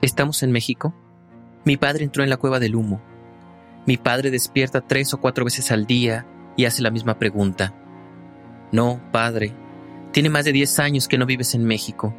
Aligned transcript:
¿Estamos 0.00 0.44
en 0.44 0.52
México? 0.52 0.94
Mi 1.64 1.76
padre 1.76 2.04
entró 2.04 2.22
en 2.22 2.30
la 2.30 2.36
cueva 2.36 2.60
del 2.60 2.76
humo. 2.76 3.00
Mi 3.84 3.96
padre 3.96 4.30
despierta 4.30 4.80
tres 4.80 5.12
o 5.12 5.20
cuatro 5.20 5.44
veces 5.44 5.72
al 5.72 5.86
día 5.86 6.24
y 6.56 6.66
hace 6.66 6.82
la 6.82 6.92
misma 6.92 7.18
pregunta. 7.18 7.74
No, 8.70 9.00
padre, 9.10 9.52
tiene 10.12 10.30
más 10.30 10.44
de 10.44 10.52
diez 10.52 10.78
años 10.78 11.08
que 11.08 11.18
no 11.18 11.26
vives 11.26 11.54
en 11.54 11.64
México. 11.64 12.14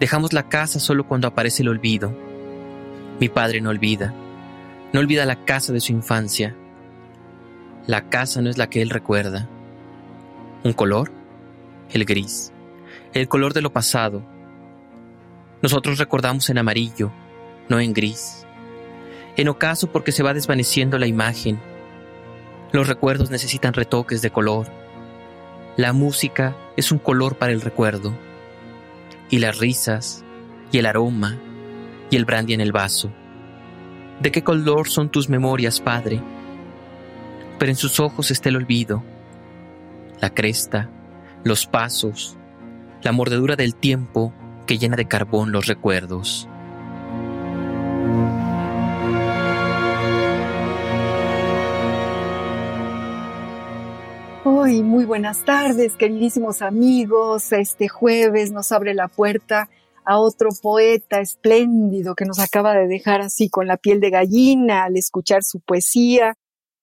Dejamos 0.00 0.32
la 0.32 0.48
casa 0.48 0.80
solo 0.80 1.06
cuando 1.06 1.28
aparece 1.28 1.62
el 1.62 1.68
olvido. 1.68 2.12
Mi 3.20 3.28
padre 3.28 3.60
no 3.60 3.70
olvida. 3.70 4.12
No 4.92 4.98
olvida 4.98 5.26
la 5.26 5.44
casa 5.44 5.72
de 5.72 5.80
su 5.80 5.92
infancia. 5.92 6.56
La 7.86 8.08
casa 8.08 8.42
no 8.42 8.50
es 8.50 8.58
la 8.58 8.68
que 8.68 8.82
él 8.82 8.90
recuerda. 8.90 9.48
¿Un 10.64 10.72
color? 10.72 11.12
El 11.90 12.04
gris. 12.04 12.52
El 13.12 13.28
color 13.28 13.54
de 13.54 13.62
lo 13.62 13.72
pasado, 13.72 14.22
nosotros 15.62 15.98
recordamos 15.98 16.50
en 16.50 16.58
amarillo, 16.58 17.10
no 17.68 17.80
en 17.80 17.92
gris. 17.92 18.46
En 19.36 19.48
ocaso 19.48 19.90
porque 19.90 20.12
se 20.12 20.22
va 20.22 20.34
desvaneciendo 20.34 20.98
la 20.98 21.06
imagen. 21.06 21.60
Los 22.72 22.86
recuerdos 22.86 23.30
necesitan 23.30 23.74
retoques 23.74 24.22
de 24.22 24.30
color. 24.30 24.68
La 25.76 25.92
música 25.92 26.56
es 26.76 26.92
un 26.92 26.98
color 26.98 27.36
para 27.36 27.52
el 27.52 27.60
recuerdo. 27.60 28.16
Y 29.30 29.38
las 29.38 29.58
risas, 29.58 30.24
y 30.70 30.78
el 30.78 30.86
aroma, 30.86 31.38
y 32.10 32.16
el 32.16 32.24
brandy 32.24 32.54
en 32.54 32.60
el 32.60 32.72
vaso. 32.72 33.12
¿De 34.20 34.32
qué 34.32 34.42
color 34.42 34.88
son 34.88 35.10
tus 35.10 35.28
memorias, 35.28 35.80
Padre? 35.80 36.20
Pero 37.58 37.70
en 37.70 37.76
sus 37.76 38.00
ojos 38.00 38.30
está 38.30 38.48
el 38.48 38.56
olvido, 38.56 39.02
la 40.20 40.30
cresta, 40.30 40.88
los 41.44 41.66
pasos, 41.66 42.36
la 43.02 43.12
mordedura 43.12 43.56
del 43.56 43.74
tiempo 43.74 44.32
que 44.68 44.76
llena 44.78 44.96
de 44.96 45.08
carbón 45.08 45.50
los 45.50 45.66
recuerdos. 45.66 46.46
Hoy, 54.44 54.82
muy 54.82 55.06
buenas 55.06 55.44
tardes, 55.44 55.96
queridísimos 55.96 56.60
amigos. 56.60 57.50
Este 57.52 57.88
jueves 57.88 58.52
nos 58.52 58.70
abre 58.70 58.92
la 58.92 59.08
puerta 59.08 59.70
a 60.04 60.18
otro 60.18 60.50
poeta 60.62 61.20
espléndido 61.20 62.14
que 62.14 62.26
nos 62.26 62.38
acaba 62.38 62.74
de 62.74 62.86
dejar 62.88 63.22
así 63.22 63.48
con 63.48 63.66
la 63.66 63.78
piel 63.78 64.00
de 64.00 64.10
gallina 64.10 64.84
al 64.84 64.98
escuchar 64.98 65.44
su 65.44 65.60
poesía. 65.60 66.34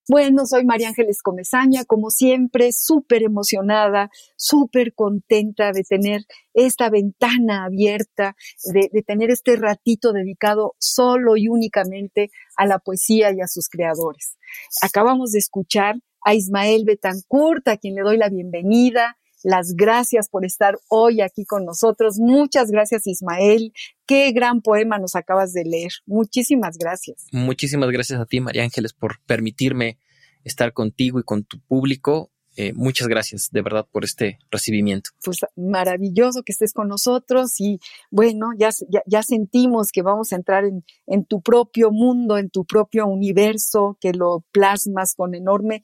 Bueno, 0.07 0.45
soy 0.45 0.65
María 0.65 0.89
Ángeles 0.89 1.23
Comezaña, 1.23 1.83
como 1.83 2.11
siempre, 2.11 2.71
súper 2.73 3.23
emocionada, 3.23 4.11
súper 4.35 4.93
contenta 4.93 5.71
de 5.71 5.83
tener 5.83 6.21
esta 6.53 6.91
ventana 6.91 7.65
abierta, 7.65 8.35
de, 8.71 8.89
de, 8.93 9.01
tener 9.01 9.31
este 9.31 9.55
ratito 9.55 10.13
dedicado 10.13 10.75
solo 10.77 11.37
y 11.37 11.47
únicamente 11.47 12.29
a 12.55 12.67
la 12.67 12.77
poesía 12.77 13.31
y 13.33 13.41
a 13.41 13.47
sus 13.47 13.67
creadores. 13.67 14.37
Acabamos 14.83 15.31
de 15.31 15.39
escuchar 15.39 15.95
a 16.23 16.35
Ismael 16.35 16.83
Betancourt, 16.85 17.67
a 17.67 17.77
quien 17.77 17.95
le 17.95 18.03
doy 18.03 18.17
la 18.17 18.29
bienvenida 18.29 19.17
las 19.45 19.75
gracias 19.75 20.27
por 20.27 20.43
estar 20.43 20.79
hoy 20.89 21.21
aquí 21.21 21.45
con 21.45 21.65
nosotros. 21.65 22.17
Muchas 22.17 22.71
gracias, 22.71 23.05
Ismael. 23.05 23.73
Qué 24.07 24.31
gran 24.31 24.61
poema 24.61 24.97
nos 24.97 25.15
acabas 25.15 25.53
de 25.53 25.63
leer. 25.63 25.91
Muchísimas 26.07 26.79
gracias. 26.79 27.27
Muchísimas 27.31 27.91
gracias 27.91 28.19
a 28.19 28.25
ti, 28.25 28.39
María 28.39 28.63
Ángeles, 28.63 28.93
por 28.93 29.21
permitirme 29.27 29.99
estar 30.43 30.73
contigo 30.73 31.19
y 31.19 31.23
con 31.23 31.43
tu 31.43 31.59
público. 31.59 32.31
Eh, 32.57 32.73
muchas 32.73 33.07
gracias 33.07 33.49
de 33.51 33.61
verdad 33.61 33.85
por 33.91 34.03
este 34.03 34.39
recibimiento. 34.49 35.11
Pues 35.23 35.37
maravilloso 35.55 36.41
que 36.43 36.53
estés 36.53 36.73
con 36.73 36.87
nosotros 36.87 37.59
y 37.59 37.79
bueno, 38.09 38.47
ya, 38.57 38.69
ya, 38.89 39.03
ya 39.05 39.21
sentimos 39.21 39.91
que 39.91 40.01
vamos 40.01 40.33
a 40.33 40.37
entrar 40.37 40.63
en, 40.63 40.83
en, 41.05 41.25
tu 41.25 41.41
propio 41.41 41.91
mundo, 41.91 42.37
en 42.39 42.49
tu 42.49 42.65
propio 42.65 43.05
universo, 43.05 43.97
que 44.01 44.13
lo 44.13 44.43
plasmas 44.51 45.13
con 45.15 45.35
enorme 45.35 45.83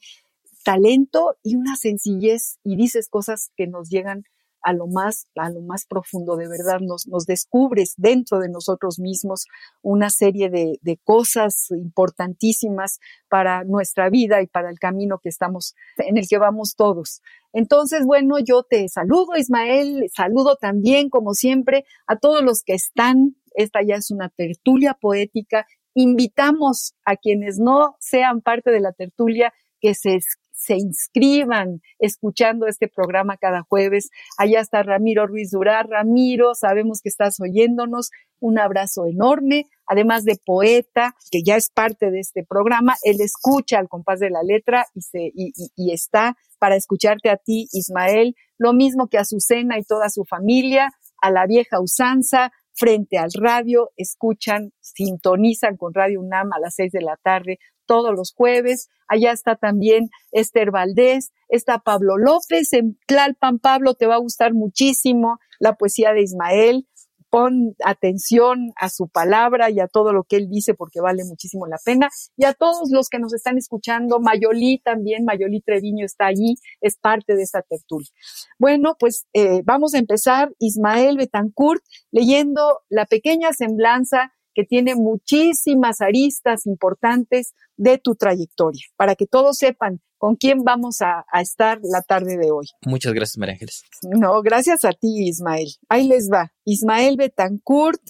talento 0.62 1.36
y 1.42 1.56
una 1.56 1.76
sencillez 1.76 2.58
y 2.64 2.76
dices 2.76 3.08
cosas 3.08 3.50
que 3.56 3.66
nos 3.66 3.88
llegan 3.88 4.24
a 4.62 4.72
lo 4.72 4.86
más, 4.86 5.26
a 5.36 5.50
lo 5.50 5.60
más 5.60 5.86
profundo, 5.86 6.36
de 6.36 6.48
verdad, 6.48 6.80
nos, 6.80 7.04
descubres 7.26 7.94
dentro 7.96 8.38
de 8.38 8.48
nosotros 8.48 8.98
mismos 8.98 9.46
una 9.82 10.08
serie 10.08 10.50
de, 10.50 10.78
de, 10.82 10.98
cosas 11.04 11.70
importantísimas 11.70 13.00
para 13.28 13.64
nuestra 13.64 14.08
vida 14.08 14.40
y 14.40 14.46
para 14.46 14.70
el 14.70 14.78
camino 14.78 15.18
que 15.18 15.28
estamos, 15.28 15.74
en 15.98 16.16
el 16.16 16.28
que 16.28 16.38
vamos 16.38 16.74
todos. 16.76 17.22
Entonces, 17.52 18.04
bueno, 18.06 18.38
yo 18.38 18.62
te 18.62 18.88
saludo, 18.88 19.36
Ismael, 19.36 20.08
saludo 20.14 20.56
también, 20.56 21.10
como 21.10 21.34
siempre, 21.34 21.84
a 22.06 22.16
todos 22.16 22.42
los 22.42 22.62
que 22.62 22.74
están. 22.74 23.36
Esta 23.54 23.80
ya 23.82 23.96
es 23.96 24.10
una 24.10 24.30
tertulia 24.30 24.94
poética. 24.94 25.66
Invitamos 25.94 26.94
a 27.04 27.16
quienes 27.16 27.58
no 27.58 27.96
sean 27.98 28.40
parte 28.40 28.70
de 28.70 28.80
la 28.80 28.92
tertulia 28.92 29.52
que 29.80 29.94
se 29.94 30.14
se 30.52 30.76
inscriban 30.76 31.80
escuchando 31.98 32.66
este 32.66 32.88
programa 32.88 33.36
cada 33.36 33.62
jueves. 33.62 34.10
Allá 34.38 34.60
está 34.60 34.82
Ramiro 34.82 35.26
Ruiz 35.26 35.50
Durá. 35.50 35.82
Ramiro, 35.82 36.54
sabemos 36.54 37.00
que 37.02 37.08
estás 37.08 37.40
oyéndonos. 37.40 38.10
Un 38.40 38.58
abrazo 38.58 39.06
enorme. 39.06 39.68
Además 39.86 40.24
de 40.24 40.36
poeta, 40.44 41.14
que 41.30 41.42
ya 41.42 41.56
es 41.56 41.70
parte 41.70 42.10
de 42.10 42.20
este 42.20 42.44
programa, 42.44 42.94
él 43.02 43.16
escucha 43.20 43.78
al 43.78 43.88
compás 43.88 44.20
de 44.20 44.30
la 44.30 44.42
letra 44.42 44.86
y, 44.94 45.02
se, 45.02 45.32
y, 45.34 45.92
está 45.92 46.36
para 46.58 46.76
escucharte 46.76 47.30
a 47.30 47.36
ti, 47.36 47.68
Ismael. 47.72 48.34
Lo 48.58 48.72
mismo 48.72 49.08
que 49.08 49.18
a 49.18 49.22
Azucena 49.22 49.78
y 49.78 49.84
toda 49.84 50.08
su 50.08 50.24
familia, 50.24 50.92
a 51.20 51.30
la 51.30 51.46
vieja 51.46 51.80
usanza, 51.80 52.52
frente 52.74 53.18
al 53.18 53.30
radio, 53.38 53.90
escuchan, 53.96 54.72
sintonizan 54.80 55.76
con 55.76 55.92
Radio 55.92 56.20
UNAM 56.20 56.52
a 56.52 56.60
las 56.60 56.74
seis 56.74 56.90
de 56.92 57.02
la 57.02 57.16
tarde 57.22 57.58
todos 57.86 58.12
los 58.14 58.32
jueves. 58.34 58.88
Allá 59.08 59.32
está 59.32 59.56
también 59.56 60.08
Esther 60.30 60.70
Valdés, 60.70 61.32
está 61.48 61.78
Pablo 61.78 62.16
López 62.16 62.72
en 62.72 62.98
Tlalpan. 63.06 63.58
Pablo, 63.58 63.94
te 63.94 64.06
va 64.06 64.14
a 64.14 64.20
gustar 64.20 64.54
muchísimo 64.54 65.38
la 65.58 65.74
poesía 65.74 66.12
de 66.12 66.22
Ismael. 66.22 66.88
Pon 67.30 67.74
atención 67.82 68.72
a 68.76 68.90
su 68.90 69.08
palabra 69.08 69.70
y 69.70 69.80
a 69.80 69.88
todo 69.88 70.12
lo 70.12 70.24
que 70.24 70.36
él 70.36 70.50
dice 70.50 70.74
porque 70.74 71.00
vale 71.00 71.24
muchísimo 71.24 71.66
la 71.66 71.78
pena. 71.82 72.10
Y 72.36 72.44
a 72.44 72.52
todos 72.52 72.90
los 72.90 73.08
que 73.08 73.18
nos 73.18 73.32
están 73.32 73.56
escuchando, 73.56 74.20
Mayolí 74.20 74.82
también, 74.84 75.24
Mayolí 75.24 75.62
Treviño 75.62 76.04
está 76.04 76.26
allí, 76.26 76.56
es 76.82 76.98
parte 76.98 77.34
de 77.34 77.42
esta 77.42 77.62
tertulia. 77.62 78.10
Bueno, 78.58 78.96
pues 78.98 79.26
eh, 79.32 79.62
vamos 79.64 79.94
a 79.94 79.98
empezar. 79.98 80.52
Ismael 80.58 81.16
Betancourt 81.16 81.82
leyendo 82.10 82.80
la 82.90 83.06
pequeña 83.06 83.54
semblanza 83.54 84.34
que 84.54 84.64
tiene 84.64 84.94
muchísimas 84.94 86.00
aristas 86.00 86.66
importantes 86.66 87.54
de 87.76 87.98
tu 87.98 88.14
trayectoria, 88.14 88.84
para 88.96 89.14
que 89.14 89.26
todos 89.26 89.56
sepan 89.58 90.00
con 90.18 90.36
quién 90.36 90.62
vamos 90.62 91.02
a, 91.02 91.24
a, 91.32 91.40
estar 91.40 91.80
la 91.82 92.02
tarde 92.02 92.36
de 92.36 92.52
hoy. 92.52 92.66
Muchas 92.86 93.12
gracias, 93.12 93.38
María 93.38 93.54
Ángeles. 93.54 93.82
No, 94.02 94.40
gracias 94.42 94.84
a 94.84 94.92
ti, 94.92 95.28
Ismael. 95.28 95.68
Ahí 95.88 96.06
les 96.06 96.30
va. 96.32 96.52
Ismael 96.64 97.16
Betancourt 97.16 98.00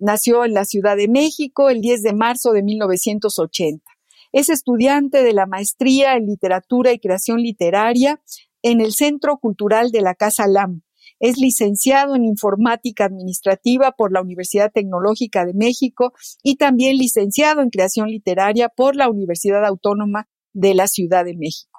nació 0.00 0.44
en 0.44 0.54
la 0.54 0.64
Ciudad 0.64 0.96
de 0.96 1.08
México 1.08 1.70
el 1.70 1.80
10 1.80 2.02
de 2.02 2.12
marzo 2.12 2.52
de 2.52 2.62
1980. 2.62 3.84
Es 4.32 4.48
estudiante 4.48 5.22
de 5.22 5.32
la 5.32 5.46
maestría 5.46 6.16
en 6.16 6.26
literatura 6.26 6.92
y 6.92 6.98
creación 6.98 7.40
literaria 7.40 8.20
en 8.62 8.80
el 8.80 8.92
Centro 8.92 9.38
Cultural 9.38 9.90
de 9.90 10.00
la 10.00 10.14
Casa 10.14 10.46
LAM, 10.46 10.82
es 11.20 11.38
licenciado 11.38 12.16
en 12.16 12.24
informática 12.24 13.04
administrativa 13.04 13.92
por 13.92 14.12
la 14.12 14.22
Universidad 14.22 14.72
Tecnológica 14.72 15.44
de 15.44 15.54
México 15.54 16.12
y 16.42 16.56
también 16.56 16.96
licenciado 16.96 17.60
en 17.60 17.70
creación 17.70 18.08
literaria 18.08 18.68
por 18.68 18.96
la 18.96 19.08
Universidad 19.08 19.64
Autónoma 19.64 20.28
de 20.52 20.74
la 20.74 20.88
Ciudad 20.88 21.24
de 21.24 21.36
México. 21.36 21.78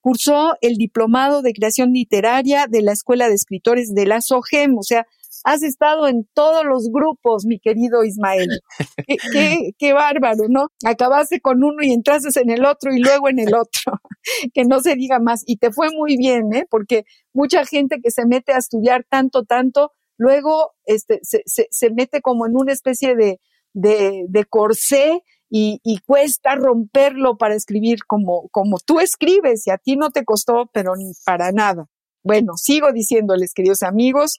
Cursó 0.00 0.54
el 0.60 0.76
diplomado 0.76 1.42
de 1.42 1.52
creación 1.52 1.92
literaria 1.92 2.66
de 2.68 2.82
la 2.82 2.92
Escuela 2.92 3.28
de 3.28 3.34
Escritores 3.34 3.94
de 3.94 4.06
la 4.06 4.20
SOGEM, 4.20 4.76
o 4.76 4.82
sea, 4.82 5.06
Has 5.44 5.62
estado 5.62 6.06
en 6.06 6.28
todos 6.34 6.64
los 6.64 6.90
grupos, 6.92 7.46
mi 7.46 7.58
querido 7.58 8.04
Ismael. 8.04 8.48
qué, 9.32 9.72
qué, 9.78 9.92
bárbaro, 9.92 10.44
¿no? 10.48 10.68
Acabaste 10.84 11.40
con 11.40 11.64
uno 11.64 11.82
y 11.82 11.92
entraste 11.92 12.28
en 12.40 12.50
el 12.50 12.64
otro 12.64 12.92
y 12.92 12.98
luego 12.98 13.28
en 13.28 13.38
el 13.38 13.54
otro. 13.54 14.00
que 14.54 14.64
no 14.64 14.80
se 14.80 14.94
diga 14.94 15.18
más. 15.18 15.42
Y 15.46 15.56
te 15.56 15.72
fue 15.72 15.88
muy 15.90 16.16
bien, 16.16 16.52
¿eh? 16.52 16.66
Porque 16.68 17.04
mucha 17.32 17.64
gente 17.64 18.00
que 18.02 18.10
se 18.10 18.26
mete 18.26 18.52
a 18.52 18.58
estudiar 18.58 19.04
tanto, 19.08 19.44
tanto, 19.44 19.92
luego 20.16 20.72
este, 20.84 21.20
se, 21.22 21.42
se, 21.46 21.66
se 21.70 21.90
mete 21.90 22.20
como 22.20 22.46
en 22.46 22.56
una 22.56 22.72
especie 22.72 23.14
de, 23.16 23.40
de, 23.72 24.44
corsé 24.48 25.22
y, 25.48 25.80
y, 25.82 25.98
cuesta 26.00 26.54
romperlo 26.54 27.36
para 27.38 27.54
escribir 27.54 28.04
como, 28.06 28.48
como 28.50 28.78
tú 28.78 29.00
escribes 29.00 29.66
y 29.66 29.70
a 29.70 29.78
ti 29.78 29.96
no 29.96 30.10
te 30.10 30.24
costó, 30.24 30.70
pero 30.72 30.94
ni 30.96 31.12
para 31.24 31.52
nada. 31.52 31.86
Bueno, 32.22 32.56
sigo 32.56 32.92
diciéndoles, 32.92 33.54
queridos 33.54 33.82
amigos, 33.82 34.38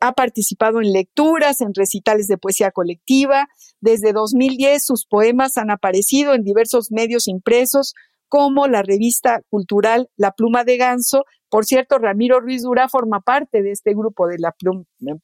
ha 0.00 0.12
participado 0.12 0.80
en 0.80 0.92
lecturas, 0.92 1.60
en 1.60 1.74
recitales 1.74 2.28
de 2.28 2.38
poesía 2.38 2.70
colectiva. 2.70 3.48
Desde 3.80 4.12
2010 4.12 4.84
sus 4.84 5.06
poemas 5.06 5.56
han 5.58 5.70
aparecido 5.70 6.34
en 6.34 6.44
diversos 6.44 6.90
medios 6.90 7.28
impresos 7.28 7.94
como 8.28 8.66
la 8.66 8.82
revista 8.82 9.40
cultural 9.48 10.08
La 10.16 10.32
Pluma 10.32 10.64
de 10.64 10.76
Ganso. 10.76 11.24
Por 11.48 11.64
cierto, 11.64 11.98
Ramiro 11.98 12.40
Ruiz 12.40 12.62
Dura 12.62 12.88
forma 12.88 13.20
parte 13.20 13.62
de 13.62 13.72
este 13.72 13.94
grupo 13.94 14.26
de 14.26 14.38
La 14.38 14.54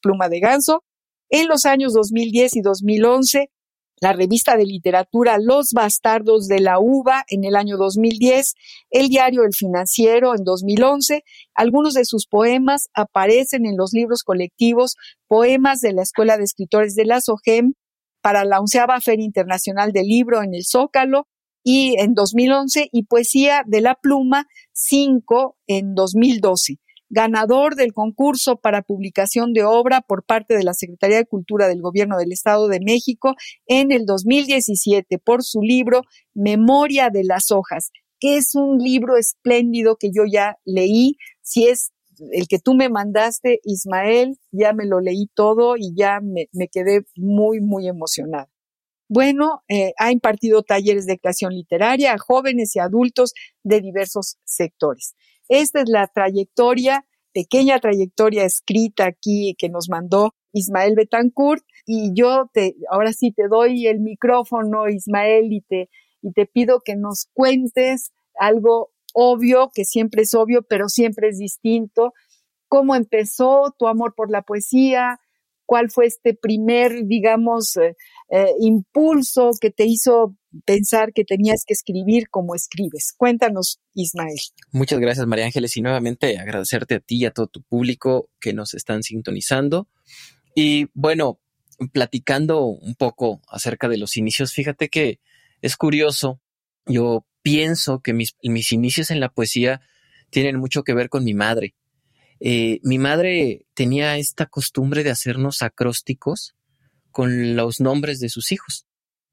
Pluma 0.01 0.29
de 0.29 0.41
Ganso. 0.41 0.85
En 1.29 1.49
los 1.49 1.65
años 1.65 1.95
2010 1.95 2.57
y 2.57 2.61
2011 2.61 3.51
la 4.03 4.13
revista 4.13 4.57
de 4.57 4.67
literatura 4.67 5.39
Los 5.39 5.71
Bastardos 5.73 6.49
de 6.49 6.59
la 6.59 6.81
Uva 6.81 7.25
en 7.29 7.45
el 7.45 7.55
año 7.55 7.77
2010, 7.77 8.55
el 8.91 9.09
diario 9.09 9.45
El 9.45 9.55
Financiero 9.55 10.35
en 10.35 10.43
2011. 10.43 11.23
Algunos 11.55 11.95
de 11.95 12.05
sus 12.05 12.27
poemas 12.27 12.89
aparecen 12.95 13.65
en 13.65 13.77
los 13.77 13.93
libros 13.93 14.25
colectivos 14.25 14.97
Poemas 15.29 15.81
de 15.81 15.93
la 15.93 16.03
Escuela 16.03 16.37
de 16.37 16.43
Escritores 16.43 16.97
de 16.97 17.05
la 17.05 17.21
SOGEM 17.21 17.75
para 18.21 18.45
la 18.45 18.59
onceava 18.59 19.01
Feria 19.01 19.25
Internacional 19.25 19.93
del 19.93 20.09
Libro 20.09 20.43
en 20.43 20.53
el 20.55 20.65
Zócalo 20.65 21.29
y 21.63 21.97
en 21.99 22.15
2011 22.15 22.89
y 22.93 23.05
Poesía 23.05 23.63
de 23.67 23.81
la 23.81 23.95
Pluma 23.95 24.47
5 24.73 25.57
en 25.67 25.95
2012 25.95 26.79
ganador 27.13 27.77
del 27.77 27.93
concurso 27.93 28.57
para 28.57 28.81
publicación 28.81 29.53
de 29.53 29.65
obra 29.65 30.01
por 30.01 30.25
parte 30.25 30.57
de 30.57 30.65
la 30.65 30.73
Secretaría 30.73 31.19
de 31.19 31.27
Cultura 31.27 31.69
del 31.69 31.83
Gobierno 31.83 32.17
del 32.17 32.33
Estado 32.33 32.69
de 32.69 32.81
México 32.81 33.35
en 33.67 33.93
el 33.93 34.07
2017 34.07 35.19
por 35.19 35.45
su 35.45 35.61
libro 35.61 36.05
Memoria 36.33 37.11
de 37.11 37.23
las 37.25 37.51
Hojas, 37.51 37.91
que 38.19 38.39
es 38.39 38.55
un 38.55 38.79
libro 38.79 39.19
espléndido 39.19 39.97
que 40.01 40.09
yo 40.11 40.23
ya 40.25 40.57
leí. 40.65 41.19
Si 41.43 41.67
es 41.67 41.93
el 42.33 42.49
que 42.49 42.59
tú 42.59 42.73
me 42.73 42.89
mandaste, 42.89 43.61
Ismael, 43.65 44.39
ya 44.51 44.73
me 44.73 44.87
lo 44.87 45.01
leí 45.01 45.29
todo 45.35 45.77
y 45.77 45.95
ya 45.95 46.21
me, 46.23 46.49
quedé 46.69 47.05
muy, 47.15 47.61
muy 47.61 47.89
emocionada. 47.89 48.49
Bueno, 49.15 49.63
eh, 49.69 49.93
ha 49.99 50.11
impartido 50.11 50.63
talleres 50.63 51.05
de 51.05 51.19
creación 51.19 51.53
literaria 51.53 52.15
a 52.15 52.19
jóvenes 52.19 52.75
y 52.75 52.79
adultos 52.79 53.35
de 53.63 53.83
diversos 53.83 54.39
sectores. 54.45 55.17
Esta 55.51 55.83
es 55.83 55.91
la 55.91 56.07
trayectoria, 56.07 57.05
pequeña 57.35 57.79
trayectoria 57.79 58.47
escrita 58.47 59.05
aquí 59.05 59.55
que 59.59 59.69
nos 59.69 59.91
mandó 59.91 60.33
Ismael 60.55 60.95
Betancourt 60.97 61.63
y 61.85 62.15
yo 62.15 62.49
te, 62.55 62.75
ahora 62.91 63.13
sí 63.13 63.33
te 63.33 63.49
doy 63.49 63.87
el 63.87 64.01
micrófono, 64.01 64.89
Ismael, 64.89 65.53
y 65.53 65.61
te, 65.61 65.91
y 66.23 66.33
te 66.33 66.47
pido 66.47 66.81
que 66.83 66.97
nos 66.97 67.27
cuentes 67.35 68.13
algo 68.37 68.93
obvio, 69.13 69.73
que 69.75 69.85
siempre 69.85 70.23
es 70.23 70.33
obvio, 70.33 70.63
pero 70.63 70.89
siempre 70.89 71.29
es 71.29 71.37
distinto. 71.37 72.15
¿Cómo 72.67 72.95
empezó 72.95 73.75
tu 73.79 73.89
amor 73.89 74.15
por 74.17 74.31
la 74.31 74.41
poesía? 74.41 75.21
¿Cuál 75.73 75.91
fue 75.91 76.05
este 76.05 76.35
primer, 76.35 77.07
digamos, 77.07 77.79
eh, 77.79 77.97
eh, 78.29 78.53
impulso 78.61 79.53
que 79.59 79.71
te 79.71 79.87
hizo 79.87 80.37
pensar 80.67 81.15
que 81.15 81.25
tenías 81.25 81.65
que 81.67 81.73
escribir 81.73 82.29
como 82.29 82.55
escribes. 82.55 83.15
Cuéntanos, 83.17 83.81
Ismael. 83.95 84.37
Muchas 84.71 85.01
gracias, 85.01 85.27
María 85.27 85.47
Ángeles, 85.47 85.75
y 85.79 85.81
nuevamente 85.81 86.37
agradecerte 86.37 86.97
a 86.97 87.01
ti 87.01 87.21
y 87.21 87.25
a 87.25 87.31
todo 87.31 87.47
tu 87.47 87.63
público 87.63 88.29
que 88.39 88.53
nos 88.53 88.75
están 88.75 89.03
sintonizando. 89.03 89.89
Y 90.55 90.89
bueno, 90.93 91.41
platicando 91.95 92.67
un 92.67 92.95
poco 92.95 93.41
acerca 93.49 93.89
de 93.89 93.97
los 93.97 94.19
inicios, 94.19 94.53
fíjate 94.53 94.91
que 94.91 95.21
es 95.63 95.79
curioso, 95.79 96.39
yo 96.85 97.25
pienso 97.41 98.01
que 98.01 98.13
mis, 98.13 98.35
inicios 98.43 99.11
en 99.11 99.21
la 99.21 99.31
poesía 99.31 99.81
tienen 100.29 100.59
mucho 100.59 100.83
que 100.83 100.93
ver 100.93 101.09
con 101.09 101.25
mi 101.25 101.33
madre. 101.33 101.77
Eh, 102.45 102.81
mi 102.83 102.99
madre 102.99 103.67
tenía 103.73 104.19
esta 104.19 104.47
costumbre 104.47 105.05
de 105.05 105.11
hacernos 105.11 105.63
acrósticos 105.63 106.57
con 107.13 107.55
los 107.55 107.81
nombres 107.81 108.19
de 108.19 108.29
sus 108.29 108.51
hijos. 108.51 108.85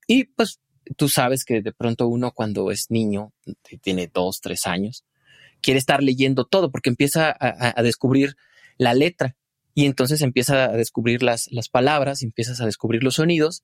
Y 0.06 0.26
pues 0.26 0.60
tú 0.96 1.10
sabes 1.10 1.44
que 1.44 1.64
de 1.64 1.74
pronto 1.74 2.08
uno 2.08 2.32
cuando 2.32 2.70
es 2.70 2.92
niño, 2.92 3.34
tiene 3.82 4.12
dos, 4.14 4.42
tres 4.42 4.68
años, 4.68 5.06
quiere 5.60 5.80
estar 5.80 6.04
leyendo 6.04 6.46
todo 6.46 6.72
porque 6.72 6.90
empieza 6.92 7.36
a, 7.40 7.82
descubrir 7.82 8.36
la 8.78 8.94
letra 8.94 9.36
y 9.74 9.86
entonces 9.86 10.22
empieza 10.22 10.66
a 10.66 10.74
descubrir 10.74 11.24
las, 11.24 11.48
las 11.52 11.68
palabras, 11.68 12.22
empiezas 12.22 12.62
a 12.62 12.66
descubrir 12.68 13.04
los 13.04 13.16
sonidos 13.16 13.64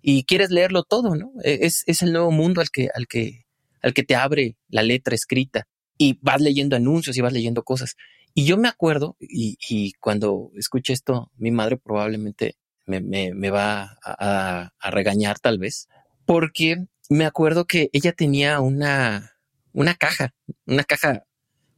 y 0.00 0.24
quieres 0.24 0.50
leerlo 0.50 0.84
todo, 0.84 1.16
¿no? 1.16 1.32
E, 1.42 1.58
es, 1.62 1.82
es 1.86 2.02
el 2.02 2.12
nuevo 2.12 2.30
mundo 2.30 2.60
al 2.60 2.70
que, 2.70 2.88
al, 2.94 3.08
que, 3.08 3.46
al 3.82 3.94
que 3.94 4.04
te 4.04 4.14
abre 4.14 4.56
la 4.68 4.82
letra 4.82 5.16
escrita 5.16 5.66
y 5.98 6.18
vas 6.22 6.40
leyendo 6.40 6.76
anuncios 6.76 7.16
y 7.16 7.20
vas 7.20 7.32
leyendo 7.32 7.64
cosas. 7.64 7.96
Y 8.38 8.44
yo 8.44 8.58
me 8.58 8.68
acuerdo, 8.68 9.16
y, 9.18 9.94
cuando 9.98 10.50
escuché 10.56 10.92
esto, 10.92 11.32
mi 11.38 11.50
madre 11.50 11.78
probablemente 11.78 12.58
me, 12.84 13.00
me, 13.00 13.32
me 13.32 13.48
va 13.48 13.96
a, 14.04 14.72
regañar 14.90 15.38
tal 15.38 15.58
vez, 15.58 15.88
porque 16.26 16.84
me 17.08 17.24
acuerdo 17.24 17.64
que 17.64 17.88
ella 17.94 18.12
tenía 18.12 18.60
una, 18.60 19.38
una 19.72 19.94
caja, 19.94 20.34
una 20.66 20.84
caja 20.84 21.24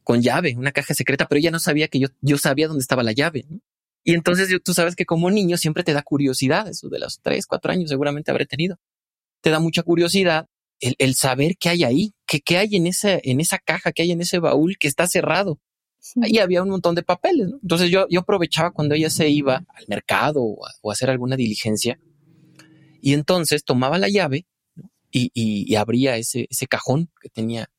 con 0.03 0.21
llave, 0.21 0.57
una 0.57 0.73
caja 0.73 0.95
secreta, 0.95 1.29
pero 1.29 1.39
ella 1.39 1.53
no 1.53 1.61
sabía 1.61 1.87
que 1.87 2.01
yo, 2.01 2.09
yo 2.23 2.39
sabía 2.39 2.67
dónde 2.67 2.83
estaba 2.83 3.05
la 3.05 3.13
llave. 3.13 3.47
Y 4.03 4.15
entonces 4.15 4.53
tú 4.65 4.75
sabes 4.75 4.97
que 4.97 5.07
como 5.07 5.31
niño 5.31 5.59
siempre 5.59 5.85
te 5.85 5.93
da 5.93 6.03
curiosidad, 6.03 6.67
eso 6.67 6.89
de 6.89 6.99
los 6.99 7.21
tres, 7.23 7.47
cuatro 7.47 7.71
años 7.71 7.89
seguramente 7.89 8.33
habré 8.33 8.47
tenido. 8.47 8.81
Te 9.43 9.51
da 9.51 9.61
mucha 9.61 9.85
curiosidad 9.85 10.49
el, 10.81 10.97
el 10.99 11.15
saber 11.15 11.53
qué 11.57 11.69
hay 11.69 11.85
ahí, 11.85 12.15
qué, 12.27 12.41
qué 12.41 12.59
hay 12.59 12.75
en 12.75 12.89
esa, 12.89 13.17
en 13.23 13.39
esa 13.39 13.59
caja, 13.59 13.93
qué 13.93 14.03
hay 14.03 14.11
en 14.11 14.23
ese 14.23 14.41
baúl 14.41 14.77
que 14.77 14.89
está 14.89 15.07
cerrado. 15.07 15.61
Ahí 16.23 16.39
había 16.39 16.63
un 16.63 16.71
montón 16.71 16.95
de 16.95 17.03
papeles. 17.03 17.49
¿no? 17.49 17.59
Entonces 17.63 17.91
yo, 17.91 18.07
yo 18.09 18.21
aprovechaba 18.21 18.71
cuando 18.71 18.95
ella 18.95 19.11
se 19.11 19.29
iba 19.29 19.57
al 19.57 19.85
mercado 19.89 20.43
o 20.43 20.67
a, 20.67 20.71
o 20.83 20.91
a 20.91 20.93
hacer 20.93 21.11
alguna 21.11 21.37
diligencia 21.37 21.99
y 23.01 23.15
entonces 23.15 23.65
tomaba 23.65 23.99
la 23.99 24.09
llave 24.09 24.47
y, 25.11 25.31
y, 25.35 25.75
abría 25.77 26.17
ese, 26.17 26.47
ese 26.51 26.67
cajón 26.67 27.11
que 27.21 27.31
tenía, 27.31 27.71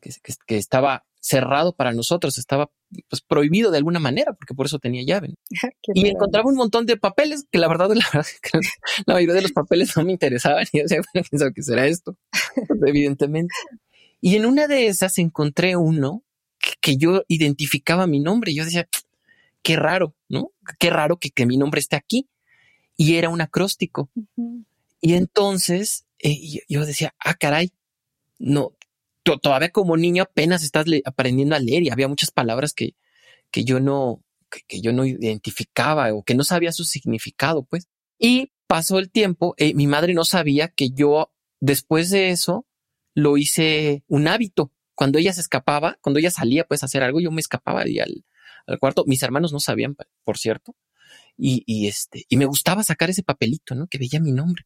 que, 0.00 0.10
que, 0.46 0.58
estaba 0.58 1.06
cerrado 1.20 1.74
para 1.74 1.92
nosotros, 1.92 2.36
estaba 2.36 2.70
pues, 3.08 3.22
prohibido 3.22 3.70
de 3.70 3.78
alguna 3.78 3.98
manera, 3.98 4.34
porque 4.34 4.54
por 4.54 4.66
eso 4.66 4.78
tenía 4.78 5.02
llave. 5.02 5.34
y 5.94 6.06
encontraba 6.06 6.48
un 6.48 6.56
montón 6.56 6.84
de 6.84 6.98
papeles 6.98 7.46
que 7.50 7.58
la 7.58 7.68
verdad, 7.68 7.88
la 7.94 8.04
verdad 8.12 8.26
que 8.42 8.58
la 9.06 9.14
mayoría 9.14 9.34
de 9.34 9.42
los 9.42 9.52
papeles 9.52 9.96
no 9.96 10.04
me 10.04 10.12
interesaban. 10.12 10.66
Y 10.72 10.78
yo 10.78 10.82
decía, 10.82 11.00
bueno, 11.14 11.52
¿qué 11.54 11.62
será 11.62 11.86
esto? 11.86 12.16
Pues, 12.68 12.80
evidentemente. 12.86 13.54
Y 14.20 14.36
en 14.36 14.46
una 14.46 14.66
de 14.66 14.88
esas 14.88 15.18
encontré 15.18 15.76
uno 15.76 16.24
que, 16.80 16.96
yo 16.96 17.22
identificaba 17.28 18.06
mi 18.06 18.20
nombre. 18.20 18.54
Yo 18.54 18.64
decía, 18.64 18.88
qué 19.62 19.76
raro, 19.76 20.14
¿no? 20.28 20.52
Qué 20.78 20.90
raro 20.90 21.18
que, 21.18 21.30
que 21.30 21.46
mi 21.46 21.56
nombre 21.56 21.80
esté 21.80 21.96
aquí 21.96 22.28
y 22.96 23.16
era 23.16 23.28
un 23.28 23.40
acróstico. 23.40 24.10
Y 25.00 25.14
entonces 25.14 26.06
eh, 26.18 26.60
yo 26.68 26.86
decía, 26.86 27.14
ah, 27.18 27.34
caray, 27.34 27.72
no, 28.38 28.72
todavía 29.22 29.70
como 29.70 29.96
niño 29.96 30.22
apenas 30.22 30.62
estás 30.62 30.86
aprendiendo 31.04 31.54
a 31.54 31.58
leer 31.58 31.82
y 31.82 31.90
había 31.90 32.08
muchas 32.08 32.30
palabras 32.30 32.72
que, 32.72 32.94
que 33.50 33.64
yo 33.64 33.80
no, 33.80 34.22
que, 34.68 34.80
yo 34.80 34.92
no 34.92 35.04
identificaba 35.04 36.12
o 36.14 36.22
que 36.22 36.34
no 36.34 36.44
sabía 36.44 36.72
su 36.72 36.84
significado, 36.84 37.64
pues. 37.64 37.88
Y 38.18 38.52
pasó 38.66 38.98
el 38.98 39.10
tiempo, 39.10 39.54
eh, 39.58 39.74
mi 39.74 39.86
madre 39.86 40.14
no 40.14 40.24
sabía 40.24 40.68
que 40.68 40.90
yo 40.90 41.32
después 41.60 42.10
de 42.10 42.30
eso 42.30 42.66
lo 43.14 43.36
hice 43.36 44.04
un 44.08 44.28
hábito. 44.28 44.72
Cuando 44.96 45.18
ella 45.18 45.32
se 45.32 45.40
escapaba, 45.40 45.98
cuando 46.00 46.18
ella 46.18 46.32
salía 46.32 46.64
pues 46.64 46.82
a 46.82 46.86
hacer 46.86 47.04
algo, 47.04 47.20
yo 47.20 47.30
me 47.30 47.40
escapaba 47.40 47.88
y 47.88 48.00
al, 48.00 48.24
cuarto. 48.80 49.04
Mis 49.06 49.22
hermanos 49.22 49.52
no 49.52 49.60
sabían, 49.60 49.96
por 50.24 50.38
cierto. 50.38 50.74
Y, 51.38 51.86
este, 51.86 52.24
y 52.28 52.36
me 52.36 52.46
gustaba 52.46 52.82
sacar 52.82 53.10
ese 53.10 53.22
papelito, 53.22 53.74
¿no? 53.74 53.86
Que 53.86 53.98
veía 53.98 54.18
mi 54.20 54.32
nombre. 54.32 54.64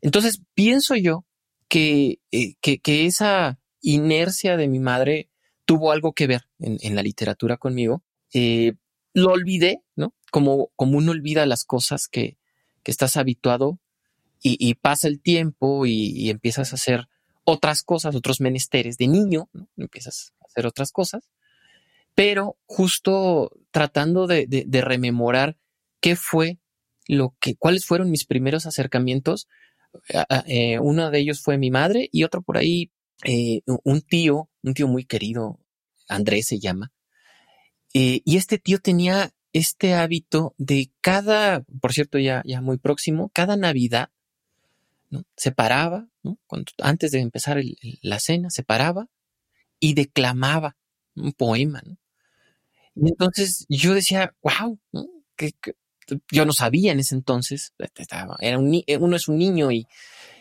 Entonces 0.00 0.40
pienso 0.54 0.94
yo 0.94 1.24
que, 1.68 2.20
eh, 2.30 2.54
que, 2.60 3.06
esa 3.06 3.58
inercia 3.80 4.56
de 4.56 4.68
mi 4.68 4.78
madre 4.78 5.30
tuvo 5.64 5.90
algo 5.90 6.12
que 6.12 6.26
ver 6.26 6.42
en, 6.58 6.94
la 6.94 7.02
literatura 7.02 7.56
conmigo. 7.56 8.04
Eh, 8.32 8.74
lo 9.14 9.32
olvidé, 9.32 9.82
¿no? 9.96 10.14
Como, 10.30 10.70
como 10.76 10.98
uno 10.98 11.12
olvida 11.12 11.46
las 11.46 11.64
cosas 11.64 12.06
que, 12.08 12.36
que 12.82 12.90
estás 12.90 13.16
habituado 13.16 13.80
y, 14.42 14.74
pasa 14.76 15.06
el 15.06 15.20
tiempo 15.20 15.84
y, 15.84 16.30
empiezas 16.30 16.72
a 16.72 16.76
hacer 16.76 17.08
otras 17.44 17.82
cosas, 17.82 18.14
otros 18.14 18.40
menesteres 18.40 18.96
de 18.96 19.08
niño, 19.08 19.48
¿no? 19.52 19.68
Empiezas 19.76 20.32
a 20.40 20.46
hacer 20.46 20.66
otras 20.66 20.92
cosas, 20.92 21.30
pero 22.14 22.56
justo 22.66 23.50
tratando 23.70 24.26
de 24.26 24.82
rememorar 24.82 25.56
qué 26.00 26.16
fue 26.16 26.58
lo 27.10 27.34
que, 27.40 27.56
cuáles 27.56 27.86
fueron 27.86 28.10
mis 28.10 28.24
primeros 28.24 28.66
acercamientos. 28.66 29.48
Eh, 30.46 30.78
uno 30.78 31.10
de 31.10 31.18
ellos 31.18 31.42
fue 31.42 31.58
mi 31.58 31.70
madre 31.70 32.08
y 32.12 32.22
otro 32.24 32.42
por 32.42 32.56
ahí, 32.56 32.92
eh, 33.24 33.62
un 33.66 34.00
tío, 34.02 34.48
un 34.62 34.74
tío 34.74 34.86
muy 34.86 35.04
querido, 35.04 35.58
Andrés 36.08 36.46
se 36.46 36.60
llama. 36.60 36.92
Eh, 37.92 38.22
y 38.24 38.36
este 38.36 38.58
tío 38.58 38.78
tenía 38.78 39.32
este 39.52 39.94
hábito 39.94 40.54
de 40.58 40.92
cada, 41.00 41.64
por 41.80 41.92
cierto, 41.92 42.18
ya, 42.18 42.42
ya 42.46 42.60
muy 42.60 42.78
próximo, 42.78 43.30
cada 43.34 43.56
Navidad, 43.56 44.10
Se 45.36 45.52
paraba. 45.52 46.08
Cuando, 46.46 46.72
antes 46.78 47.10
de 47.10 47.20
empezar 47.20 47.60
la 48.02 48.20
cena, 48.20 48.50
se 48.50 48.62
paraba 48.62 49.06
y 49.78 49.94
declamaba 49.94 50.76
un 51.14 51.32
poema, 51.32 51.82
entonces 52.94 53.66
yo 53.68 53.94
decía, 53.94 54.34
wow, 54.42 54.78
que, 55.36 55.52
yo 56.30 56.44
no 56.44 56.52
sabía 56.52 56.92
en 56.92 57.00
ese 57.00 57.14
entonces, 57.14 57.72
era 58.40 58.58
un, 58.58 58.82
uno 59.00 59.16
es 59.16 59.28
un 59.28 59.38
niño 59.38 59.70
y, 59.70 59.86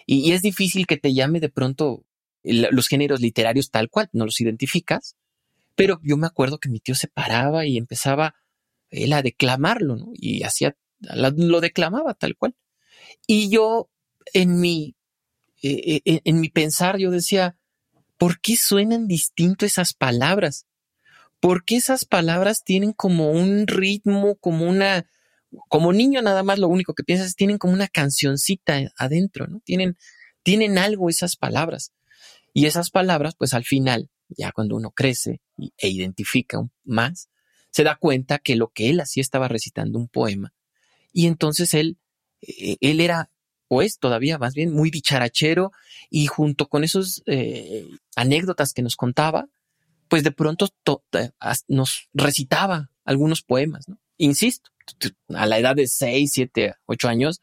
y, 0.05 0.31
es 0.31 0.41
difícil 0.41 0.88
que 0.88 0.97
te 0.97 1.13
llame 1.13 1.39
de 1.39 1.49
pronto 1.49 2.05
los 2.43 2.88
géneros 2.88 3.19
literarios 3.21 3.69
tal 3.69 3.89
cual, 3.89 4.09
no 4.13 4.25
los 4.25 4.41
identificas, 4.41 5.15
pero 5.75 5.99
yo 6.03 6.17
me 6.17 6.27
acuerdo 6.27 6.59
que 6.59 6.69
mi 6.69 6.79
tío 6.79 6.95
se 6.95 7.07
paraba 7.07 7.65
y 7.65 7.77
empezaba 7.77 8.35
él 8.89 9.13
a 9.13 9.21
declamarlo. 9.21 9.95
Y 10.13 10.43
hacía, 10.43 10.75
lo 10.99 11.61
declamaba 11.61 12.15
tal 12.15 12.35
cual. 12.35 12.55
Y 13.27 13.49
yo 13.49 13.89
en 14.33 14.59
mi, 14.59 14.95
eh, 15.62 16.01
eh, 16.05 16.21
en 16.24 16.39
mi 16.39 16.50
pensar, 16.50 16.98
yo 16.98 17.12
decía, 17.12 17.57
¿por 18.17 18.39
qué 18.41 18.57
suenan 18.57 19.07
distinto 19.07 19.65
esas 19.65 19.93
palabras? 19.93 20.65
porque 21.39 21.77
esas 21.77 22.05
palabras 22.05 22.63
tienen 22.63 22.93
como 22.93 23.31
un 23.31 23.67
ritmo, 23.67 24.36
como 24.36 24.67
una, 24.67 25.09
como 25.69 25.93
niño 25.93 26.21
nada 26.21 26.43
más 26.43 26.59
lo 26.59 26.67
único 26.67 26.93
que 26.93 27.03
piensas 27.03 27.27
es 27.27 27.36
tienen 27.36 27.57
como 27.57 27.74
una 27.74 27.88
cancioncita 27.88 28.91
adentro, 28.98 29.48
¿no? 29.48 29.62
Tienen, 29.62 29.98
tienen 30.43 30.77
algo 30.77 31.09
esas 31.09 31.36
palabras. 31.36 31.93
Y 32.53 32.65
esas 32.65 32.89
palabras, 32.89 33.36
pues 33.38 33.53
al 33.53 33.63
final, 33.63 34.09
ya 34.27 34.51
cuando 34.51 34.75
uno 34.75 34.91
crece 34.91 35.41
e 35.77 35.89
identifica 35.89 36.59
más, 36.83 37.29
se 37.71 37.83
da 37.83 37.95
cuenta 37.95 38.39
que 38.39 38.55
lo 38.55 38.69
que 38.69 38.89
él 38.89 39.00
hacía 39.00 39.21
estaba 39.21 39.48
recitando 39.48 39.98
un 39.98 40.07
poema. 40.07 40.53
Y 41.13 41.27
entonces 41.27 41.74
él, 41.74 41.98
eh, 42.41 42.77
él 42.81 43.00
era, 43.00 43.31
o 43.69 43.81
es 43.81 43.99
todavía 43.99 44.38
más 44.38 44.55
bien, 44.55 44.73
muy 44.73 44.89
dicharachero 44.89 45.71
y 46.09 46.25
junto 46.25 46.67
con 46.67 46.83
esos 46.83 47.23
eh, 47.27 47.88
anécdotas 48.15 48.73
que 48.73 48.81
nos 48.81 48.95
contaba, 48.95 49.47
pues 50.09 50.23
de 50.23 50.31
pronto 50.31 50.73
nos 51.67 52.09
recitaba 52.13 52.89
algunos 53.05 53.43
poemas, 53.43 53.88
¿no? 53.88 53.97
Insisto, 54.17 54.71
a 55.29 55.45
la 55.45 55.59
edad 55.59 55.75
de 55.75 55.88
6, 55.88 56.31
7, 56.33 56.73
8 56.85 57.07
años, 57.07 57.41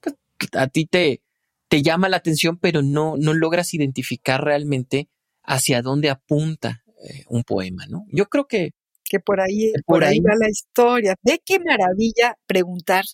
pues 0.00 0.14
a 0.52 0.68
ti 0.68 0.86
te, 0.86 1.20
te 1.68 1.82
llama 1.82 2.08
la 2.08 2.16
atención, 2.16 2.56
pero 2.56 2.80
no, 2.80 3.16
no 3.18 3.34
logras 3.34 3.74
identificar 3.74 4.42
realmente 4.42 5.08
hacia 5.42 5.82
dónde 5.82 6.08
apunta 6.08 6.82
eh, 7.04 7.24
un 7.28 7.42
poema, 7.42 7.86
¿no? 7.86 8.06
Yo 8.10 8.26
creo 8.26 8.46
que... 8.46 8.72
Que 9.06 9.20
por 9.20 9.40
ahí, 9.40 9.70
por, 9.84 10.02
ahí, 10.02 10.18
va 10.20 10.34
la 10.34 10.48
historia. 10.48 11.14
Ve 11.22 11.42
qué 11.44 11.58
maravilla 11.58 12.38
preguntar 12.46 13.04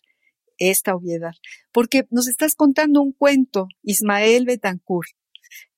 esta 0.61 0.95
obviedad, 0.95 1.33
porque 1.73 2.07
nos 2.11 2.29
estás 2.29 2.55
contando 2.55 3.03
un 3.03 3.13
cuento, 3.13 3.67
Ismael 3.83 4.45
Betancourt, 4.45 5.11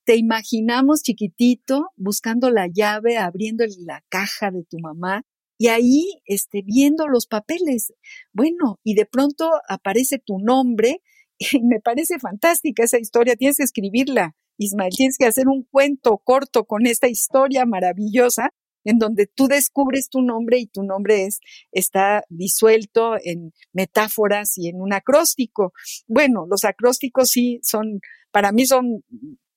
te 0.04 0.16
imaginamos 0.16 1.02
chiquitito 1.02 1.90
buscando 1.96 2.50
la 2.50 2.66
llave, 2.66 3.18
abriendo 3.18 3.64
la 3.86 4.04
caja 4.08 4.50
de 4.50 4.64
tu 4.64 4.78
mamá 4.80 5.22
y 5.58 5.68
ahí 5.68 6.06
este, 6.24 6.62
viendo 6.62 7.06
los 7.06 7.26
papeles. 7.26 7.92
Bueno, 8.32 8.80
y 8.82 8.94
de 8.94 9.06
pronto 9.06 9.48
aparece 9.68 10.18
tu 10.18 10.40
nombre 10.40 11.02
y 11.38 11.62
me 11.62 11.80
parece 11.80 12.18
fantástica 12.18 12.82
esa 12.82 12.98
historia. 12.98 13.36
Tienes 13.36 13.58
que 13.58 13.62
escribirla, 13.62 14.34
Ismael. 14.58 14.92
Tienes 14.96 15.16
que 15.16 15.26
hacer 15.26 15.46
un 15.46 15.62
cuento 15.62 16.18
corto 16.18 16.64
con 16.64 16.86
esta 16.86 17.08
historia 17.08 17.64
maravillosa 17.64 18.50
en 18.84 18.98
donde 18.98 19.26
tú 19.26 19.48
descubres 19.48 20.08
tu 20.08 20.22
nombre 20.22 20.58
y 20.58 20.66
tu 20.66 20.82
nombre 20.82 21.24
es, 21.26 21.40
está 21.70 22.24
disuelto 22.28 23.14
en 23.22 23.52
metáforas 23.72 24.56
y 24.58 24.68
en 24.68 24.80
un 24.80 24.92
acróstico. 24.92 25.72
Bueno, 26.06 26.46
los 26.50 26.64
acrósticos 26.64 27.30
sí 27.30 27.60
son, 27.62 28.00
para 28.30 28.52
mí 28.52 28.66
son 28.66 29.04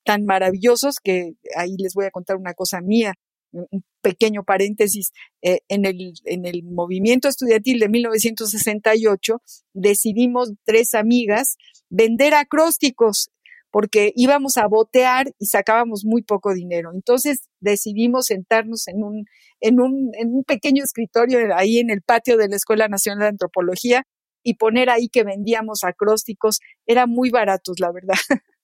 tan 0.04 0.24
maravillosos 0.24 0.96
que 1.02 1.32
ahí 1.56 1.76
les 1.78 1.94
voy 1.94 2.06
a 2.06 2.10
contar 2.10 2.36
una 2.36 2.54
cosa 2.54 2.80
mía, 2.80 3.14
un 3.52 3.84
pequeño 4.02 4.44
paréntesis. 4.44 5.12
Eh, 5.42 5.60
en, 5.68 5.84
el, 5.84 6.12
en 6.24 6.46
el 6.46 6.62
movimiento 6.62 7.28
estudiantil 7.28 7.80
de 7.80 7.88
1968 7.88 9.42
decidimos 9.74 10.52
tres 10.64 10.94
amigas 10.94 11.56
vender 11.88 12.34
acrósticos 12.34 13.30
porque 13.70 14.12
íbamos 14.16 14.56
a 14.56 14.66
botear 14.66 15.32
y 15.38 15.46
sacábamos 15.46 16.04
muy 16.04 16.22
poco 16.22 16.54
dinero. 16.54 16.90
Entonces 16.94 17.48
decidimos 17.60 18.26
sentarnos 18.26 18.88
en 18.88 19.02
un, 19.02 19.24
en 19.60 19.80
un, 19.80 20.10
en 20.14 20.34
un 20.34 20.44
pequeño 20.44 20.84
escritorio 20.84 21.38
ahí 21.54 21.78
en 21.78 21.90
el 21.90 22.02
patio 22.02 22.36
de 22.36 22.48
la 22.48 22.56
Escuela 22.56 22.88
Nacional 22.88 23.20
de 23.20 23.28
Antropología 23.28 24.04
y 24.42 24.54
poner 24.54 24.90
ahí 24.90 25.08
que 25.08 25.24
vendíamos 25.24 25.84
acrósticos. 25.84 26.60
Eran 26.86 27.10
muy 27.10 27.30
baratos, 27.30 27.80
la 27.80 27.92
verdad. 27.92 28.14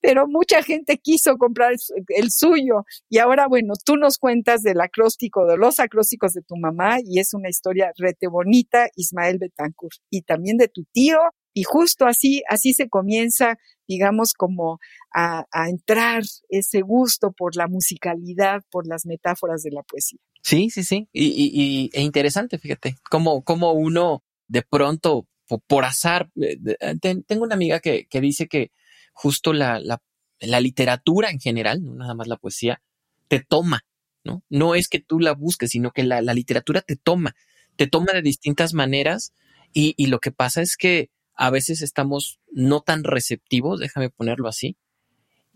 pero 0.00 0.26
mucha 0.26 0.62
gente 0.62 0.98
quiso 0.98 1.36
comprar 1.36 1.72
el 2.08 2.30
suyo. 2.30 2.84
Y 3.08 3.18
ahora, 3.18 3.46
bueno, 3.48 3.74
tú 3.84 3.96
nos 3.96 4.18
cuentas 4.18 4.62
del 4.62 4.80
acróstico, 4.80 5.46
de 5.46 5.56
los 5.56 5.80
acrósticos 5.80 6.32
de 6.32 6.42
tu 6.42 6.56
mamá, 6.56 6.98
y 7.04 7.20
es 7.20 7.34
una 7.34 7.48
historia 7.48 7.92
rete 7.96 8.28
bonita, 8.28 8.88
Ismael 8.96 9.38
Betancourt, 9.38 9.96
y 10.10 10.22
también 10.22 10.56
de 10.56 10.68
tu 10.68 10.84
tío. 10.92 11.18
Y 11.54 11.64
justo 11.64 12.06
así, 12.06 12.42
así 12.48 12.72
se 12.72 12.88
comienza, 12.88 13.58
digamos, 13.88 14.34
como 14.34 14.78
a, 15.12 15.46
entrar 15.68 16.22
ese 16.50 16.82
gusto 16.82 17.32
por 17.32 17.56
la 17.56 17.66
musicalidad, 17.66 18.62
por 18.70 18.86
las 18.86 19.06
metáforas 19.06 19.62
de 19.62 19.72
la 19.72 19.82
poesía. 19.82 20.20
Sí, 20.42 20.70
sí, 20.70 20.84
sí. 20.84 21.08
Y, 21.12 21.90
e 21.92 22.02
interesante, 22.02 22.58
fíjate, 22.58 22.96
cómo, 23.10 23.42
cómo 23.42 23.72
uno 23.72 24.22
de 24.46 24.62
pronto, 24.62 25.26
por, 25.66 25.84
azar, 25.84 26.30
eh, 26.40 26.58
tengo 27.00 27.42
una 27.42 27.54
amiga 27.54 27.80
que, 27.80 28.06
que 28.06 28.20
dice 28.20 28.46
que 28.46 28.70
justo 29.12 29.52
la, 29.52 29.80
la, 29.80 30.60
literatura 30.60 31.30
en 31.30 31.40
general, 31.40 31.82
no 31.82 31.94
nada 31.94 32.14
más 32.14 32.28
la 32.28 32.36
poesía, 32.36 32.80
te 33.26 33.40
toma, 33.40 33.84
¿no? 34.22 34.44
No 34.48 34.74
es 34.74 34.88
que 34.88 35.00
tú 35.00 35.18
la 35.18 35.32
busques, 35.32 35.70
sino 35.70 35.90
que 35.90 36.04
la, 36.04 36.20
literatura 36.20 36.82
te 36.82 36.96
toma, 36.96 37.34
te 37.76 37.86
toma 37.86 38.12
de 38.12 38.22
distintas 38.22 38.74
maneras 38.74 39.32
y, 39.72 40.06
lo 40.06 40.20
que 40.20 40.30
pasa 40.30 40.62
es 40.62 40.76
que 40.76 41.10
a 41.38 41.50
veces 41.50 41.82
estamos 41.82 42.40
no 42.50 42.80
tan 42.80 43.04
receptivos, 43.04 43.78
déjame 43.78 44.10
ponerlo 44.10 44.48
así, 44.48 44.76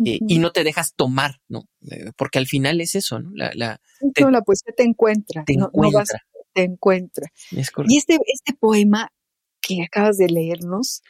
eh, 0.05 0.19
y 0.27 0.39
no 0.39 0.53
te 0.53 0.65
dejas 0.65 0.95
tomar, 0.95 1.41
¿no? 1.49 1.69
Eh, 1.91 2.13
porque 2.17 2.39
al 2.39 2.47
final 2.47 2.81
es 2.81 2.95
eso, 2.95 3.19
¿no? 3.19 3.31
La, 3.35 3.51
la, 3.55 3.81
la 4.01 4.43
poesía 4.43 4.73
te 4.77 4.85
encuentra, 4.85 5.45
te 5.45 5.55
encuentra. 5.55 6.21
te 6.53 6.63
encuentra. 6.63 7.27
y 7.51 7.97
este, 7.99 8.19
este 8.27 8.55
poema 8.59 9.13
que 9.61 9.83
acabas 9.83 10.17
de 10.17 10.29
leernos, 10.29 11.03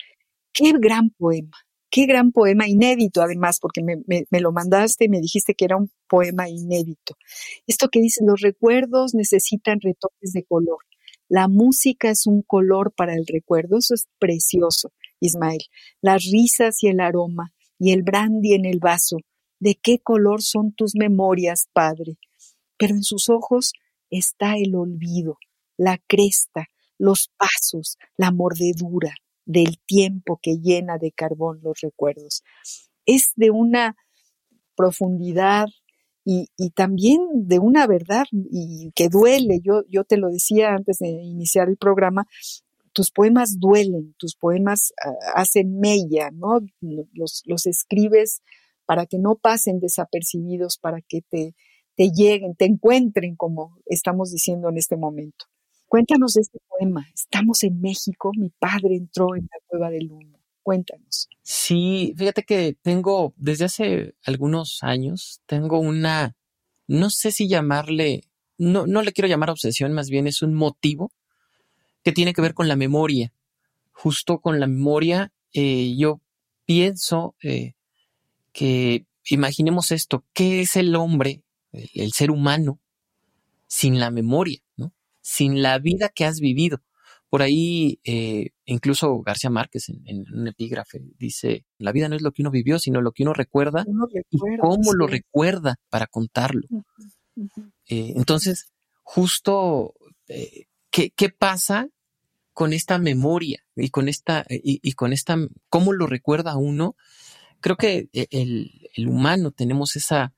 qué 0.52 0.72
gran 0.78 1.10
poema. 1.10 1.56
Qué 1.94 2.06
gran 2.06 2.32
poema, 2.32 2.66
inédito 2.66 3.20
además, 3.20 3.58
porque 3.60 3.82
me, 3.82 3.96
me, 4.06 4.40
lo 4.40 4.50
mandaste 4.50 5.04
y 5.04 5.08
me 5.10 5.20
dijiste 5.20 5.54
que 5.54 5.66
era 5.66 5.76
un 5.76 5.90
poema 6.08 6.48
inédito. 6.48 7.16
Esto 7.66 7.88
que 7.90 8.00
dice, 8.00 8.24
los 8.26 8.40
recuerdos 8.40 9.12
necesitan 9.12 9.78
retoques 9.78 10.32
de 10.32 10.42
color. 10.42 10.78
La 11.32 11.48
música 11.48 12.10
es 12.10 12.26
un 12.26 12.42
color 12.42 12.92
para 12.94 13.14
el 13.14 13.26
recuerdo. 13.26 13.78
Eso 13.78 13.94
es 13.94 14.06
precioso, 14.18 14.92
Ismael. 15.18 15.62
Las 16.02 16.24
risas 16.30 16.82
y 16.82 16.88
el 16.88 17.00
aroma 17.00 17.54
y 17.78 17.92
el 17.92 18.02
brandy 18.02 18.52
en 18.52 18.66
el 18.66 18.80
vaso. 18.80 19.16
¿De 19.58 19.74
qué 19.82 19.98
color 19.98 20.42
son 20.42 20.74
tus 20.74 20.94
memorias, 20.94 21.70
Padre? 21.72 22.18
Pero 22.76 22.96
en 22.96 23.02
sus 23.02 23.30
ojos 23.30 23.72
está 24.10 24.56
el 24.58 24.74
olvido, 24.74 25.38
la 25.78 25.96
cresta, 26.06 26.66
los 26.98 27.30
pasos, 27.38 27.96
la 28.18 28.30
mordedura, 28.30 29.14
del 29.46 29.78
tiempo 29.86 30.38
que 30.42 30.58
llena 30.58 30.98
de 30.98 31.12
carbón 31.12 31.60
los 31.62 31.80
recuerdos. 31.80 32.42
Es 33.06 33.32
de 33.36 33.50
una 33.50 33.96
profundidad 34.76 35.68
y, 36.24 36.48
también 36.70 37.20
de 37.32 37.58
una 37.58 37.86
verdad 37.86 38.24
y 38.32 38.92
que 38.94 39.08
duele. 39.08 39.60
Yo, 39.62 39.82
yo 39.88 40.04
te 40.04 40.16
lo 40.16 40.28
decía 40.28 40.74
antes 40.74 40.98
de 40.98 41.08
iniciar 41.08 41.68
el 41.68 41.76
programa, 41.76 42.26
tus 42.92 43.10
poemas 43.10 43.58
duelen, 43.58 44.14
tus 44.18 44.36
poemas 44.36 44.92
ah, 45.04 45.12
hacen 45.34 45.78
mella, 45.78 46.30
¿no? 46.30 46.60
Los, 46.80 47.42
los, 47.46 47.66
escribes 47.66 48.42
para 48.86 49.06
que 49.06 49.18
no 49.18 49.36
pasen 49.36 49.80
desapercibidos, 49.80 50.78
para 50.78 51.00
que 51.00 51.22
te, 51.22 51.54
te 51.96 52.10
lleguen, 52.10 52.54
te 52.54 52.66
encuentren, 52.66 53.36
como 53.36 53.78
estamos 53.86 54.30
diciendo 54.30 54.68
en 54.68 54.78
este 54.78 54.96
momento. 54.96 55.46
Cuéntanos 55.88 56.36
este 56.36 56.58
poema. 56.68 57.06
Estamos 57.14 57.62
en 57.64 57.80
México, 57.80 58.30
mi 58.36 58.50
padre 58.50 58.96
entró 58.96 59.34
en 59.36 59.42
la 59.42 59.58
cueva 59.66 59.90
del 59.90 60.10
humo. 60.10 60.41
Cuéntanos. 60.62 61.28
Sí, 61.42 62.14
fíjate 62.16 62.44
que 62.44 62.76
tengo, 62.82 63.34
desde 63.36 63.64
hace 63.64 64.14
algunos 64.24 64.82
años, 64.82 65.40
tengo 65.46 65.80
una, 65.80 66.36
no 66.86 67.10
sé 67.10 67.32
si 67.32 67.48
llamarle, 67.48 68.22
no, 68.58 68.86
no 68.86 69.02
le 69.02 69.12
quiero 69.12 69.28
llamar 69.28 69.50
obsesión, 69.50 69.92
más 69.92 70.08
bien 70.08 70.26
es 70.26 70.42
un 70.42 70.54
motivo 70.54 71.12
que 72.04 72.12
tiene 72.12 72.32
que 72.32 72.42
ver 72.42 72.54
con 72.54 72.68
la 72.68 72.76
memoria. 72.76 73.32
Justo 73.92 74.40
con 74.40 74.60
la 74.60 74.66
memoria, 74.66 75.32
eh, 75.52 75.94
yo 75.96 76.20
pienso 76.64 77.34
eh, 77.42 77.74
que 78.52 79.06
imaginemos 79.26 79.90
esto, 79.90 80.24
¿qué 80.32 80.60
es 80.60 80.76
el 80.76 80.94
hombre, 80.94 81.42
el, 81.72 82.12
ser 82.12 82.30
humano, 82.30 82.80
sin 83.66 83.98
la 83.98 84.10
memoria, 84.10 84.60
sin 85.20 85.62
la 85.62 85.78
vida 85.78 86.08
que 86.08 86.24
has 86.24 86.40
vivido? 86.40 86.82
Por 87.32 87.40
ahí, 87.40 87.98
eh, 88.04 88.50
incluso 88.66 89.22
García 89.22 89.48
Márquez 89.48 89.88
en, 89.88 90.26
un 90.34 90.48
epígrafe 90.48 91.00
dice, 91.16 91.64
la 91.78 91.90
vida 91.90 92.10
no 92.10 92.14
es 92.14 92.20
lo 92.20 92.30
que 92.30 92.42
uno 92.42 92.50
vivió, 92.50 92.78
sino 92.78 93.00
lo 93.00 93.12
que 93.12 93.22
uno 93.22 93.32
recuerda, 93.32 93.86
y 94.28 94.36
cómo 94.58 94.92
lo 94.92 95.06
recuerda 95.06 95.76
para 95.88 96.06
contarlo. 96.06 96.68
Eh, 97.86 98.12
entonces, 98.16 98.70
justo, 99.02 99.94
eh, 100.28 100.66
¿qué, 100.90 101.30
pasa 101.30 101.88
con 102.52 102.74
esta 102.74 102.98
memoria 102.98 103.64
y 103.76 103.88
con 103.88 104.10
esta, 104.10 104.44
y, 104.50 104.92
con 104.92 105.14
esta, 105.14 105.38
cómo 105.70 105.94
lo 105.94 106.06
recuerda 106.06 106.58
uno? 106.58 106.96
Creo 107.60 107.78
que 107.78 108.10
el, 108.12 108.90
el 108.94 109.08
humano 109.08 109.52
tenemos 109.52 109.96
esa, 109.96 110.34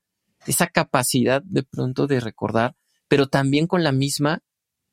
esa 0.47 0.69
capacidad 0.69 1.43
de 1.43 1.65
pronto 1.65 2.07
de 2.07 2.21
recordar, 2.21 2.77
pero 3.09 3.27
también 3.27 3.67
con 3.67 3.83
la 3.83 3.91
misma 3.91 4.45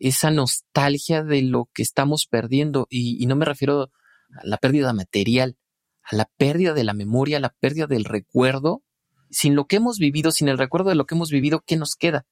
esa 0.02 0.32
nostalgia 0.32 1.24
de 1.24 1.44
lo 1.44 1.70
que 1.74 1.84
estamos 1.84 2.26
perdiendo. 2.26 2.88
Y, 2.90 3.26
no 3.28 3.36
me 3.36 3.46
refiero 3.46 3.84
a 3.84 4.46
la 4.46 4.58
pérdida 4.58 4.94
material, 4.94 5.58
a 6.04 6.16
la 6.16 6.30
pérdida 6.38 6.74
de 6.74 6.84
la 6.84 6.94
memoria, 6.94 7.38
a 7.38 7.42
la 7.42 7.54
pérdida 7.60 7.88
del 7.88 8.06
recuerdo. 8.06 8.82
Sin 9.30 9.56
lo 9.56 9.66
que 9.66 9.78
hemos 9.78 10.00
vivido, 10.00 10.32
sin 10.32 10.50
el 10.50 10.58
recuerdo 10.58 10.90
de 10.90 10.96
lo 10.96 11.06
que 11.06 11.16
hemos 11.16 11.30
vivido, 11.30 11.64
¿qué 11.66 11.78
nos 11.78 11.96
queda? 11.96 12.26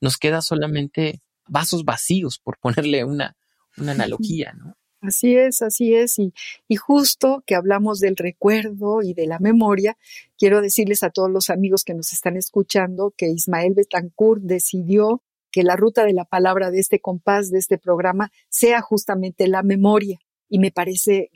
Nos 0.00 0.16
queda 0.16 0.40
solamente 0.40 1.20
vasos 1.48 1.84
vacíos, 1.84 2.38
por 2.38 2.58
ponerle 2.58 3.04
una, 3.04 3.36
una 3.76 3.92
analogía, 3.92 4.52
¿no? 4.52 4.74
Así 5.00 5.36
es, 5.36 5.62
así 5.62 5.94
es. 5.94 6.18
Y, 6.18 6.32
y, 6.66 6.76
justo 6.76 7.42
que 7.46 7.54
hablamos 7.54 8.00
del 8.00 8.16
recuerdo 8.16 9.02
y 9.02 9.14
de 9.14 9.26
la 9.26 9.38
memoria, 9.38 9.96
quiero 10.36 10.60
decirles 10.60 11.02
a 11.02 11.10
todos 11.10 11.30
los 11.30 11.50
amigos 11.50 11.84
que 11.84 11.94
nos 11.94 12.12
están 12.12 12.36
escuchando 12.36 13.12
que 13.16 13.28
Ismael 13.28 13.74
Betancourt 13.74 14.42
decidió 14.42 15.22
que 15.58 15.64
la 15.64 15.74
ruta 15.74 16.04
de 16.04 16.12
la 16.12 16.24
palabra 16.24 16.70
de 16.70 16.78
este 16.78 17.00
compás, 17.00 17.50
de 17.50 17.58
este 17.58 17.78
programa, 17.78 18.30
sea 18.48 18.80
justamente 18.80 19.48
la 19.48 19.64
memoria. 19.64 20.20
Y 20.48 20.60
me 20.60 20.70
parece, 20.70 21.32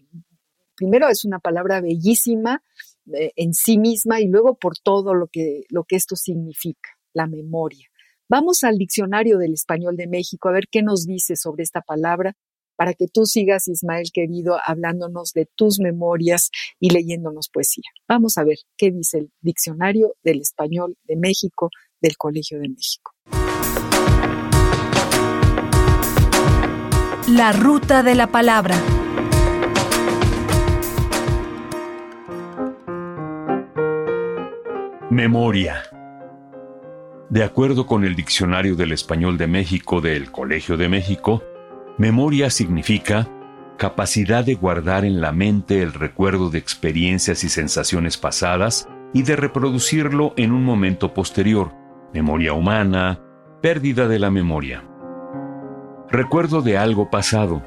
primero 0.76 1.08
es 1.08 1.24
una 1.24 1.40
palabra 1.40 1.80
bellísima 1.80 2.62
eh, 3.12 3.32
en 3.34 3.52
sí 3.52 3.78
misma 3.78 4.20
y 4.20 4.28
luego 4.28 4.54
por 4.54 4.78
todo 4.78 5.12
lo 5.12 5.26
que, 5.26 5.64
lo 5.70 5.82
que 5.82 5.96
esto 5.96 6.14
significa, 6.14 6.90
la 7.12 7.26
memoria. 7.26 7.88
Vamos 8.28 8.62
al 8.62 8.78
diccionario 8.78 9.38
del 9.38 9.54
español 9.54 9.96
de 9.96 10.06
México 10.06 10.48
a 10.48 10.52
ver 10.52 10.68
qué 10.70 10.82
nos 10.82 11.04
dice 11.04 11.34
sobre 11.34 11.64
esta 11.64 11.80
palabra 11.80 12.36
para 12.76 12.94
que 12.94 13.08
tú 13.08 13.26
sigas, 13.26 13.66
Ismael 13.66 14.12
querido, 14.12 14.56
hablándonos 14.64 15.32
de 15.32 15.48
tus 15.56 15.80
memorias 15.80 16.52
y 16.78 16.90
leyéndonos 16.90 17.48
poesía. 17.48 17.90
Vamos 18.06 18.38
a 18.38 18.44
ver 18.44 18.58
qué 18.76 18.92
dice 18.92 19.18
el 19.18 19.32
diccionario 19.40 20.14
del 20.22 20.42
español 20.42 20.96
de 21.08 21.16
México 21.16 21.70
del 22.00 22.16
Colegio 22.16 22.60
de 22.60 22.68
México. 22.68 23.11
La 27.34 27.50
ruta 27.50 28.02
de 28.02 28.14
la 28.14 28.26
palabra. 28.26 28.76
Memoria. 35.08 35.82
De 37.30 37.42
acuerdo 37.42 37.86
con 37.86 38.04
el 38.04 38.16
Diccionario 38.16 38.76
del 38.76 38.92
Español 38.92 39.38
de 39.38 39.46
México 39.46 40.02
del 40.02 40.30
Colegio 40.30 40.76
de 40.76 40.90
México, 40.90 41.42
memoria 41.96 42.50
significa 42.50 43.26
capacidad 43.78 44.44
de 44.44 44.54
guardar 44.54 45.06
en 45.06 45.22
la 45.22 45.32
mente 45.32 45.80
el 45.80 45.94
recuerdo 45.94 46.50
de 46.50 46.58
experiencias 46.58 47.44
y 47.44 47.48
sensaciones 47.48 48.18
pasadas 48.18 48.86
y 49.14 49.22
de 49.22 49.36
reproducirlo 49.36 50.34
en 50.36 50.52
un 50.52 50.64
momento 50.64 51.14
posterior, 51.14 51.72
memoria 52.12 52.52
humana, 52.52 53.20
pérdida 53.62 54.06
de 54.06 54.18
la 54.18 54.30
memoria. 54.30 54.84
Recuerdo 56.12 56.60
de 56.60 56.76
algo 56.76 57.08
pasado. 57.08 57.62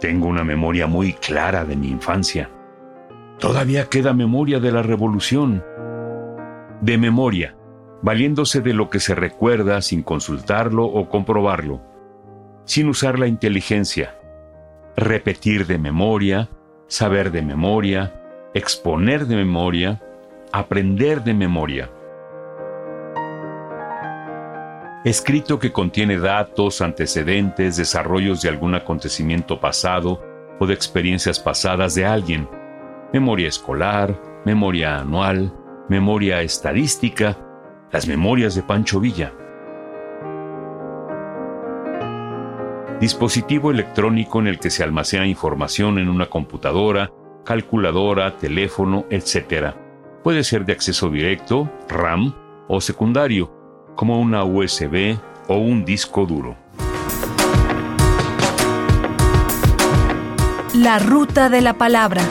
Tengo 0.00 0.26
una 0.26 0.42
memoria 0.42 0.88
muy 0.88 1.12
clara 1.12 1.64
de 1.64 1.76
mi 1.76 1.90
infancia. 1.90 2.50
Todavía 3.38 3.88
queda 3.88 4.12
memoria 4.12 4.58
de 4.58 4.72
la 4.72 4.82
revolución. 4.82 5.62
De 6.80 6.98
memoria, 6.98 7.54
valiéndose 8.02 8.62
de 8.62 8.72
lo 8.72 8.90
que 8.90 8.98
se 8.98 9.14
recuerda 9.14 9.80
sin 9.80 10.02
consultarlo 10.02 10.86
o 10.86 11.08
comprobarlo, 11.08 11.80
sin 12.64 12.88
usar 12.88 13.20
la 13.20 13.28
inteligencia. 13.28 14.18
Repetir 14.96 15.68
de 15.68 15.78
memoria, 15.78 16.48
saber 16.88 17.30
de 17.30 17.42
memoria, 17.42 18.12
exponer 18.54 19.26
de 19.26 19.36
memoria, 19.36 20.02
aprender 20.50 21.22
de 21.22 21.34
memoria 21.34 21.90
escrito 25.04 25.58
que 25.58 25.72
contiene 25.72 26.18
datos, 26.18 26.80
antecedentes, 26.80 27.76
desarrollos 27.76 28.42
de 28.42 28.48
algún 28.48 28.74
acontecimiento 28.74 29.60
pasado 29.60 30.22
o 30.60 30.66
de 30.66 30.74
experiencias 30.74 31.40
pasadas 31.40 31.94
de 31.94 32.06
alguien, 32.06 32.48
memoria 33.12 33.48
escolar, 33.48 34.20
memoria 34.44 34.98
anual, 34.98 35.52
memoria 35.88 36.42
estadística, 36.42 37.36
las 37.90 38.06
memorias 38.06 38.54
de 38.54 38.62
Pancho 38.62 39.00
Villa. 39.00 39.32
Dispositivo 43.00 43.72
electrónico 43.72 44.38
en 44.38 44.46
el 44.46 44.60
que 44.60 44.70
se 44.70 44.84
almacena 44.84 45.26
información 45.26 45.98
en 45.98 46.08
una 46.08 46.26
computadora, 46.26 47.10
calculadora, 47.44 48.36
teléfono, 48.36 49.06
etc. 49.10 49.74
Puede 50.22 50.44
ser 50.44 50.64
de 50.64 50.72
acceso 50.72 51.10
directo, 51.10 51.68
RAM 51.88 52.32
o 52.68 52.80
secundario, 52.80 53.61
como 53.94 54.20
una 54.20 54.44
USB 54.44 55.18
o 55.48 55.56
un 55.56 55.84
disco 55.84 56.26
duro. 56.26 56.56
La 60.74 60.98
ruta 60.98 61.48
de 61.50 61.60
la 61.60 61.74
palabra. 61.74 62.22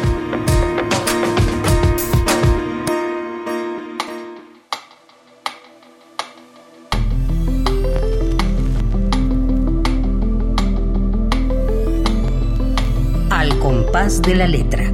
Al 13.30 13.60
compás 13.60 14.22
de 14.22 14.36
la 14.36 14.48
letra. 14.48 14.92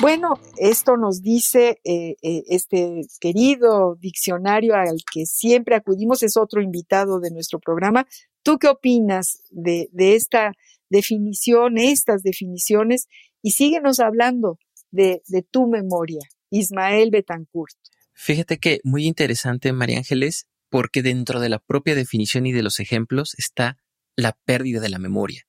Bueno, 0.00 0.38
esto 0.60 0.96
nos 0.96 1.22
dice 1.22 1.80
eh, 1.84 2.16
eh, 2.22 2.42
este 2.48 3.02
querido 3.18 3.96
diccionario 3.98 4.74
al 4.74 4.98
que 5.10 5.24
siempre 5.24 5.74
acudimos, 5.74 6.22
es 6.22 6.36
otro 6.36 6.60
invitado 6.60 7.18
de 7.18 7.30
nuestro 7.30 7.58
programa. 7.58 8.06
¿Tú 8.42 8.58
qué 8.58 8.68
opinas 8.68 9.42
de, 9.50 9.88
esta 9.96 10.52
definición, 10.90 11.78
estas 11.78 12.22
definiciones? 12.22 13.08
Y 13.42 13.52
síguenos 13.52 14.00
hablando 14.00 14.58
de, 14.90 15.22
de 15.28 15.42
tu 15.42 15.66
memoria, 15.66 16.20
Ismael 16.50 17.10
Betancourt. 17.10 17.76
Fíjate 18.12 18.58
que 18.58 18.80
muy 18.84 19.06
interesante, 19.06 19.72
María 19.72 19.98
Ángeles, 19.98 20.46
porque 20.68 21.02
dentro 21.02 21.40
de 21.40 21.48
la 21.48 21.58
propia 21.58 21.94
definición 21.94 22.44
y 22.44 22.52
de 22.52 22.62
los 22.62 22.80
ejemplos 22.80 23.34
está 23.38 23.78
la 24.14 24.36
pérdida 24.44 24.80
de 24.80 24.90
la 24.90 24.98
memoria. 24.98 25.46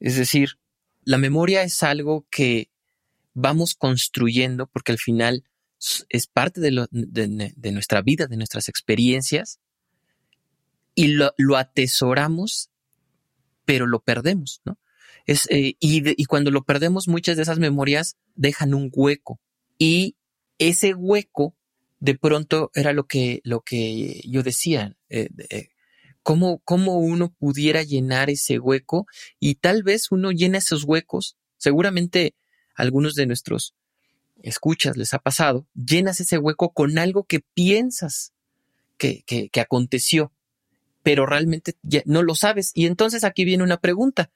Es 0.00 0.16
decir, 0.16 0.58
la 1.02 1.16
memoria 1.16 1.62
es 1.62 1.82
algo 1.82 2.26
que 2.30 2.68
vamos 3.34 3.74
construyendo, 3.74 4.66
porque 4.66 4.92
al 4.92 4.98
final 4.98 5.44
es 6.08 6.26
parte 6.26 6.60
de, 6.60 6.70
nuestra 7.72 8.00
vida, 8.00 8.26
de 8.26 8.36
nuestras 8.36 8.68
experiencias, 8.68 9.60
y 10.94 11.08
lo, 11.08 11.32
atesoramos, 11.56 12.70
pero 13.64 13.86
lo 13.86 14.00
perdemos, 14.00 14.60
¿no? 14.64 14.78
Es, 15.26 15.48
eh, 15.50 15.76
y, 15.80 16.22
y, 16.22 16.24
cuando 16.26 16.50
lo 16.50 16.64
perdemos, 16.64 17.08
muchas 17.08 17.36
de 17.36 17.42
esas 17.42 17.58
memorias 17.58 18.16
dejan 18.34 18.74
un 18.74 18.90
hueco. 18.92 19.40
Y 19.78 20.16
ese 20.58 20.94
hueco, 20.94 21.56
de 21.98 22.14
pronto, 22.14 22.70
era 22.74 22.92
lo 22.92 23.06
que, 23.06 23.40
lo 23.42 23.62
que 23.62 24.20
yo 24.28 24.42
decía. 24.42 24.96
Eh, 25.08 25.30
eh, 25.48 25.68
cómo, 26.22 26.58
cómo 26.64 26.98
uno 26.98 27.32
pudiera 27.32 27.82
llenar 27.84 28.30
ese 28.30 28.58
hueco 28.58 29.06
y 29.38 29.56
tal 29.56 29.82
vez 29.82 30.10
uno 30.10 30.32
llena 30.32 30.58
esos 30.58 30.84
huecos, 30.84 31.36
seguramente 31.58 32.34
algunos 32.74 33.14
de 33.14 33.26
nuestros 33.26 33.74
escuchas 34.42 34.96
les 34.96 35.14
ha 35.14 35.18
pasado, 35.18 35.66
llenas 35.74 36.20
ese 36.20 36.38
hueco 36.38 36.72
con 36.72 36.98
algo 36.98 37.24
que 37.24 37.40
piensas 37.40 38.32
que, 38.98 39.22
que, 39.22 39.60
aconteció, 39.60 40.32
pero 41.02 41.26
realmente 41.26 41.74
no 42.04 42.22
lo 42.22 42.34
sabes. 42.34 42.70
Y 42.74 42.86
entonces 42.86 43.24
aquí 43.24 43.44
viene 43.44 43.64
una 43.64 43.78
pregunta, 43.78 44.30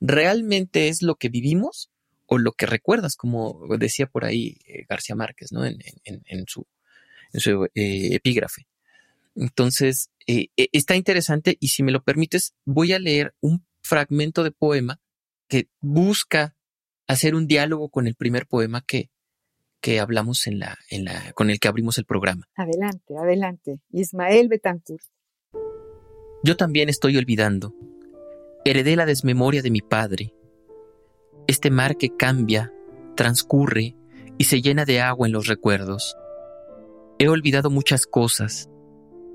¿realmente 0.00 0.88
es 0.88 1.02
lo 1.02 1.16
que 1.16 1.28
vivimos 1.28 1.90
o 2.26 2.38
lo 2.38 2.52
que 2.52 2.66
recuerdas? 2.66 3.16
Como 3.16 3.66
decía 3.78 4.06
por 4.06 4.24
ahí 4.24 4.58
eh, 4.66 4.84
García 4.88 5.16
Márquez, 5.16 5.52
¿no? 5.52 5.64
En, 5.64 5.78
su, 6.46 6.66
en 7.32 7.40
su 7.40 7.64
eh, 7.74 8.14
epígrafe. 8.14 8.66
Entonces, 9.34 10.10
eh, 10.26 10.48
está 10.56 10.94
interesante 10.94 11.56
y 11.58 11.68
si 11.68 11.82
me 11.82 11.92
lo 11.92 12.02
permites, 12.02 12.54
voy 12.64 12.92
a 12.92 12.98
leer 12.98 13.34
un 13.40 13.66
fragmento 13.80 14.42
de 14.42 14.52
poema 14.52 15.00
que 15.48 15.68
busca 15.80 16.56
hacer 17.06 17.34
un 17.34 17.46
diálogo 17.46 17.88
con 17.88 18.06
el 18.06 18.14
primer 18.14 18.46
poema 18.46 18.82
que, 18.86 19.10
que 19.80 20.00
hablamos 20.00 20.46
en 20.46 20.58
la, 20.58 20.78
en 20.90 21.04
la, 21.04 21.32
con 21.32 21.50
el 21.50 21.58
que 21.58 21.68
abrimos 21.68 21.98
el 21.98 22.04
programa. 22.04 22.48
Adelante, 22.56 23.16
adelante. 23.16 23.80
Ismael 23.90 24.48
Betancourt. 24.48 25.04
Yo 26.42 26.56
también 26.56 26.88
estoy 26.88 27.16
olvidando. 27.16 27.74
Heredé 28.64 28.96
la 28.96 29.06
desmemoria 29.06 29.62
de 29.62 29.70
mi 29.70 29.80
padre. 29.80 30.34
Este 31.46 31.70
mar 31.70 31.96
que 31.96 32.16
cambia, 32.16 32.72
transcurre 33.14 33.96
y 34.38 34.44
se 34.44 34.62
llena 34.62 34.84
de 34.84 35.00
agua 35.00 35.26
en 35.26 35.32
los 35.32 35.46
recuerdos. 35.46 36.16
He 37.18 37.28
olvidado 37.28 37.70
muchas 37.70 38.06
cosas. 38.06 38.68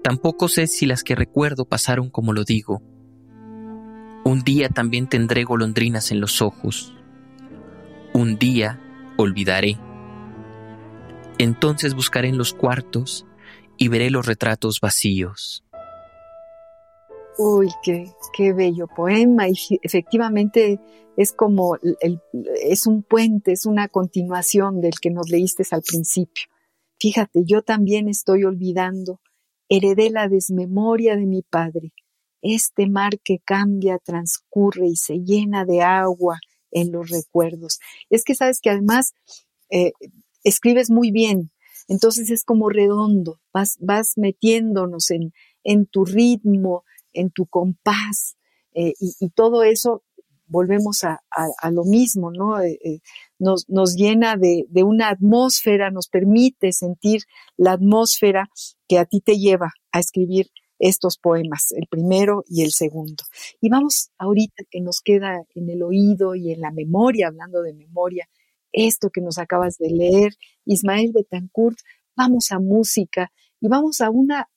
Tampoco 0.03 0.47
sé 0.47 0.67
si 0.67 0.86
las 0.86 1.03
que 1.03 1.15
recuerdo 1.15 1.65
pasaron 1.65 2.10
como 2.10 2.34
lo 2.34 2.43
digo. 2.43 2.82
Un 4.25 4.43
día 4.43 4.69
también 4.69 5.08
tendré 5.08 5.43
golondrinas 5.43 6.12
en 6.12 6.19
los 6.19 6.41
ojos. 6.41 6.93
Un 8.13 8.38
día 8.38 8.80
olvidaré. 9.17 9.78
Entonces 11.38 11.93
buscaré 11.93 12.30
en 12.30 12.38
los 12.38 12.54
cuartos 12.54 13.26
y 13.78 13.88
veré 13.88 14.10
los 14.10 14.26
retratos 14.26 14.80
vacíos. 14.82 15.63
Uy, 17.38 17.69
qué, 17.84 18.12
qué 18.36 18.52
bello 18.52 18.88
poema. 18.88 19.48
Y 19.48 19.56
efectivamente 19.82 20.80
es 21.15 21.32
como 21.32 21.78
el, 22.02 22.22
es 22.62 22.88
un 22.88 23.04
puente, 23.04 23.54
es 23.54 23.65
una 23.65 23.88
continuación 23.88 24.82
del 24.82 25.00
que 25.02 25.12
nos 25.12 25.30
leíste 25.30 25.63
al 25.72 25.82
principio. 25.82 26.48
Fíjate, 27.00 27.43
yo 27.45 27.62
también 27.62 28.10
estoy 28.10 28.43
olvidando. 28.43 29.22
Heredé 29.69 30.10
la 30.10 30.28
desmemoria 30.28 31.15
de 31.15 31.26
mi 31.26 31.41
padre. 31.41 31.93
Este 32.41 32.89
mar 32.89 33.19
que 33.24 33.39
cambia, 33.39 34.00
transcurre 34.00 34.88
y 34.88 34.95
se 34.95 35.19
llena 35.19 35.63
de 35.63 35.82
agua 35.82 36.39
en 36.71 36.91
los 36.91 37.10
recuerdos. 37.10 37.79
Es 38.10 38.23
que 38.23 38.36
sabes 38.36 38.60
que 38.62 38.69
además 38.69 39.13
eh, 39.69 39.91
escribes 40.43 40.89
muy 40.89 41.12
bien, 41.12 41.51
entonces 41.88 42.29
es 42.29 42.43
como 42.43 42.69
redondo, 42.69 43.39
vas, 43.53 43.77
vas 43.79 44.13
metiéndonos 44.15 45.10
en, 45.12 45.34
en 45.63 45.86
tu 45.86 46.05
ritmo, 46.05 46.84
en 47.13 47.32
tu 47.32 47.45
compás, 47.47 48.38
eh, 48.73 48.93
y, 48.99 49.29
todo 49.29 49.63
eso 49.63 50.03
volvemos 50.45 51.03
a, 51.03 51.19
lo 51.71 51.84
mismo, 51.86 52.32
¿no? 52.32 52.62
Eh, 52.62 53.01
nos, 53.39 53.67
nos, 53.67 53.95
llena 53.95 54.36
de, 54.36 54.65
de, 54.69 54.84
una 54.84 55.10
atmósfera, 55.10 55.91
nos 55.91 56.08
permite 56.08 56.71
sentir 56.71 57.21
la 57.58 57.73
atmósfera 57.73 58.49
que 58.88 58.99
a 58.99 59.05
ti 59.05 59.21
te 59.21 59.38
lleva 59.38 59.73
a 59.91 59.99
escribir 59.99 60.47
estos 60.80 61.18
poemas, 61.18 61.72
el 61.74 61.88
primero 61.88 62.44
y 62.48 62.63
el 62.63 62.72
segundo. 62.72 63.24
Y 63.62 63.70
vamos 63.70 64.10
ahorita 64.18 64.63
que 64.70 64.82
nos 64.82 65.02
queda 65.02 65.44
en 65.54 65.70
el 65.70 65.84
oído 65.84 66.36
y 66.36 66.52
en 66.52 66.62
la 66.62 66.72
memoria, 66.72 67.28
hablando 67.28 67.62
de 67.62 67.74
memoria, 67.74 68.28
esto 68.72 69.10
que 69.10 69.22
nos 69.22 69.38
acabas 69.38 69.78
de 69.78 69.89
leer, 69.89 70.34
Ismael 70.65 71.12
Betancourt, 71.13 71.78
vamos 72.15 72.52
a 72.52 72.60
música 72.60 73.32
y 73.60 73.68
vamos 73.68 74.02
a 74.02 74.10
una 74.10 74.50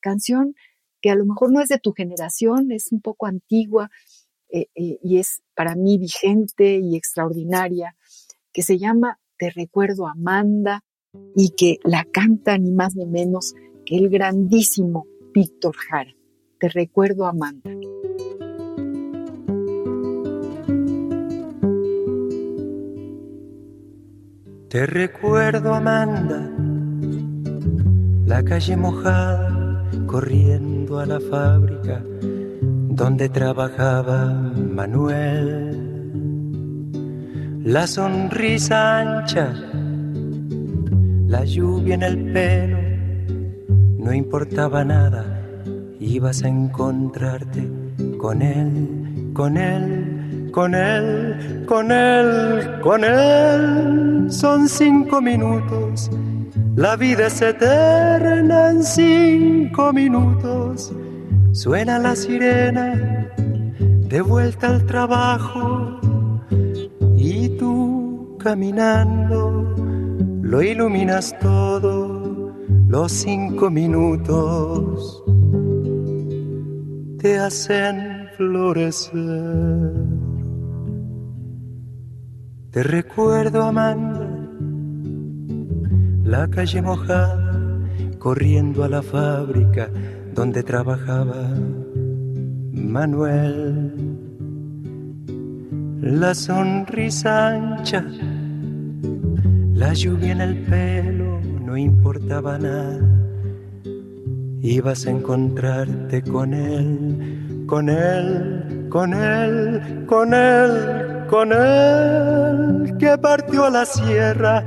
canción 0.00 0.54
que 1.00 1.10
a 1.10 1.14
lo 1.14 1.26
mejor 1.26 1.52
no 1.52 1.60
es 1.60 1.68
de 1.68 1.78
tu 1.78 1.92
generación, 1.92 2.72
es 2.72 2.92
un 2.92 3.00
poco 3.00 3.26
antigua 3.26 3.90
eh, 4.48 4.68
eh, 4.74 4.98
y 5.02 5.18
es 5.18 5.42
para 5.54 5.74
mí 5.74 5.98
vigente 5.98 6.78
y 6.78 6.96
extraordinaria, 6.96 7.96
que 8.52 8.62
se 8.62 8.78
llama 8.78 9.18
Te 9.36 9.50
recuerdo 9.50 10.06
Amanda 10.06 10.82
y 11.34 11.50
que 11.50 11.78
la 11.84 12.04
canta 12.04 12.56
ni 12.58 12.70
más 12.70 12.94
ni 12.94 13.06
menos 13.06 13.54
que 13.84 13.96
el 13.96 14.08
grandísimo 14.08 15.06
Víctor 15.34 15.74
Jara. 15.76 16.14
Te 16.60 16.68
recuerdo 16.68 17.26
Amanda. 17.26 17.70
Te 24.68 24.86
recuerdo 24.86 25.74
Amanda, 25.74 26.50
la 28.26 28.42
calle 28.44 28.76
mojada 28.76 29.84
corriendo 30.06 30.98
a 30.98 31.06
la 31.06 31.20
fábrica 31.20 32.02
donde 32.90 33.28
trabajaba 33.28 34.32
Manuel. 34.32 35.80
La 37.64 37.86
sonrisa 37.88 38.98
ancha, 38.98 39.52
la 41.26 41.44
lluvia 41.44 41.94
en 41.94 42.02
el 42.02 42.32
pelo, 42.32 42.73
no 44.04 44.12
importaba 44.12 44.84
nada, 44.84 45.24
ibas 45.98 46.44
a 46.44 46.48
encontrarte 46.48 47.68
con 48.18 48.42
él, 48.42 49.32
con 49.34 49.56
él, 49.56 50.50
con 50.52 50.74
él, 50.76 51.64
con 51.66 51.90
él, 51.90 52.80
con 52.80 53.02
él. 53.02 54.26
Son 54.30 54.68
cinco 54.68 55.20
minutos 55.20 56.08
la 56.76 56.96
vida 56.96 57.28
es 57.28 57.40
eterna 57.40 58.70
en 58.70 58.82
cinco 58.82 59.92
minutos. 59.92 60.92
Suena 61.52 62.00
la 62.00 62.16
sirena 62.16 63.30
de 64.08 64.20
vuelta 64.20 64.70
al 64.70 64.84
trabajo 64.84 66.00
y 67.16 67.48
tú 67.50 68.36
caminando 68.40 69.72
lo 70.42 70.62
iluminas 70.62 71.38
todo. 71.38 72.03
Los 72.96 73.10
cinco 73.10 73.70
minutos 73.70 75.24
te 77.18 77.38
hacen 77.38 78.28
florecer. 78.36 79.90
Te 82.70 82.84
recuerdo, 82.84 83.64
Amanda 83.64 84.30
la 86.22 86.46
calle 86.46 86.82
mojada, 86.82 87.80
corriendo 88.20 88.84
a 88.84 88.88
la 88.88 89.02
fábrica 89.02 89.90
donde 90.32 90.62
trabajaba 90.62 91.48
Manuel. 92.70 93.92
La 96.00 96.32
sonrisa 96.32 97.48
ancha, 97.48 98.04
la 99.72 99.92
lluvia 99.94 100.30
en 100.30 100.40
el 100.40 100.56
pelo, 100.66 101.53
no 101.74 101.78
importaba 101.78 102.56
nada. 102.56 103.00
Ibas 104.62 105.06
a 105.06 105.10
encontrarte 105.10 106.22
con 106.22 106.54
él, 106.54 107.66
con 107.66 107.88
él, 107.88 108.86
con 108.88 109.12
él, 109.12 110.06
con 110.06 110.32
él, 110.34 111.26
con 111.28 111.52
él, 111.52 112.96
que 112.96 113.18
partió 113.18 113.64
a 113.64 113.70
la 113.70 113.84
sierra 113.86 114.64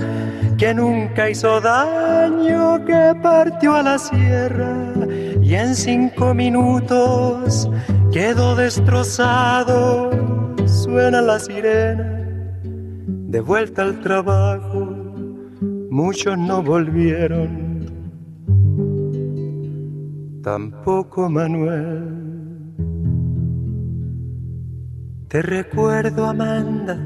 que 0.58 0.74
nunca 0.74 1.30
hizo 1.30 1.62
daño, 1.62 2.84
que 2.84 3.14
partió 3.24 3.76
a 3.76 3.84
la 3.84 3.98
sierra 3.98 4.74
y 5.42 5.56
en 5.56 5.76
cinco 5.76 6.34
minutos 6.34 7.70
quedó 8.12 8.54
destrozado. 8.54 10.10
Suena 10.66 11.22
la 11.22 11.40
sirena, 11.40 12.04
de 13.06 13.40
vuelta 13.40 13.84
al 13.84 14.02
trabajo, 14.02 14.77
muchos 15.90 16.38
no 16.38 16.62
volvieron, 16.64 17.86
tampoco 20.44 21.30
Manuel. 21.30 22.18
Te 25.28 25.42
recuerdo, 25.42 26.26
Amanda, 26.26 26.98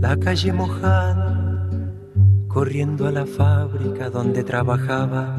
la 0.00 0.16
calle 0.16 0.52
mojada 0.52 1.68
corriendo 2.48 3.06
a 3.06 3.12
la 3.12 3.26
fábrica 3.26 4.10
donde 4.10 4.42
trabajaba 4.42 5.36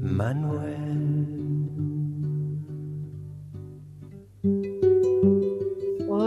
Manuel. 0.00 0.69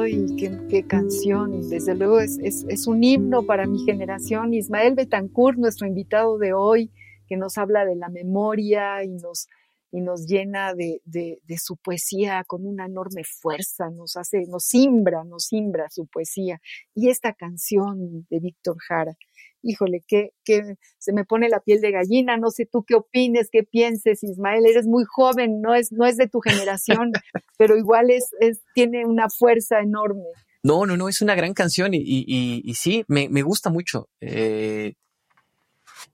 ¡Ay, 0.04 0.26
qué, 0.70 0.86
canción! 0.86 1.70
Desde 1.70 1.96
luego 1.96 2.20
es, 2.20 2.38
es, 2.42 2.88
un 2.88 3.02
himno 3.06 3.46
para 3.46 3.66
mi 3.66 3.86
generación. 3.86 4.54
Ismael 4.54 4.96
Betancourt, 4.96 5.58
nuestro 5.58 5.88
invitado 5.88 6.38
de 6.38 6.52
hoy, 6.52 6.92
que 7.26 7.38
nos 7.38 7.58
habla 7.58 7.86
de 7.86 7.96
la 7.96 8.10
memoria 8.10 9.02
y 9.06 9.12
nos, 9.12 9.48
y 9.94 10.02
nos 10.02 10.26
llena 10.28 10.74
de, 10.74 11.02
de, 11.06 11.40
de, 11.46 11.58
su 11.58 11.78
poesía 11.78 12.44
con 12.46 12.66
una 12.66 12.86
enorme 12.86 13.24
fuerza, 13.24 13.90
nos 13.92 14.18
hace, 14.18 14.42
nos 14.46 14.66
simbra, 14.66 15.24
nos 15.24 15.46
simbra 15.46 15.90
su 15.90 16.06
poesía. 16.06 16.60
Y 16.94 17.08
esta 17.08 17.32
canción 17.32 18.28
de 18.30 18.40
Víctor 18.42 18.76
Jara, 18.86 19.16
híjole, 19.64 20.04
que, 20.08 20.32
que 20.44 20.76
se 20.98 21.14
me 21.14 21.26
pone 21.26 21.50
la 21.50 21.60
piel 21.60 21.82
de 21.82 21.92
gallina, 21.92 22.38
no 22.38 22.52
sé 22.52 22.66
tú 22.66 22.84
qué 22.84 22.96
opines, 22.96 23.50
qué 23.52 23.64
pienses, 23.64 24.24
Ismael, 24.24 24.66
eres 24.66 24.86
muy 24.86 25.06
joven, 25.06 25.62
no 25.62 25.74
es, 25.74 25.92
no 25.92 26.06
es 26.06 26.18
de 26.18 26.28
tu 26.28 26.40
generación, 26.42 27.12
pero 27.58 27.78
igual 27.78 28.12
es, 28.12 28.30
es, 28.40 28.62
tiene 28.76 29.06
una 29.06 29.30
fuerza 29.30 29.80
enorme. 29.80 30.26
No, 30.62 30.86
no, 30.86 30.96
no, 30.96 31.10
es 31.10 31.22
una 31.22 31.36
gran 31.36 31.54
canción 31.54 31.94
y, 31.94 31.98
y, 31.98 32.62
y, 32.64 32.74
sí, 32.76 33.04
me, 33.08 33.28
me, 33.28 33.42
gusta 33.42 33.70
mucho. 33.70 34.08
Eh, 34.22 34.94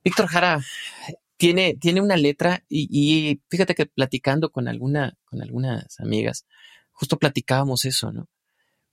Víctor 0.04 0.28
Jara 0.28 0.60
tiene, 1.38 1.76
tiene 1.76 2.02
una 2.02 2.18
letra 2.18 2.64
y, 2.68 3.42
fíjate 3.50 3.76
que 3.76 3.86
platicando 3.86 4.52
con 4.52 4.68
alguna, 4.68 5.18
con 5.26 5.42
algunas 5.42 6.00
amigas, 6.00 6.46
justo 6.92 7.18
platicábamos 7.18 7.86
eso, 7.86 8.12
¿no? 8.12 8.28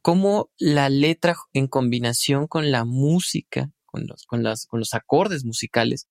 Cómo 0.00 0.50
la 0.58 0.88
letra 0.88 1.34
en 1.52 1.66
combinación 1.66 2.46
con 2.46 2.70
la 2.70 2.84
música, 2.84 3.72
con 3.96 4.06
los, 4.06 4.26
con 4.26 4.42
las, 4.42 4.66
con 4.66 4.80
los 4.80 4.92
acordes 4.94 5.44
musicales, 5.44 6.06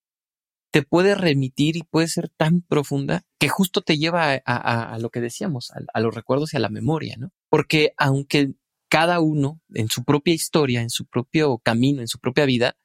te 0.71 0.81
puede 0.81 1.15
remitir 1.15 1.77
y 1.77 1.83
puede 1.83 2.07
ser 2.07 2.29
tan 2.29 2.61
profunda 2.61 3.23
que 3.37 3.47
justo 3.47 3.81
te 3.81 3.97
lleva 3.97 4.41
a, 4.45 4.97
lo 4.99 5.09
que 5.09 5.21
decíamos, 5.21 5.71
a, 5.71 5.99
los 6.01 6.13
recuerdos 6.13 6.53
y 6.53 6.57
a 6.57 6.59
la 6.59 6.69
memoria, 6.69 7.15
¿no? 7.17 7.31
Porque 7.49 7.93
aunque 7.97 8.53
cada 8.89 9.19
uno 9.19 9.61
en 9.73 9.87
su 9.87 10.03
propia 10.03 10.33
historia, 10.33 10.81
en 10.81 10.89
su 10.89 11.05
propio 11.05 11.59
camino, 11.59 12.01
en 12.01 12.07
su 12.07 12.19
propia 12.19 12.45
vida, 12.45 12.75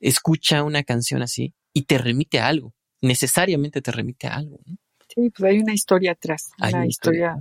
escucha 0.00 0.64
una 0.64 0.82
canción 0.82 1.22
así 1.22 1.54
y 1.72 1.82
te 1.82 1.98
remite 1.98 2.40
a 2.40 2.48
algo, 2.48 2.74
necesariamente 3.00 3.80
te 3.80 3.92
remite 3.92 4.26
a 4.26 4.36
algo. 4.36 4.58
¿no? 4.66 4.76
Sí, 5.14 5.30
pues 5.30 5.52
hay 5.52 5.58
una 5.60 5.74
historia 5.74 6.12
atrás, 6.12 6.50
una, 6.58 6.86
historia, 6.86 7.36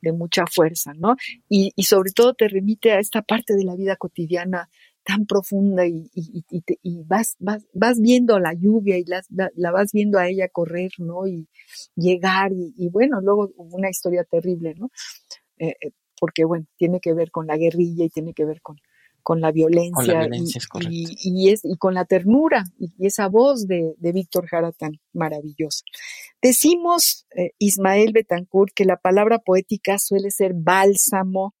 de 0.00 0.12
mucha 0.12 0.44
fuerza, 0.46 0.92
¿no? 0.94 1.16
Y, 1.48 1.72
y 1.76 1.84
sobre 1.84 2.10
todo 2.10 2.34
te 2.34 2.48
remite 2.48 2.92
a 2.92 2.98
esta 2.98 3.22
parte 3.22 3.54
de 3.54 3.64
la 3.64 3.76
vida 3.76 3.96
cotidiana 3.96 4.68
tan 5.04 5.26
profunda 5.26 5.86
y, 5.86 6.10
y, 6.14 6.44
y, 6.82 7.02
vas, 7.04 7.36
vas, 7.38 7.66
vas, 7.72 8.00
viendo 8.00 8.38
la 8.38 8.54
lluvia 8.54 8.98
y 8.98 9.04
la, 9.04 9.22
la, 9.54 9.70
vas 9.70 9.92
viendo 9.92 10.18
a 10.18 10.28
ella 10.28 10.48
correr, 10.48 10.90
¿no? 10.98 11.26
Y 11.26 11.48
llegar 11.96 12.52
y, 12.52 12.88
bueno, 12.88 13.20
luego 13.20 13.50
una 13.56 13.90
historia 13.90 14.24
terrible, 14.24 14.74
¿no? 14.76 14.90
Eh, 15.58 15.74
eh, 15.80 15.90
porque 16.18 16.44
bueno, 16.44 16.66
tiene 16.76 17.00
que 17.00 17.14
ver 17.14 17.30
con 17.30 17.46
la 17.46 17.56
guerrilla 17.56 18.04
y 18.04 18.10
tiene 18.10 18.32
que 18.32 18.44
ver 18.44 18.60
con, 18.62 18.76
con 19.22 19.40
la 19.40 19.52
violencia, 19.52 20.28
y, 20.90 21.48
es, 21.48 21.64
y 21.64 21.76
con 21.76 21.94
la 21.94 22.04
ternura 22.04 22.64
y, 22.78 22.92
esa 23.06 23.28
voz 23.28 23.66
de, 23.66 23.94
Víctor 23.98 24.46
Jara 24.46 24.72
tan 24.72 25.00
maravillosa. 25.12 25.84
Decimos, 26.40 27.26
eh, 27.36 27.52
Ismael 27.58 28.12
Betancourt, 28.12 28.72
que 28.74 28.84
la 28.84 28.96
palabra 28.96 29.38
poética 29.38 29.98
suele 29.98 30.30
ser 30.30 30.52
bálsamo, 30.54 31.54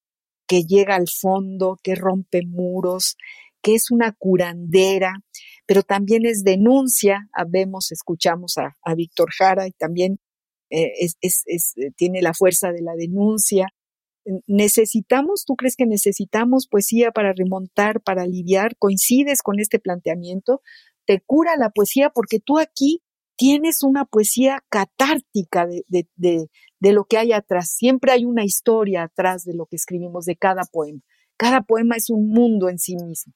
que 0.46 0.64
llega 0.64 0.94
al 0.96 1.08
fondo, 1.08 1.78
que 1.82 1.94
rompe 1.94 2.42
muros, 2.46 3.16
que 3.62 3.74
es 3.74 3.90
una 3.90 4.12
curandera, 4.12 5.22
pero 5.66 5.82
también 5.82 6.26
es 6.26 6.44
denuncia. 6.44 7.28
Vemos, 7.48 7.92
escuchamos 7.92 8.56
a, 8.58 8.94
Víctor 8.94 9.30
Jara 9.36 9.66
y 9.66 9.72
también 9.72 10.18
eh, 10.70 10.92
eh, 11.00 11.90
tiene 11.96 12.22
la 12.22 12.34
fuerza 12.34 12.72
de 12.72 12.82
la 12.82 12.94
denuncia. 12.94 13.68
¿Necesitamos, 14.46 15.44
tú 15.44 15.56
crees 15.56 15.76
que 15.76 15.86
necesitamos 15.86 16.66
poesía 16.68 17.10
para 17.10 17.32
remontar, 17.32 18.00
para 18.00 18.22
aliviar? 18.22 18.76
¿Coincides 18.76 19.42
con 19.42 19.58
este 19.58 19.78
planteamiento? 19.78 20.60
¿Te 21.06 21.20
cura 21.20 21.56
la 21.56 21.70
poesía? 21.70 22.10
Porque 22.10 22.38
tú 22.38 22.58
aquí 22.58 23.02
tienes 23.36 23.82
una 23.82 24.04
poesía 24.04 24.62
catártica 24.68 25.66
de, 25.66 25.84
de, 25.88 26.48
lo 26.90 27.04
que 27.04 27.18
hay 27.18 27.30
atrás. 27.30 27.70
Siempre 27.70 28.10
hay 28.10 28.24
una 28.24 28.44
historia 28.44 29.04
atrás 29.04 29.44
de 29.44 29.54
lo 29.54 29.66
que 29.66 29.76
escribimos, 29.76 30.24
de 30.24 30.34
cada 30.34 30.64
poema. 30.64 31.00
Cada 31.36 31.62
poema 31.62 31.94
es 31.94 32.10
un 32.10 32.28
mundo 32.28 32.68
en 32.68 32.80
sí 32.80 32.96
mismo. 32.96 33.34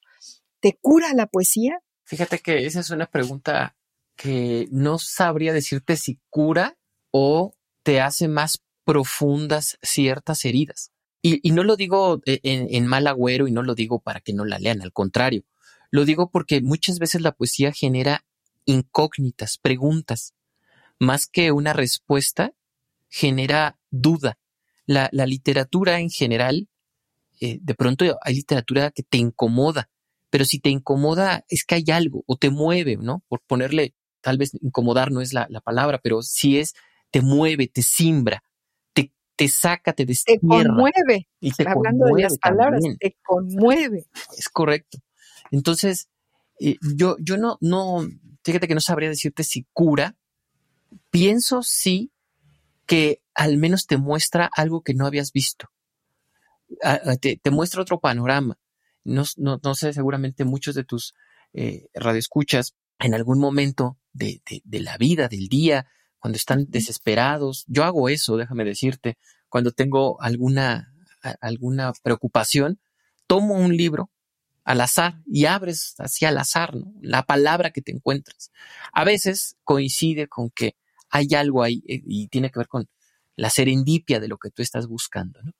¿Te 0.58 0.76
cura 0.80 1.14
la 1.14 1.26
poesía? 1.26 1.78
Fíjate 2.02 2.40
que 2.40 2.66
esa 2.66 2.80
es 2.80 2.90
una 2.90 3.06
pregunta 3.06 3.76
que 4.16 4.66
no 4.72 4.98
sabría 4.98 5.52
decirte 5.52 5.96
si 5.96 6.18
cura 6.28 6.76
o 7.12 7.54
te 7.84 8.00
hace 8.00 8.26
más 8.26 8.62
profundas 8.84 9.78
ciertas 9.82 10.44
heridas. 10.44 10.90
Y, 11.22 11.50
no 11.50 11.64
lo 11.64 11.74
digo 11.74 12.20
en, 12.24 12.68
en, 12.70 12.86
mal 12.86 13.08
agüero 13.08 13.48
y 13.48 13.52
no 13.52 13.64
lo 13.64 13.74
digo 13.74 13.98
para 13.98 14.20
que 14.20 14.32
no 14.32 14.44
la 14.44 14.60
lean, 14.60 14.80
al 14.80 14.92
contrario. 14.92 15.44
Lo 15.90 16.04
digo 16.04 16.30
porque 16.30 16.60
muchas 16.62 17.00
veces 17.00 17.20
la 17.20 17.32
poesía 17.32 17.72
genera 17.72 18.24
incógnitas, 18.64 19.58
preguntas. 19.58 20.34
Más 21.00 21.26
que 21.26 21.50
una 21.50 21.72
respuesta, 21.72 22.52
genera 23.08 23.78
duda. 23.90 24.38
La, 24.86 25.08
literatura 25.10 25.98
en 25.98 26.10
general, 26.10 26.68
eh, 27.40 27.58
de 27.60 27.74
pronto 27.74 28.04
hay 28.22 28.34
literatura 28.34 28.90
que 28.92 29.02
te 29.02 29.18
incomoda, 29.18 29.90
pero 30.30 30.44
si 30.44 30.60
te 30.60 30.70
incomoda 30.70 31.44
es 31.48 31.64
que 31.64 31.76
hay 31.76 31.84
algo 31.92 32.22
o 32.26 32.36
te 32.36 32.50
mueve, 32.50 32.96
¿no? 32.96 33.22
Por 33.28 33.40
ponerle, 33.40 33.94
tal 34.20 34.38
vez 34.38 34.52
incomodar 34.60 35.10
no 35.10 35.20
es 35.20 35.32
la, 35.32 35.48
palabra, 35.64 35.98
pero 36.02 36.22
si 36.22 36.58
es, 36.58 36.74
te 37.10 37.20
mueve, 37.20 37.66
te 37.68 37.82
simbra, 37.82 38.42
te, 38.92 39.12
te 39.34 39.48
saca, 39.48 39.92
te 39.92 40.06
destierra. 40.06 40.40
Te 40.40 40.46
conmueve. 40.46 41.28
Y 41.40 41.50
te 41.50 41.68
Hablando 41.68 42.06
de 42.06 42.22
las 42.22 42.38
palabras, 42.38 42.82
te 43.00 43.16
conmueve. 43.24 44.06
Es 44.36 44.48
correcto. 44.48 44.98
Entonces, 45.50 46.08
eh, 46.60 46.76
yo, 46.94 47.16
yo 47.18 47.36
no, 47.36 47.58
no, 47.60 48.06
fíjate 48.44 48.68
que 48.68 48.74
no 48.74 48.80
sabría 48.80 49.08
decirte 49.08 49.42
si 49.42 49.66
cura. 49.72 50.16
Pienso 51.10 51.62
sí 51.62 52.12
que 52.86 53.22
al 53.34 53.58
menos 53.58 53.86
te 53.86 53.96
muestra 53.96 54.48
algo 54.54 54.82
que 54.82 54.94
no 54.94 55.06
habías 55.06 55.32
visto. 55.32 55.70
Te, 57.20 57.50
muestra 57.50 57.82
otro 57.82 58.00
panorama. 58.00 58.58
No, 59.04 59.24
no, 59.36 59.74
sé, 59.74 59.92
seguramente 59.92 60.44
muchos 60.44 60.74
de 60.74 60.84
tus 60.84 61.14
eh, 61.52 61.86
radioescuchas 61.94 62.74
en 62.98 63.14
algún 63.14 63.38
momento 63.38 63.98
de, 64.12 64.42
de, 64.64 64.80
la 64.80 64.96
vida, 64.96 65.28
del 65.28 65.48
día, 65.48 65.86
cuando 66.18 66.36
están 66.36 66.66
desesperados. 66.68 67.64
Yo 67.68 67.84
hago 67.84 68.08
eso, 68.08 68.36
déjame 68.36 68.64
decirte, 68.64 69.18
cuando 69.48 69.70
tengo 69.70 70.20
alguna, 70.20 70.92
alguna 71.40 71.92
preocupación, 72.02 72.80
tomo 73.26 73.54
un 73.54 73.76
libro 73.76 74.10
al 74.64 74.80
azar 74.80 75.22
y 75.26 75.44
abres 75.44 75.94
así 75.98 76.24
al 76.24 76.38
azar, 76.38 76.74
¿no? 76.74 76.92
La 77.00 77.22
palabra 77.22 77.70
que 77.70 77.82
te 77.82 77.92
encuentras. 77.92 78.50
A 78.92 79.04
veces 79.04 79.56
coincide 79.62 80.26
con 80.26 80.50
que 80.50 80.76
hay 81.10 81.34
algo 81.34 81.62
ahí 81.62 81.82
eh, 81.88 82.02
y 82.06 82.28
tiene 82.28 82.50
que 82.50 82.58
ver 82.58 82.68
con 82.68 82.88
la 83.36 83.50
serendipia 83.50 84.20
de 84.20 84.28
lo 84.28 84.38
que 84.38 84.50
tú 84.50 84.62
estás 84.62 84.86
buscando, 84.86 85.40
¿no? 85.42 85.52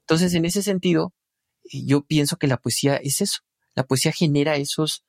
Entonces, 0.00 0.34
en 0.34 0.44
ese 0.44 0.62
sentido, 0.62 1.14
eh, 1.64 1.84
yo 1.84 2.02
pienso 2.02 2.36
que 2.36 2.46
la 2.46 2.58
poesía 2.58 2.96
es 2.96 3.20
eso. 3.20 3.40
La 3.74 3.84
poesía 3.84 4.12
genera 4.12 4.56
esos, 4.56 5.04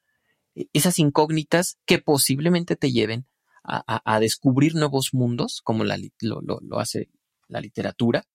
eh, 0.56 0.68
esas 0.74 1.00
incógnitas 1.00 1.78
que 1.86 2.00
posiblemente 2.00 2.76
te 2.76 2.92
lleven 2.92 3.26
a, 3.66 4.20
descubrir 4.20 4.76
nuevos 4.76 5.14
mundos, 5.14 5.62
como 5.64 5.86
la, 5.86 5.98
lo, 6.20 6.80
hace 6.80 7.10
la 7.48 7.62
literatura, 7.62 8.26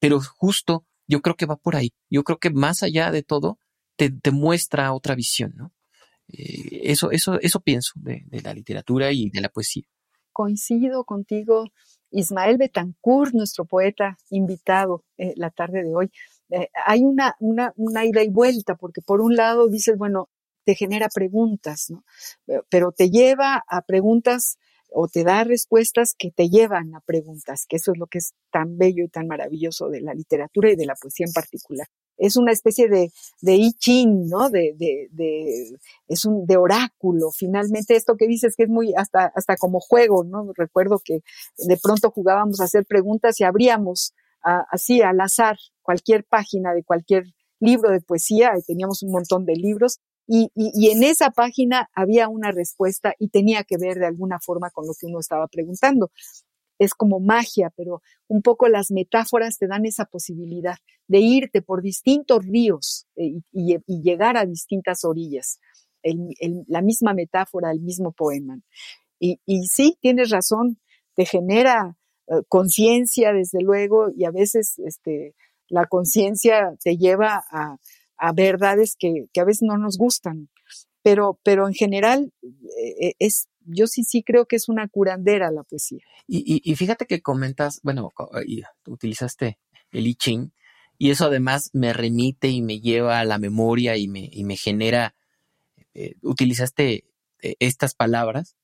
pero 0.00 0.18
justo 0.18 0.86
yo 1.06 1.20
creo 1.20 1.36
que 1.36 1.44
va 1.44 1.56
por 1.56 1.76
ahí. 1.76 1.92
Yo 2.08 2.24
creo 2.24 2.38
que 2.38 2.48
más 2.48 2.82
allá 2.82 3.10
de 3.10 3.22
todo, 3.22 3.58
te, 3.96 4.10
muestra 4.30 4.94
otra 4.94 5.14
visión, 5.14 5.52
¿no? 5.56 5.74
Eso, 6.28 7.10
eso, 7.10 7.38
eso 7.40 7.60
pienso 7.60 7.92
de, 7.96 8.24
la 8.42 8.54
literatura 8.54 9.12
y 9.12 9.28
de 9.28 9.42
la 9.42 9.50
poesía. 9.50 9.84
Coincido 10.38 11.02
contigo, 11.02 11.64
Ismael 12.12 12.58
Betancourt, 12.58 13.34
nuestro 13.34 13.64
poeta 13.64 14.16
invitado 14.30 15.02
eh, 15.16 15.32
la 15.34 15.50
tarde 15.50 15.82
de 15.82 15.92
hoy. 15.96 16.12
Eh, 16.50 16.68
hay 16.86 17.02
una, 17.02 17.34
una, 17.40 17.72
una 17.74 18.04
ida 18.04 18.22
y 18.22 18.28
vuelta, 18.28 18.76
porque 18.76 19.02
por 19.02 19.20
un 19.20 19.34
lado 19.34 19.66
dices, 19.66 19.98
bueno, 19.98 20.28
te 20.62 20.76
genera 20.76 21.08
preguntas, 21.12 21.86
¿no? 21.90 22.04
Pero 22.68 22.92
te 22.92 23.10
lleva 23.10 23.64
a 23.66 23.82
preguntas 23.82 24.58
o 24.90 25.08
te 25.08 25.24
da 25.24 25.42
respuestas 25.42 26.14
que 26.16 26.30
te 26.30 26.48
llevan 26.48 26.94
a 26.94 27.00
preguntas, 27.00 27.66
que 27.68 27.74
eso 27.74 27.90
es 27.90 27.98
lo 27.98 28.06
que 28.06 28.18
es 28.18 28.32
tan 28.52 28.78
bello 28.78 29.02
y 29.02 29.08
tan 29.08 29.26
maravilloso 29.26 29.88
de 29.88 30.02
la 30.02 30.14
literatura 30.14 30.70
y 30.70 30.76
de 30.76 30.86
la 30.86 30.94
poesía 30.94 31.26
en 31.26 31.32
particular 31.32 31.88
es 32.18 32.36
una 32.36 32.52
especie 32.52 32.88
de, 32.88 33.10
de 33.40 33.54
I 33.54 33.72
Ching, 33.72 34.28
¿no? 34.28 34.50
De, 34.50 34.74
de, 34.76 35.08
de, 35.12 35.78
es 36.08 36.24
un, 36.24 36.46
de 36.46 36.56
oráculo. 36.56 37.30
Finalmente, 37.30 37.96
esto 37.96 38.16
que 38.16 38.26
dices 38.26 38.54
que 38.56 38.64
es 38.64 38.68
muy, 38.68 38.92
hasta, 38.96 39.32
hasta 39.34 39.56
como 39.56 39.80
juego, 39.80 40.24
¿no? 40.24 40.52
Recuerdo 40.54 41.00
que 41.02 41.20
de 41.56 41.76
pronto 41.82 42.10
jugábamos 42.10 42.60
a 42.60 42.64
hacer 42.64 42.84
preguntas 42.84 43.40
y 43.40 43.44
abríamos 43.44 44.14
así 44.42 45.02
al 45.02 45.20
azar 45.20 45.56
cualquier 45.82 46.24
página 46.24 46.72
de 46.72 46.84
cualquier 46.84 47.24
libro 47.60 47.90
de 47.90 48.00
poesía, 48.00 48.52
y 48.56 48.62
teníamos 48.62 49.02
un 49.02 49.10
montón 49.10 49.44
de 49.44 49.54
libros, 49.54 49.98
y, 50.26 50.50
y, 50.54 50.70
y, 50.74 50.90
en 50.90 51.02
esa 51.02 51.30
página 51.30 51.88
había 51.94 52.28
una 52.28 52.52
respuesta 52.52 53.14
y 53.18 53.30
tenía 53.30 53.64
que 53.64 53.78
ver 53.78 53.98
de 53.98 54.06
alguna 54.06 54.38
forma 54.38 54.70
con 54.70 54.86
lo 54.86 54.92
que 54.92 55.06
uno 55.06 55.20
estaba 55.20 55.46
preguntando 55.48 56.10
es 56.78 56.94
como 56.94 57.20
magia, 57.20 57.70
pero 57.76 58.02
un 58.28 58.42
poco 58.42 58.68
las 58.68 58.90
metáforas 58.90 59.58
te 59.58 59.66
dan 59.66 59.84
esa 59.84 60.04
posibilidad 60.04 60.76
de 61.08 61.18
irte 61.20 61.62
por 61.62 61.82
distintos 61.82 62.44
ríos 62.44 63.06
eh, 63.16 63.40
y, 63.52 64.02
llegar 64.02 64.36
a 64.36 64.46
distintas 64.46 65.04
orillas. 65.04 65.58
la 66.68 66.82
misma 66.82 67.14
metáfora, 67.14 67.72
el 67.72 67.80
mismo 67.80 68.12
poema. 68.12 68.60
Y, 69.20 69.38
sí, 69.66 69.98
tienes 70.00 70.30
razón, 70.30 70.78
te 71.14 71.24
genera 71.24 71.96
eh, 72.28 72.42
conciencia, 72.48 73.32
desde 73.32 73.60
luego, 73.60 74.10
y 74.16 74.24
a 74.24 74.30
veces 74.30 74.78
este, 74.78 75.34
la 75.68 75.86
conciencia 75.86 76.76
te 76.82 76.96
lleva 76.96 77.44
a, 77.50 77.78
verdades 78.32 78.96
que, 78.98 79.26
a 79.36 79.44
veces 79.44 79.62
no 79.62 79.76
nos 79.76 79.98
gustan. 79.98 80.48
Pero, 81.02 81.38
pero 81.42 81.66
en 81.66 81.74
general 81.74 82.32
eh, 82.42 83.14
es 83.18 83.48
yo 83.68 83.86
sí, 83.86 84.04
sí 84.04 84.22
creo 84.22 84.46
que 84.46 84.56
es 84.56 84.68
una 84.68 84.88
curandera 84.88 85.50
la 85.50 85.62
poesía. 85.62 86.00
Y, 86.26 86.74
fíjate 86.74 87.06
que 87.06 87.22
comentas, 87.22 87.80
bueno, 87.82 88.12
utilizaste 88.86 89.58
el 89.90 90.06
I 90.06 90.14
Ching, 90.14 90.52
y 90.98 91.10
eso 91.10 91.26
además 91.26 91.70
me 91.72 91.92
remite 91.92 92.48
y 92.48 92.60
me 92.60 92.80
lleva 92.80 93.20
a 93.20 93.24
la 93.24 93.38
memoria 93.38 93.96
y 93.96 94.08
me, 94.08 94.28
y 94.32 94.44
me 94.44 94.56
genera, 94.56 95.14
eh, 95.94 96.16
utilizaste 96.22 97.04
eh, 97.40 97.54
estas 97.60 97.94
palabras, 97.94 98.56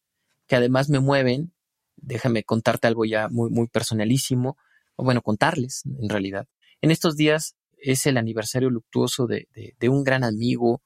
que 0.46 0.56
además 0.56 0.90
me 0.90 1.00
mueven. 1.00 1.52
Déjame 1.96 2.42
contarte 2.42 2.88
algo 2.88 3.04
ya 3.04 3.28
muy, 3.28 3.50
muy 3.50 3.68
personalísimo, 3.68 4.58
o 4.96 5.04
bueno, 5.04 5.22
contarles 5.22 5.84
en 5.86 6.08
realidad. 6.08 6.48
En 6.80 6.90
estos 6.90 7.16
días 7.16 7.56
es 7.78 8.06
el 8.06 8.16
aniversario 8.16 8.70
luctuoso 8.70 9.26
de, 9.26 9.46
un 9.88 10.04
gran 10.04 10.24
amigo 10.24 10.82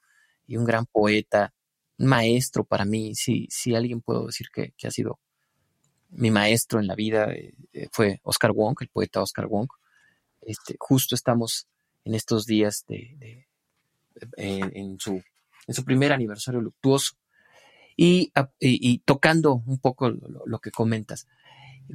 y 0.47 0.57
un 0.57 0.65
gran 0.65 0.87
poeta, 0.87 1.55
maestro 1.99 2.65
para 2.65 2.85
mí. 2.85 3.15
Si, 3.15 3.47
si 3.51 3.75
alguien 3.75 4.01
puedo 4.01 4.27
decir 4.27 4.49
que, 4.53 4.73
ha 4.87 4.91
sido 4.91 5.19
mi 6.11 6.31
maestro 6.31 6.81
en 6.81 6.87
la 6.87 6.95
vida, 6.95 7.33
eh, 7.33 7.55
eh, 7.73 7.89
fue 7.93 8.21
Oscar 8.23 8.53
Wong, 8.53 8.77
el 8.81 8.89
poeta 8.89 9.23
Oscar 9.23 9.47
Wong. 9.47 9.69
Este, 10.41 10.77
justo 10.79 11.15
estamos 11.15 11.69
en 12.05 12.15
estos 12.15 12.47
días 12.47 12.85
de, 12.89 13.47
en, 14.37 14.99
su, 14.99 15.23
en 15.67 15.75
su 15.75 15.85
primer 15.85 16.13
aniversario 16.13 16.61
luctuoso. 16.61 17.15
Y, 18.01 18.33
tocando 19.05 19.55
un 19.67 19.81
poco 19.81 20.09
lo, 20.11 20.59
que 20.61 20.71
comentas, 20.71 21.27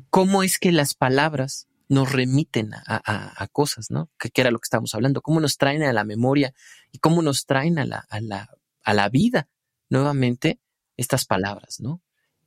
¿cómo 0.10 0.44
es 0.44 0.60
que 0.60 0.74
las 0.74 0.96
palabras 0.96 1.70
nos 1.88 2.12
remiten 2.12 2.72
a, 2.74 3.48
cosas, 3.54 3.90
¿no? 3.90 4.10
Que, 4.20 4.30
era 4.36 4.52
lo 4.52 4.60
que 4.60 4.66
estábamos 4.66 4.94
hablando, 4.96 5.22
cómo 5.22 5.40
nos 5.40 5.58
traen 5.58 5.82
a 5.84 5.94
la 5.94 6.04
memoria 6.04 6.54
y 6.92 6.98
cómo 6.98 7.22
nos 7.22 7.46
traen 7.46 7.80
a 7.80 7.86
la, 7.86 8.06
a 8.10 8.20
la, 8.20 8.50
a 8.84 8.94
la 8.94 9.08
vida 9.08 9.48
nuevamente 9.94 10.60
estas 10.98 11.26
palabras, 11.26 11.80
¿no? 11.80 12.02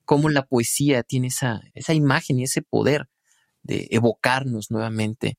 Cómo 0.05 0.29
la 0.29 0.47
poesía 0.47 1.03
tiene 1.03 1.29
esa, 1.29 1.63
esa 1.75 1.95
imagen 1.95 2.39
y 2.39 2.45
ese 2.45 2.61
poder 2.61 3.09
de 3.63 3.89
evocarnos 3.91 4.71
nuevamente 4.71 5.39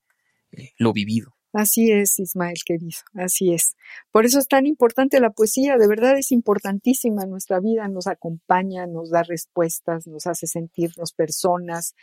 eh, 0.52 0.72
lo 0.78 0.92
vivido. 0.92 1.34
Así 1.52 1.90
es, 1.90 2.18
Ismael 2.18 2.58
querido, 2.64 2.98
así 3.14 3.54
es. 3.54 3.74
Por 4.10 4.26
eso 4.26 4.38
es 4.38 4.48
tan 4.48 4.66
importante 4.66 5.18
la 5.18 5.30
poesía, 5.30 5.76
de 5.78 5.88
verdad 5.88 6.18
es 6.18 6.30
importantísima 6.30 7.24
nuestra 7.24 7.58
vida, 7.58 7.88
nos 7.88 8.06
acompaña, 8.06 8.86
nos 8.86 9.10
da 9.10 9.22
respuestas, 9.22 10.06
nos 10.06 10.26
hace 10.26 10.46
sentirnos 10.46 11.12
personas, 11.12 11.94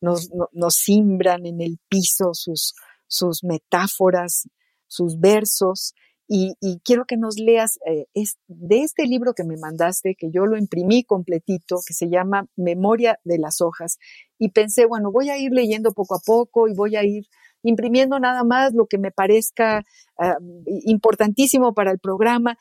nos, 0.00 0.30
nos 0.52 0.74
simbran 0.76 1.46
en 1.46 1.60
el 1.60 1.78
piso 1.88 2.32
sus, 2.32 2.74
sus 3.08 3.42
metáforas, 3.42 4.48
sus 4.86 5.18
versos. 5.18 5.94
Y, 6.28 6.54
quiero 6.84 7.04
que 7.04 7.16
nos 7.18 7.36
leas 7.36 7.78
eh, 7.86 8.06
de 8.46 8.82
este 8.82 9.06
libro 9.06 9.34
que 9.34 9.44
me 9.44 9.58
mandaste, 9.58 10.14
que 10.14 10.30
yo 10.30 10.46
lo 10.46 10.56
imprimí 10.56 11.04
completito, 11.04 11.80
que 11.86 11.92
se 11.92 12.08
llama 12.08 12.46
Memoria 12.56 13.18
de 13.24 13.38
las 13.38 13.60
hojas. 13.60 13.98
Y 14.38 14.50
pensé, 14.50 14.86
bueno, 14.86 15.12
voy 15.12 15.28
a 15.28 15.36
ir 15.36 15.52
leyendo 15.52 15.92
poco 15.92 16.14
a 16.14 16.20
poco 16.24 16.68
y 16.68 16.74
voy 16.74 16.96
a 16.96 17.04
ir 17.04 17.26
imprimiendo 17.62 18.18
nada 18.18 18.44
más 18.44 18.72
lo 18.72 18.86
que 18.86 18.98
me 18.98 19.10
parezca 19.10 19.84
ah, 20.18 20.36
importantísimo 20.66 21.74
para 21.74 21.90
el 21.90 21.98
programa. 21.98 22.56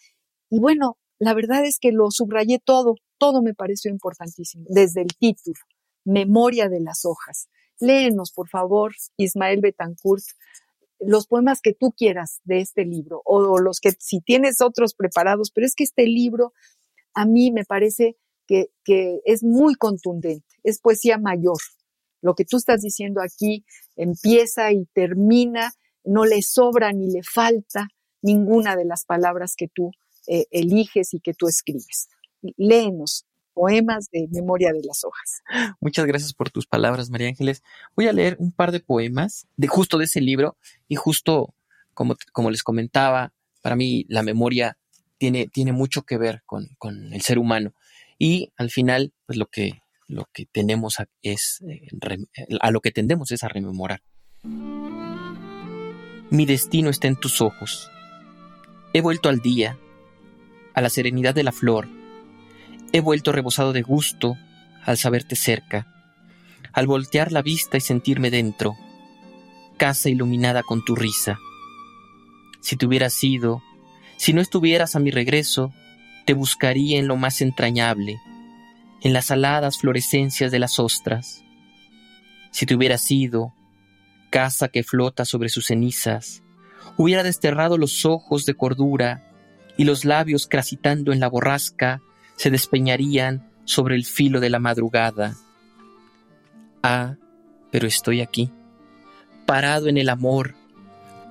Y 0.50 0.60
bueno, 0.60 0.98
la 1.18 1.34
verdad 1.34 1.64
es 1.66 1.80
que 1.80 1.92
lo 1.92 2.10
subrayé 2.12 2.60
todo, 2.60 2.96
todo 3.18 3.42
me 3.42 3.54
pareció 3.54 3.92
importantísimo, 3.92 4.66
desde 4.70 5.02
el 5.02 5.10
título, 5.18 5.60
Memoria 6.04 6.68
de 6.68 6.80
las 6.80 7.06
hojas. 7.06 7.48
Léenos, 7.80 8.32
por 8.32 8.50
favor, 8.50 8.94
Ismael 9.18 9.62
Betancourt, 9.62 10.24
los 11.02 11.28
poemas 11.28 11.62
que 11.62 11.74
tú 11.74 11.92
quieras 11.92 12.42
de 12.44 12.62
este 12.62 12.86
libro, 12.86 13.22
o 13.26 13.60
los 13.60 13.80
que 13.80 13.92
si 14.00 14.22
tienes 14.22 14.62
otros 14.62 14.94
preparados, 14.94 15.52
pero 15.52 15.66
es 15.66 15.76
que 15.76 15.84
este 15.84 16.06
libro 16.06 16.54
a 17.14 17.26
mí 17.26 17.52
me 17.52 17.66
parece 17.66 18.18
que, 18.48 18.70
es 19.26 19.44
muy 19.44 19.76
contundente, 19.76 20.46
es 20.64 20.80
poesía 20.80 21.18
mayor, 21.18 21.58
lo 22.22 22.36
que 22.36 22.46
tú 22.46 22.58
estás 22.58 22.82
diciendo 22.82 23.22
aquí 23.22 23.66
empieza 23.96 24.72
y 24.72 24.86
termina, 24.94 25.72
no 26.04 26.26
le 26.26 26.42
sobra 26.42 26.92
ni 26.92 27.10
le 27.10 27.24
falta 27.24 27.88
ninguna 28.22 28.76
de 28.76 28.86
las 28.86 29.06
palabras 29.06 29.56
que 29.56 29.68
tú 29.68 29.92
eh, 30.28 30.46
eliges 30.52 31.14
y 31.14 31.20
que 31.20 31.34
tú 31.34 31.48
escribes. 31.48 32.10
Léenos 32.58 33.26
poemas 33.54 34.10
de 34.12 34.28
Memoria 34.32 34.72
de 34.74 34.82
las 34.84 35.04
Hojas. 35.04 35.42
Muchas 35.80 36.06
gracias 36.06 36.34
por 36.34 36.50
tus 36.50 36.68
palabras, 36.68 37.10
María 37.10 37.28
Ángeles. 37.28 37.64
Voy 37.96 38.08
a 38.08 38.14
leer 38.14 38.36
un 38.40 38.52
par 38.52 38.72
de 38.72 38.80
poemas 38.80 39.48
de 39.58 39.68
justo 39.68 39.98
de 39.98 40.06
ese 40.06 40.22
libro 40.22 40.58
y 40.88 40.96
justo 40.96 41.54
como, 41.94 42.16
como 42.32 42.52
les 42.52 42.64
comentaba, 42.64 43.34
para 43.62 43.76
mí 43.76 44.06
la 44.10 44.24
memoria 44.24 44.78
tiene, 45.18 45.48
tiene 45.48 45.72
mucho 45.72 46.04
que 46.04 46.18
ver 46.18 46.42
con, 46.46 46.70
con 46.78 47.14
el 47.14 47.22
ser 47.22 47.38
humano. 47.38 47.74
Y 48.18 48.52
al 48.58 48.70
final, 48.70 49.14
pues 49.26 49.38
lo 49.38 49.48
que, 49.48 49.82
lo 50.08 50.28
que 50.34 50.46
tenemos 50.46 50.98
es, 51.22 51.64
eh, 51.68 51.88
a 52.60 52.72
lo 52.72 52.82
que 52.82 52.92
tendemos 52.92 53.32
es 53.32 53.44
a 53.44 53.48
rememorar. 53.48 54.02
Mi 56.30 56.46
destino 56.46 56.90
está 56.90 57.08
en 57.08 57.16
tus 57.16 57.42
ojos. 57.42 57.90
He 58.94 59.02
vuelto 59.02 59.30
al 59.30 59.40
día, 59.40 59.78
a 60.74 60.82
la 60.82 60.90
serenidad 60.90 61.34
de 61.34 61.44
la 61.44 61.52
flor. 61.52 61.88
He 62.94 63.00
vuelto 63.00 63.32
rebosado 63.32 63.72
de 63.72 63.82
gusto 63.84 64.38
al 64.84 64.98
saberte 64.98 65.36
cerca, 65.36 65.88
al 66.74 66.88
voltear 66.88 67.32
la 67.32 67.42
vista 67.42 67.78
y 67.78 67.82
sentirme 67.82 68.30
dentro, 68.32 68.76
casa 69.78 70.10
iluminada 70.10 70.62
con 70.64 70.84
tu 70.84 70.96
risa. 70.96 71.40
Si 72.62 72.76
te 72.76 72.86
hubieras 72.86 73.24
ido, 73.24 73.62
si 74.18 74.34
no 74.34 74.42
estuvieras 74.42 74.96
a 74.96 75.00
mi 75.00 75.10
regreso, 75.10 75.74
te 76.26 76.34
buscaría 76.34 77.00
en 77.00 77.08
lo 77.08 77.16
más 77.16 77.42
entrañable, 77.42 78.20
en 79.02 79.14
las 79.14 79.32
aladas 79.32 79.78
florescencias 79.78 80.52
de 80.52 80.60
las 80.60 80.78
ostras. 80.78 81.44
Si 82.52 82.66
te 82.66 82.76
hubiera 82.76 82.98
sido, 82.98 83.54
casa 84.30 84.68
que 84.68 84.84
flota 84.84 85.24
sobre 85.24 85.50
sus 85.50 85.68
cenizas, 85.68 86.44
hubiera 86.98 87.24
desterrado 87.24 87.78
los 87.78 88.06
ojos 88.06 88.46
de 88.46 88.54
cordura 88.54 89.32
y 89.78 89.86
los 89.86 90.04
labios 90.04 90.48
crasitando 90.48 91.14
en 91.14 91.22
la 91.22 91.30
borrasca 91.30 92.02
se 92.36 92.50
despeñarían 92.50 93.50
sobre 93.66 93.96
el 93.96 94.06
filo 94.06 94.40
de 94.40 94.50
la 94.50 94.60
madrugada. 94.60 95.36
Ah, 96.84 97.16
pero 97.72 97.88
estoy 97.88 98.22
aquí, 98.22 98.52
parado 99.46 99.88
en 99.88 99.98
el 99.98 100.10
amor, 100.10 100.56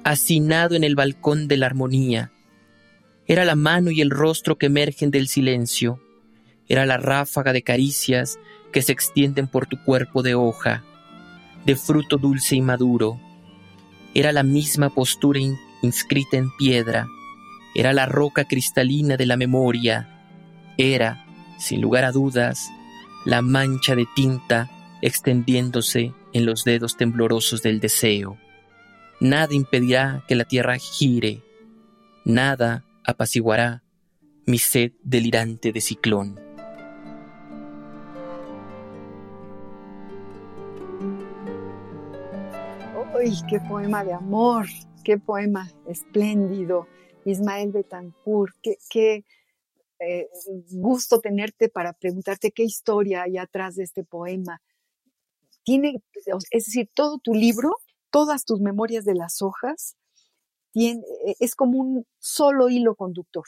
hacinado 0.05 0.75
en 0.75 0.85
el 0.85 0.95
balcón 0.95 1.49
de 1.49 1.57
la 1.57 1.67
armonía. 1.67 2.33
Era 3.27 3.45
la 3.45 3.57
mano 3.57 3.91
y 3.91 4.01
el 4.01 4.11
rostro 4.11 4.59
que 4.59 4.67
emergen 4.67 5.11
del 5.11 5.29
silencio 5.29 6.01
era 6.71 6.87
la 6.87 6.99
ráfaga 6.99 7.53
de 7.53 7.63
caricias 7.63 8.39
que 8.73 8.81
se 8.81 8.93
extienden 8.93 9.49
por 9.49 9.67
tu 9.67 9.83
cuerpo 9.83 10.23
de 10.23 10.37
hoja, 10.37 10.85
de 11.67 11.75
fruto 11.75 12.17
dulce 12.17 12.55
y 12.55 12.61
maduro. 12.61 13.21
Era 14.15 14.31
la 14.31 14.45
misma 14.45 14.89
postura 14.89 15.41
inscrita 15.83 16.37
en 16.37 16.49
piedra, 16.57 17.09
era 17.75 17.93
la 17.93 18.07
roca 18.07 18.45
cristalina 18.45 19.17
de 19.17 19.27
la 19.27 19.37
memoria, 19.37 20.20
era, 20.77 21.25
sin 21.59 21.81
lugar 21.81 22.05
a 22.05 22.13
dudas, 22.13 22.71
la 23.25 23.43
mancha 23.43 23.95
de 23.95 24.07
tinta 24.15 24.71
extendiéndose 25.03 26.15
en 26.33 26.47
los 26.47 26.65
dedos 26.65 26.97
temblorosos 26.97 27.63
del 27.63 27.81
deseo. 27.81 28.39
Nada 29.21 29.55
impedirá 29.55 30.25
que 30.27 30.35
la 30.35 30.45
tierra 30.45 30.77
gire, 30.79 31.43
nada 32.25 32.85
apaciguará 33.05 33.83
mi 34.47 34.59
sed 34.59 34.93
delirante 35.03 35.73
de 35.73 35.81
ciclón. 35.81 36.41
¡Uy, 43.15 43.37
qué 43.49 43.61
poema 43.61 44.03
de 44.03 44.15
amor! 44.15 44.67
¡Qué 45.05 45.19
poema 45.19 45.71
espléndido! 45.87 46.87
Ismael 47.27 47.71
Betancourt, 47.71 48.55
qué, 48.63 48.77
qué 48.89 49.25
eh, 50.01 50.29
gusto 50.71 51.21
tenerte 51.21 51.69
para 51.69 51.93
preguntarte 51.93 52.53
qué 52.53 52.65
historia 52.65 53.23
hay 53.23 53.39
atrás 53.39 53.77
de 53.77 53.85
este 53.85 54.05
poema. 54.05 54.61
Tiene, 55.63 56.03
es 56.51 56.65
decir, 56.65 56.89
todo 56.95 57.19
tu 57.19 57.35
libro, 57.35 57.77
todas 58.11 58.45
tus 58.45 58.61
memorias 58.61 59.05
de 59.05 59.15
las 59.15 59.43
hojas, 59.43 59.97
tiene, 60.73 61.03
es 61.39 61.55
como 61.55 61.79
un 61.79 62.07
solo 62.19 62.69
hilo 62.69 62.95
conductor 62.95 63.45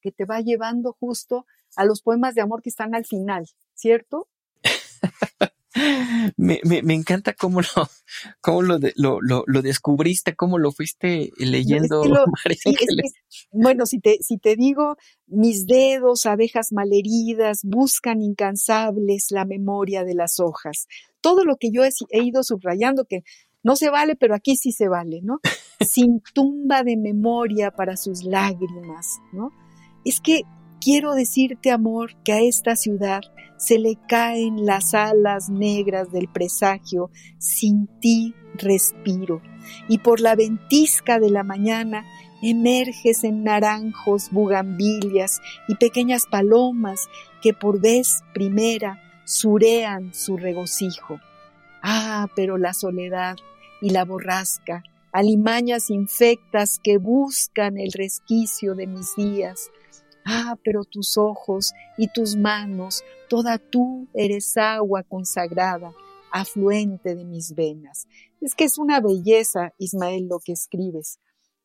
que 0.00 0.12
te 0.12 0.24
va 0.24 0.40
llevando 0.40 0.92
justo 0.92 1.44
a 1.74 1.84
los 1.84 2.00
poemas 2.00 2.34
de 2.34 2.40
amor 2.40 2.62
que 2.62 2.70
están 2.70 2.94
al 2.94 3.04
final, 3.04 3.46
¿cierto? 3.74 4.28
me, 6.36 6.60
me, 6.64 6.82
me, 6.82 6.94
encanta 6.94 7.34
cómo 7.34 7.60
lo, 7.60 7.88
cómo 8.40 8.62
lo, 8.62 8.78
lo, 8.96 9.44
lo, 9.46 9.62
descubriste, 9.62 10.34
cómo 10.34 10.58
lo 10.58 10.72
fuiste 10.72 11.30
leyendo. 11.36 12.02
bueno, 13.52 13.86
si 13.86 14.00
te, 14.00 14.18
si 14.20 14.38
te 14.38 14.56
digo, 14.56 14.96
mis 15.26 15.66
dedos, 15.66 16.26
abejas 16.26 16.72
malheridas, 16.72 17.60
buscan 17.64 18.22
incansables 18.22 19.28
la 19.30 19.44
memoria 19.44 20.04
de 20.04 20.14
las 20.14 20.40
hojas. 20.40 20.86
Todo 21.20 21.44
lo 21.44 21.56
que 21.56 21.70
yo 21.70 21.84
he, 21.84 21.90
he 22.10 22.22
ido 22.22 22.42
subrayando, 22.42 23.04
que 23.04 23.22
no 23.62 23.76
se 23.76 23.90
vale, 23.90 24.16
pero 24.16 24.34
aquí 24.34 24.56
sí 24.56 24.72
se 24.72 24.88
vale, 24.88 25.20
¿no? 25.22 25.40
Sin 25.80 26.20
tumba 26.32 26.82
de 26.82 26.96
memoria 26.96 27.70
para 27.70 27.96
sus 27.96 28.24
lágrimas, 28.24 29.18
¿no? 29.32 29.50
Es 30.04 30.20
que 30.20 30.42
quiero 30.80 31.14
decirte, 31.14 31.70
amor, 31.70 32.16
que 32.24 32.32
a 32.32 32.40
esta 32.40 32.76
ciudad 32.76 33.22
se 33.56 33.78
le 33.78 33.96
caen 34.08 34.66
las 34.66 34.94
alas 34.94 35.48
negras 35.48 36.12
del 36.12 36.28
presagio, 36.28 37.10
sin 37.38 37.88
ti 38.00 38.34
respiro, 38.54 39.42
y 39.88 39.98
por 39.98 40.20
la 40.20 40.34
ventisca 40.34 41.18
de 41.18 41.30
la 41.30 41.42
mañana 41.42 42.04
emerges 42.42 43.24
en 43.24 43.44
naranjos, 43.44 44.30
bugambilias 44.30 45.40
y 45.68 45.76
pequeñas 45.76 46.26
palomas 46.26 47.08
que 47.42 47.54
por 47.54 47.80
vez 47.80 48.22
primera 48.34 49.00
surean 49.24 50.12
su 50.14 50.36
regocijo. 50.36 51.20
Ah, 51.82 52.28
pero 52.34 52.58
la 52.58 52.72
soledad 52.72 53.36
y 53.80 53.90
la 53.90 54.04
borrasca, 54.04 54.82
alimañas 55.12 55.90
infectas 55.90 56.80
que 56.82 56.98
buscan 56.98 57.78
el 57.78 57.92
resquicio 57.92 58.74
de 58.74 58.86
mis 58.86 59.14
días. 59.16 59.70
Ah, 60.28 60.58
pero 60.64 60.84
tus 60.84 61.16
ojos 61.16 61.72
y 61.96 62.08
tus 62.08 62.34
manos, 62.34 63.04
toda 63.28 63.58
tú 63.58 64.08
eres 64.12 64.56
agua 64.56 65.04
consagrada, 65.04 65.92
afluente 66.32 67.14
de 67.14 67.24
mis 67.24 67.54
venas. 67.54 68.08
Es 68.40 68.56
que 68.56 68.64
es 68.64 68.76
una 68.76 69.00
belleza, 69.00 69.72
Ismael, 69.78 70.26
lo 70.28 70.40
que 70.40 70.52
escribes. 70.52 71.20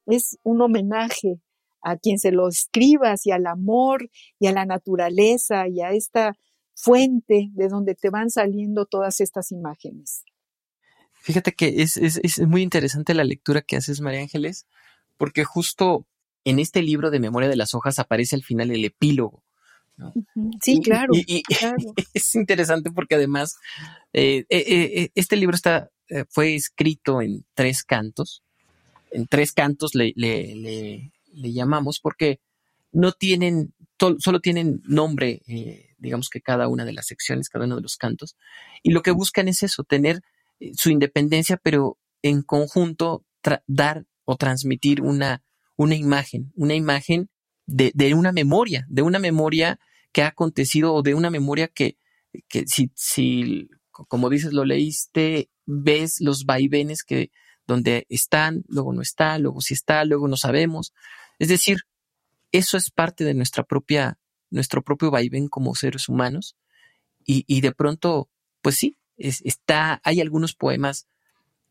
Es 0.05 0.37
un 0.43 0.61
homenaje 0.61 1.41
a 1.81 1.97
quien 1.97 2.19
se 2.19 2.31
lo 2.31 2.47
escribas 2.47 3.25
y 3.25 3.31
al 3.31 3.47
amor 3.47 4.11
y 4.39 4.45
a 4.45 4.51
la 4.51 4.65
naturaleza 4.65 5.67
y 5.67 5.81
a 5.81 5.89
esta 5.89 6.37
fuente 6.75 7.49
de 7.53 7.67
donde 7.67 7.95
te 7.95 8.11
van 8.11 8.29
saliendo 8.29 8.85
todas 8.85 9.21
estas 9.21 9.51
imágenes. 9.51 10.23
Fíjate 11.13 11.53
que 11.53 11.81
es, 11.81 12.39
muy 12.47 12.61
interesante 12.61 13.13
la 13.13 13.23
lectura 13.23 13.61
que 13.61 13.77
haces, 13.77 14.01
María 14.01 14.21
Ángeles, 14.21 14.67
porque 15.17 15.43
justo 15.43 16.07
en 16.43 16.59
este 16.59 16.81
libro 16.81 17.11
de 17.11 17.19
Memoria 17.19 17.49
de 17.49 17.55
las 17.55 17.73
Hojas 17.73 17.99
aparece 17.99 18.35
al 18.35 18.43
final 18.43 18.71
el 18.71 18.85
epílogo. 18.85 19.43
Sí, 20.61 20.79
claro, 20.83 21.13
Es 22.13 22.35
interesante 22.35 22.91
porque 22.91 23.15
además 23.15 23.55
eh, 24.13 24.45
eh, 24.49 24.65
eh, 24.67 25.11
este 25.15 25.35
libro 25.35 25.55
está, 25.55 25.89
fue 26.29 26.55
escrito 26.55 27.21
en 27.21 27.45
tres 27.53 27.83
cantos. 27.83 28.43
En 29.11 29.27
tres 29.27 29.51
cantos 29.51 29.93
le, 29.93 30.13
le, 30.15 31.11
le, 31.33 31.53
llamamos 31.53 31.99
porque 31.99 32.39
no 32.93 33.11
tienen, 33.11 33.73
solo 34.19 34.39
tienen 34.39 34.81
nombre, 34.85 35.41
digamos 35.97 36.29
que 36.29 36.41
cada 36.41 36.69
una 36.69 36.85
de 36.85 36.93
las 36.93 37.07
secciones, 37.07 37.49
cada 37.49 37.65
uno 37.65 37.75
de 37.75 37.81
los 37.81 37.97
cantos. 37.97 38.35
Y 38.83 38.91
lo 38.91 39.01
que 39.01 39.11
buscan 39.11 39.49
es 39.49 39.63
eso, 39.63 39.83
tener 39.83 40.21
su 40.75 40.91
independencia, 40.91 41.57
pero 41.57 41.97
en 42.21 42.41
conjunto 42.41 43.25
dar 43.67 44.05
o 44.23 44.37
transmitir 44.37 45.01
una, 45.01 45.43
una 45.81 45.95
imagen, 45.95 46.51
una 46.55 46.75
imagen 46.75 47.29
de, 47.65 48.13
una 48.13 48.31
memoria, 48.31 48.85
de 48.87 49.01
una 49.01 49.17
memoria 49.17 49.79
que 50.11 50.21
ha 50.21 50.27
acontecido 50.27 50.93
o 50.93 51.01
de 51.01 51.15
una 51.15 51.31
memoria 51.31 51.67
que, 51.67 51.97
que 52.47 52.65
si, 52.67 52.91
si, 52.95 53.67
como 53.89 54.29
dices, 54.29 54.53
lo 54.53 54.63
leíste, 54.63 55.49
ves 55.65 56.17
los 56.19 56.45
vaivenes 56.45 57.03
que 57.03 57.31
donde 57.65 58.05
están, 58.09 58.63
luego 58.67 58.93
no 58.93 59.01
está, 59.01 59.39
luego 59.39 59.61
sí 59.61 59.73
está, 59.73 60.05
luego 60.05 60.27
no 60.27 60.37
sabemos. 60.37 60.93
Es 61.39 61.47
decir, 61.47 61.79
eso 62.51 62.77
es 62.77 62.91
parte 62.91 63.23
de 63.23 63.33
nuestra 63.33 63.63
propia, 63.63 64.19
nuestro 64.51 64.83
propio 64.83 65.09
vaivén 65.09 65.47
como 65.47 65.73
seres 65.73 66.09
humanos. 66.09 66.55
Y, 67.25 67.43
y 67.47 67.61
de 67.61 67.71
pronto, 67.71 68.29
pues 68.61 68.75
sí, 68.75 68.97
está, 69.17 69.99
hay 70.03 70.21
algunos 70.21 70.53
poemas 70.53 71.07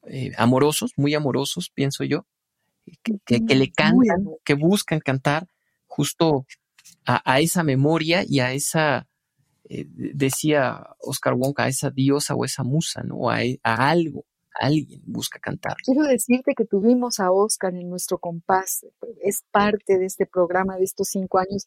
eh, 0.05 0.33
amorosos, 0.37 0.93
muy 0.97 1.15
amorosos, 1.15 1.71
pienso 1.73 2.03
yo, 2.03 2.27
que, 3.03 3.55
le 3.55 3.72
cantan, 3.72 4.26
que 4.45 4.55
buscan 4.55 5.01
cantar 5.01 5.47
justo 5.86 6.47
a, 7.05 7.41
esa 7.41 7.62
memoria 7.62 8.24
y 8.26 8.41
a 8.41 8.53
esa, 8.53 9.09
eh, 9.68 9.86
decía 9.88 10.86
Oscar 11.01 11.34
Wonka, 11.34 11.64
a 11.64 11.68
esa 11.68 11.91
diosa 11.91 12.34
o 12.34 12.45
esa 12.45 12.62
musa, 12.62 13.03
¿no? 13.03 13.30
A, 13.30 13.38
a 13.62 13.91
algo, 13.91 14.24
alguien 14.55 15.03
busca 15.07 15.38
cantar. 15.38 15.76
Quiero 15.84 16.05
decirte 16.05 16.55
que 16.57 16.64
tuvimos 16.64 17.20
a 17.20 17.32
Oscar 17.32 17.74
en 17.74 17.88
nuestro 17.88 18.18
compás, 18.18 18.86
es 19.22 19.43
parte 19.51 19.99
de 19.99 20.07
este 20.07 20.26
programa 20.26 20.76
de 20.76 20.84
estos 20.84 21.09
cinco 21.09 21.38
años. 21.38 21.66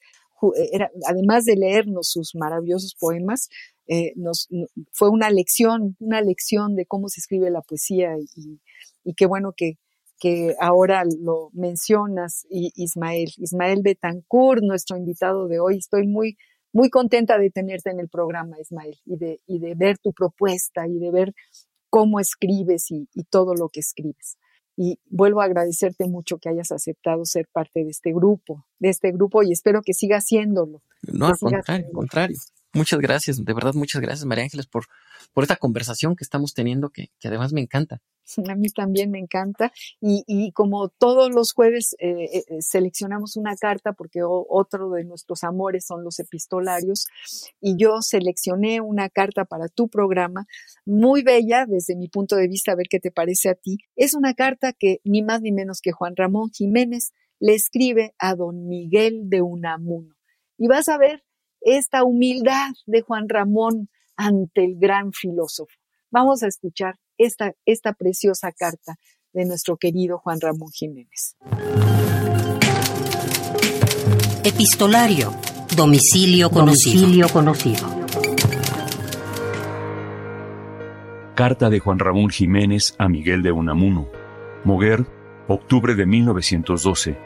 Era, 0.71 0.91
además 1.07 1.45
de 1.45 1.55
leernos 1.55 2.09
sus 2.09 2.36
maravillosos 2.36 2.95
poemas, 2.99 3.49
eh, 3.88 4.13
nos, 4.15 4.49
fue 4.91 5.09
una 5.09 5.30
lección, 5.30 5.95
una 5.99 6.21
lección 6.21 6.76
de 6.76 6.86
cómo 6.86 7.09
se 7.09 7.21
escribe 7.21 7.49
la 7.49 7.61
poesía 7.61 8.17
y, 8.17 8.59
y 9.03 9.13
qué 9.13 9.26
bueno 9.26 9.53
que, 9.55 9.78
que 10.24 10.55
ahora 10.57 11.03
lo 11.19 11.49
mencionas, 11.51 12.47
Ismael. 12.49 13.30
Ismael 13.39 13.82
Betancourt, 13.84 14.63
nuestro 14.63 14.95
invitado 14.95 15.49
de 15.49 15.59
hoy. 15.59 15.80
Estoy 15.80 16.07
muy, 16.07 16.38
muy 16.71 16.89
contenta 16.89 17.38
de 17.38 17.49
tenerte 17.49 17.89
en 17.89 17.99
el 17.99 18.07
programa, 18.07 18.57
Ismael, 18.57 18.97
y 19.03 19.17
de, 19.17 19.41
y 19.45 19.59
de 19.59 19.76
ver 19.76 19.97
tu 19.97 20.13
propuesta 20.13 20.88
y 20.88 20.97
de 20.97 21.11
ver 21.11 21.34
cómo 21.89 22.21
escribes 22.21 22.89
y, 22.89 23.09
y, 23.13 23.26
todo 23.26 23.53
lo 23.53 23.67
que 23.67 23.82
escribes. 23.82 24.38
Y 24.78 24.97
vuelvo 25.09 25.41
a 25.41 25.43
agradecerte 25.43 26.07
mucho 26.07 26.38
que 26.38 26.47
hayas 26.47 26.71
aceptado 26.71 27.26
ser 27.26 27.49
parte 27.51 27.84
de 27.84 27.89
este 27.89 28.13
grupo, 28.13 28.65
de 28.80 28.91
este 28.91 29.11
grupo, 29.11 29.43
y 29.43 29.51
espero 29.51 29.82
que 29.82 29.93
sigas 29.93 30.24
haciéndolo. 30.24 30.84
No, 31.01 31.28
al 31.28 31.38
contrario, 31.38 31.88
al 31.88 31.91
contrario. 31.91 32.38
Muchas 32.76 32.99
gracias, 32.99 33.45
de 33.45 33.53
verdad, 33.53 33.76
muchas 33.76 34.01
gracias, 34.01 34.26
María 34.26 34.45
Ángeles, 34.45 34.65
por, 34.65 34.86
por 35.32 35.43
esta 35.43 35.57
conversación 35.57 36.15
que 36.15 36.24
estamos 36.24 36.55
teniendo, 36.55 36.89
que, 36.89 37.09
que 37.19 37.28
además 37.28 37.53
me 37.53 37.61
encanta. 37.61 38.01
A 38.49 38.55
mí 38.55 38.69
también 38.69 39.11
me 39.11 39.19
encanta. 39.19 39.71
Y, 40.01 40.24
y 40.26 40.51
como 40.53 40.89
todos 40.89 41.30
los 41.30 41.53
jueves 41.53 41.95
eh, 41.99 42.30
eh, 42.34 42.61
seleccionamos 42.61 43.38
una 43.38 43.55
carta, 43.55 43.93
porque 43.93 44.21
otro 44.24 44.89
de 44.89 45.03
nuestros 45.03 45.43
amores 45.43 45.86
son 45.86 46.03
los 46.03 46.19
epistolarios, 46.19 47.05
y 47.61 47.76
yo 47.78 48.01
seleccioné 48.01 48.82
una 48.82 49.07
carta 49.09 49.45
para 49.45 49.67
tu 49.67 49.88
programa, 49.88 50.47
muy 50.84 51.21
bella 51.21 51.65
desde 51.67 51.95
mi 51.95 52.07
punto 52.07 52.36
de 52.36 52.47
vista, 52.47 52.71
a 52.71 52.76
ver 52.76 52.88
qué 52.89 52.99
te 52.99 53.11
parece 53.11 53.49
a 53.49 53.55
ti. 53.55 53.78
Es 53.95 54.15
una 54.15 54.34
carta 54.34 54.74
que 54.74 54.99
ni 55.03 55.21
más 55.21 55.41
ni 55.41 55.51
menos 55.51 55.80
que 55.80 55.91
Juan 55.91 56.15
Ramón 56.15 56.49
Jiménez 56.51 57.13
le 57.39 57.53
escribe 57.53 58.15
a 58.17 58.34
don 58.34 58.67
Miguel 58.67 59.30
de 59.30 59.43
Unamuno. 59.43 60.15
Y 60.57 60.67
vas 60.67 60.88
a 60.88 60.97
ver 60.97 61.24
esta 61.64 62.03
humildad 62.03 62.72
de 62.86 63.01
Juan 63.01 63.30
Ramón 63.30 63.89
ante 64.16 64.66
el 64.66 64.76
gran 64.78 65.11
filósofo. 65.11 65.74
Vamos 66.11 66.43
a 66.43 66.47
escuchar 66.47 66.95
esta, 67.18 67.53
esta 67.66 67.93
preciosa 67.93 68.51
carta 68.51 68.95
de 69.34 69.45
nuestro 69.45 69.78
querido 69.78 70.20
Juan 70.20 70.39
Ramón 70.39 70.70
Jiménez. 70.72 71.36
Epistolario. 74.43 75.34
Domicilio 75.76 76.49
conocido. 76.49 77.01
Domicilio 77.01 77.30
conocido. 77.30 78.03
Carta 81.34 81.72
de 81.72 81.80
Juan 81.80 81.97
Ramón 81.97 82.30
Jiménez 82.30 82.93
a 82.99 83.09
Miguel 83.09 83.41
de 83.41 83.51
Unamuno. 83.51 84.07
Moguer, 84.64 85.07
octubre 85.47 85.95
de 85.95 86.05
1912. 86.05 87.18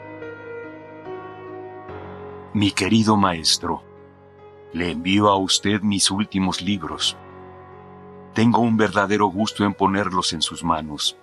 Mi 2.54 2.70
querido 2.70 3.18
maestro, 3.18 3.82
le 4.72 4.90
envío 4.90 5.28
a 5.28 5.36
usted 5.36 5.80
mis 5.82 6.10
últimos 6.10 6.60
libros. 6.60 7.16
Tengo 8.34 8.60
un 8.60 8.76
verdadero 8.76 9.26
gusto 9.26 9.64
en 9.64 9.74
ponerlos 9.74 10.32
en 10.32 10.42
sus 10.42 10.62
manos. 10.62 11.16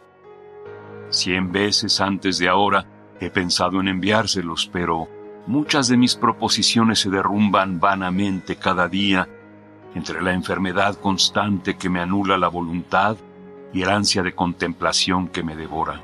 Cien 1.09 1.51
veces 1.51 2.01
antes 2.01 2.39
de 2.39 2.49
ahora 2.49 2.85
he 3.19 3.29
pensado 3.29 3.79
en 3.79 3.87
enviárselos, 3.87 4.69
pero 4.71 5.07
muchas 5.47 5.87
de 5.87 5.97
mis 5.97 6.15
proposiciones 6.15 6.99
se 6.99 7.09
derrumban 7.09 7.79
vanamente 7.79 8.55
cada 8.57 8.87
día 8.87 9.29
entre 9.93 10.21
la 10.21 10.33
enfermedad 10.33 10.95
constante 10.99 11.77
que 11.77 11.89
me 11.89 12.01
anula 12.01 12.37
la 12.37 12.49
voluntad 12.49 13.15
y 13.73 13.81
el 13.83 13.89
ansia 13.89 14.23
de 14.23 14.33
contemplación 14.33 15.29
que 15.29 15.43
me 15.43 15.55
devora. 15.55 16.01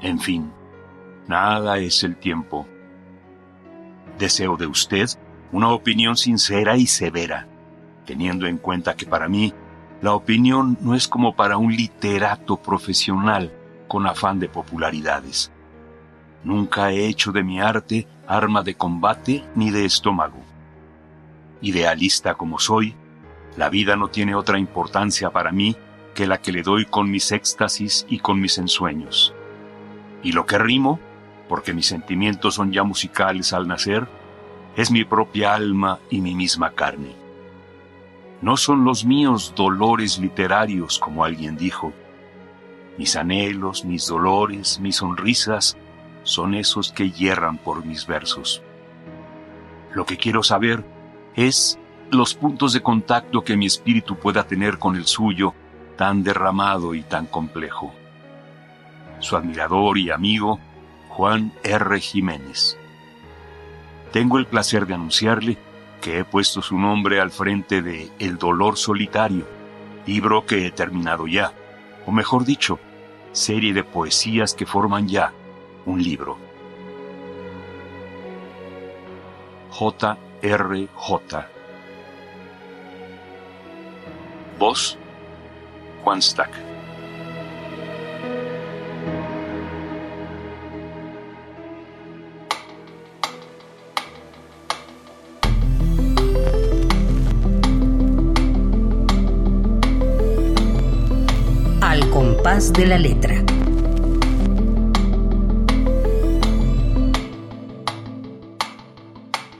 En 0.00 0.18
fin, 0.20 0.50
nada 1.26 1.78
es 1.78 2.02
el 2.02 2.16
tiempo. 2.16 2.66
Deseo 4.18 4.56
de 4.56 4.66
usted 4.66 5.08
una 5.52 5.70
opinión 5.70 6.16
sincera 6.16 6.76
y 6.76 6.86
severa, 6.86 7.46
teniendo 8.04 8.46
en 8.46 8.58
cuenta 8.58 8.94
que 8.94 9.06
para 9.06 9.28
mí 9.28 9.52
la 10.02 10.14
opinión 10.14 10.76
no 10.80 10.94
es 10.94 11.08
como 11.08 11.34
para 11.34 11.56
un 11.56 11.74
literato 11.74 12.56
profesional 12.56 13.52
con 13.88 14.06
afán 14.06 14.38
de 14.38 14.48
popularidades. 14.48 15.50
Nunca 16.44 16.92
he 16.92 17.06
hecho 17.06 17.32
de 17.32 17.42
mi 17.42 17.60
arte 17.60 18.06
arma 18.26 18.62
de 18.62 18.74
combate 18.74 19.44
ni 19.54 19.70
de 19.70 19.84
estómago. 19.84 20.38
Idealista 21.60 22.34
como 22.34 22.58
soy, 22.58 22.94
la 23.56 23.70
vida 23.70 23.96
no 23.96 24.08
tiene 24.08 24.34
otra 24.34 24.58
importancia 24.58 25.30
para 25.30 25.50
mí 25.50 25.76
que 26.14 26.26
la 26.26 26.38
que 26.38 26.52
le 26.52 26.62
doy 26.62 26.84
con 26.86 27.10
mis 27.10 27.32
éxtasis 27.32 28.06
y 28.08 28.18
con 28.18 28.40
mis 28.40 28.58
ensueños. 28.58 29.34
Y 30.22 30.32
lo 30.32 30.46
que 30.46 30.58
rimo, 30.58 31.00
porque 31.48 31.72
mis 31.72 31.86
sentimientos 31.86 32.54
son 32.54 32.72
ya 32.72 32.82
musicales 32.82 33.52
al 33.52 33.68
nacer, 33.68 34.06
es 34.76 34.90
mi 34.90 35.04
propia 35.04 35.54
alma 35.54 35.98
y 36.10 36.20
mi 36.20 36.34
misma 36.34 36.70
carne. 36.72 37.16
No 38.42 38.58
son 38.58 38.84
los 38.84 39.06
míos 39.06 39.54
dolores 39.56 40.18
literarios, 40.18 40.98
como 40.98 41.24
alguien 41.24 41.56
dijo. 41.56 41.94
Mis 42.98 43.16
anhelos, 43.16 43.84
mis 43.84 44.06
dolores, 44.06 44.78
mis 44.78 44.96
sonrisas 44.96 45.76
son 46.22 46.54
esos 46.54 46.92
que 46.92 47.10
hierran 47.10 47.56
por 47.56 47.86
mis 47.86 48.06
versos. 48.06 48.62
Lo 49.94 50.04
que 50.04 50.18
quiero 50.18 50.42
saber 50.42 50.84
es 51.34 51.78
los 52.10 52.34
puntos 52.34 52.74
de 52.74 52.82
contacto 52.82 53.42
que 53.42 53.56
mi 53.56 53.66
espíritu 53.66 54.16
pueda 54.16 54.46
tener 54.46 54.78
con 54.78 54.96
el 54.96 55.06
suyo, 55.06 55.54
tan 55.96 56.22
derramado 56.22 56.94
y 56.94 57.02
tan 57.02 57.26
complejo. 57.26 57.94
Su 59.20 59.36
admirador 59.36 59.96
y 59.96 60.10
amigo, 60.10 60.60
Juan 61.08 61.52
R. 61.64 61.98
Jiménez. 61.98 62.78
Tengo 64.12 64.38
el 64.38 64.46
placer 64.46 64.86
de 64.86 64.94
anunciarle 64.94 65.58
que 66.00 66.18
he 66.18 66.24
puesto 66.24 66.62
su 66.62 66.78
nombre 66.78 67.20
al 67.20 67.30
frente 67.30 67.82
de 67.82 68.10
El 68.18 68.38
dolor 68.38 68.76
solitario, 68.76 69.46
libro 70.06 70.46
que 70.46 70.66
he 70.66 70.70
terminado 70.70 71.26
ya, 71.26 71.52
o 72.06 72.12
mejor 72.12 72.44
dicho, 72.44 72.78
serie 73.32 73.74
de 73.74 73.84
poesías 73.84 74.54
que 74.54 74.66
forman 74.66 75.08
ya 75.08 75.32
un 75.84 76.02
libro. 76.02 76.38
J.R.J. 79.70 81.48
Voz 84.58 84.96
Juan 86.02 86.22
Stack. 86.22 86.75
De 102.56 102.86
la 102.86 102.96
letra. 102.98 103.34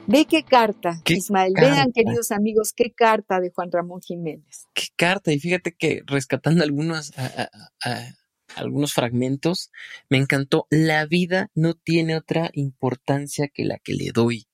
Ve 0.08 0.24
qué 0.24 0.44
carta, 0.44 1.00
¿Qué 1.04 1.14
Ismael. 1.14 1.52
carta? 1.54 1.70
Vean, 1.74 1.92
queridos 1.92 2.30
amigos, 2.30 2.72
qué 2.74 2.92
carta 2.92 3.40
de 3.40 3.50
Juan 3.50 3.70
Ramón 3.72 4.00
Jiménez. 4.00 4.66
Qué 4.72 4.84
carta. 4.96 5.32
Y 5.32 5.40
fíjate 5.40 5.74
que 5.76 6.02
rescatando 6.06 6.62
algunos, 6.62 7.12
a- 7.18 7.48
a- 7.52 7.90
a- 7.90 8.14
algunos 8.54 8.94
fragmentos, 8.94 9.70
me 10.08 10.16
encantó. 10.18 10.66
La 10.70 11.04
vida 11.06 11.50
no 11.54 11.74
tiene 11.74 12.16
otra 12.16 12.50
importancia 12.54 13.48
que 13.48 13.64
la 13.64 13.78
que 13.78 13.94
le 13.94 14.10
doy. 14.14 14.46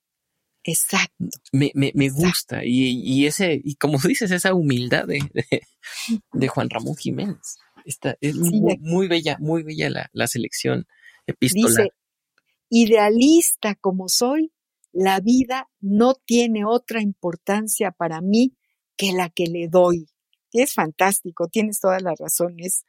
Exacto. 0.65 1.27
Me, 1.53 1.71
me, 1.75 1.93
me 1.95 2.07
Exacto. 2.07 2.27
gusta. 2.27 2.65
Y, 2.65 3.01
y 3.05 3.27
ese, 3.27 3.61
y 3.63 3.75
como 3.77 3.99
dices, 4.09 4.31
esa 4.31 4.55
humildad 4.55 5.07
de, 5.07 5.21
de, 5.35 5.63
de 6.33 6.49
Juan 6.49 6.71
Ramón 6.71 6.97
Jiménez. 6.97 7.59
Esta, 7.85 8.17
es 8.21 8.35
Sí, 8.35 8.61
muy, 8.61 8.79
muy 8.79 9.09
bella, 9.09 9.37
muy 9.41 9.63
bella 9.63 9.91
la, 9.91 10.11
la 10.13 10.27
selección 10.27 10.87
epistolar. 11.27 11.71
Dice, 11.71 11.91
idealista 12.69 13.75
como 13.75 14.09
soy, 14.09 14.53
la 14.93 15.21
vida 15.21 15.69
no 15.81 16.15
tiene 16.15 16.65
otra 16.65 17.01
importancia 17.03 17.91
para 17.93 18.21
mí 18.21 18.57
que 18.97 19.13
la 19.13 19.31
que 19.31 19.47
le 19.47 19.69
doy. 19.69 20.09
Es 20.53 20.75
fantástico, 20.75 21.49
tienes 21.49 21.81
toda 21.81 21.99
la 22.01 22.15
razón. 22.19 22.57
Es, 22.59 22.85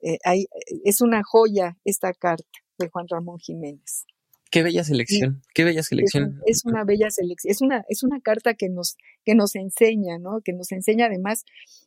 eh, 0.00 0.18
hay- 0.24 0.46
es 0.84 1.00
una 1.00 1.22
joya 1.22 1.76
esta 1.84 2.12
carta 2.14 2.48
de 2.78 2.88
Juan 2.88 3.06
Ramón 3.08 3.38
Jiménez. 3.38 4.06
Qué 4.50 4.62
bella 4.62 4.84
selección, 4.84 5.40
qué 5.54 5.64
bella 5.64 5.82
selección. 5.82 6.40
es 6.44 6.66
una 6.66 6.84
bella 6.84 7.10
selección, 7.10 7.50
es 7.50 7.62
una, 7.62 7.84
es 7.88 8.02
una 8.02 8.20
carta 8.20 8.52
que 8.52 8.68
nos, 8.68 8.96
que 9.24 9.34
nos 9.34 9.54
enseña, 9.54 10.18
¿no? 10.18 10.42
Que 10.42 10.52
nos 10.52 10.72
enseña 10.72 11.06
además 11.06 11.44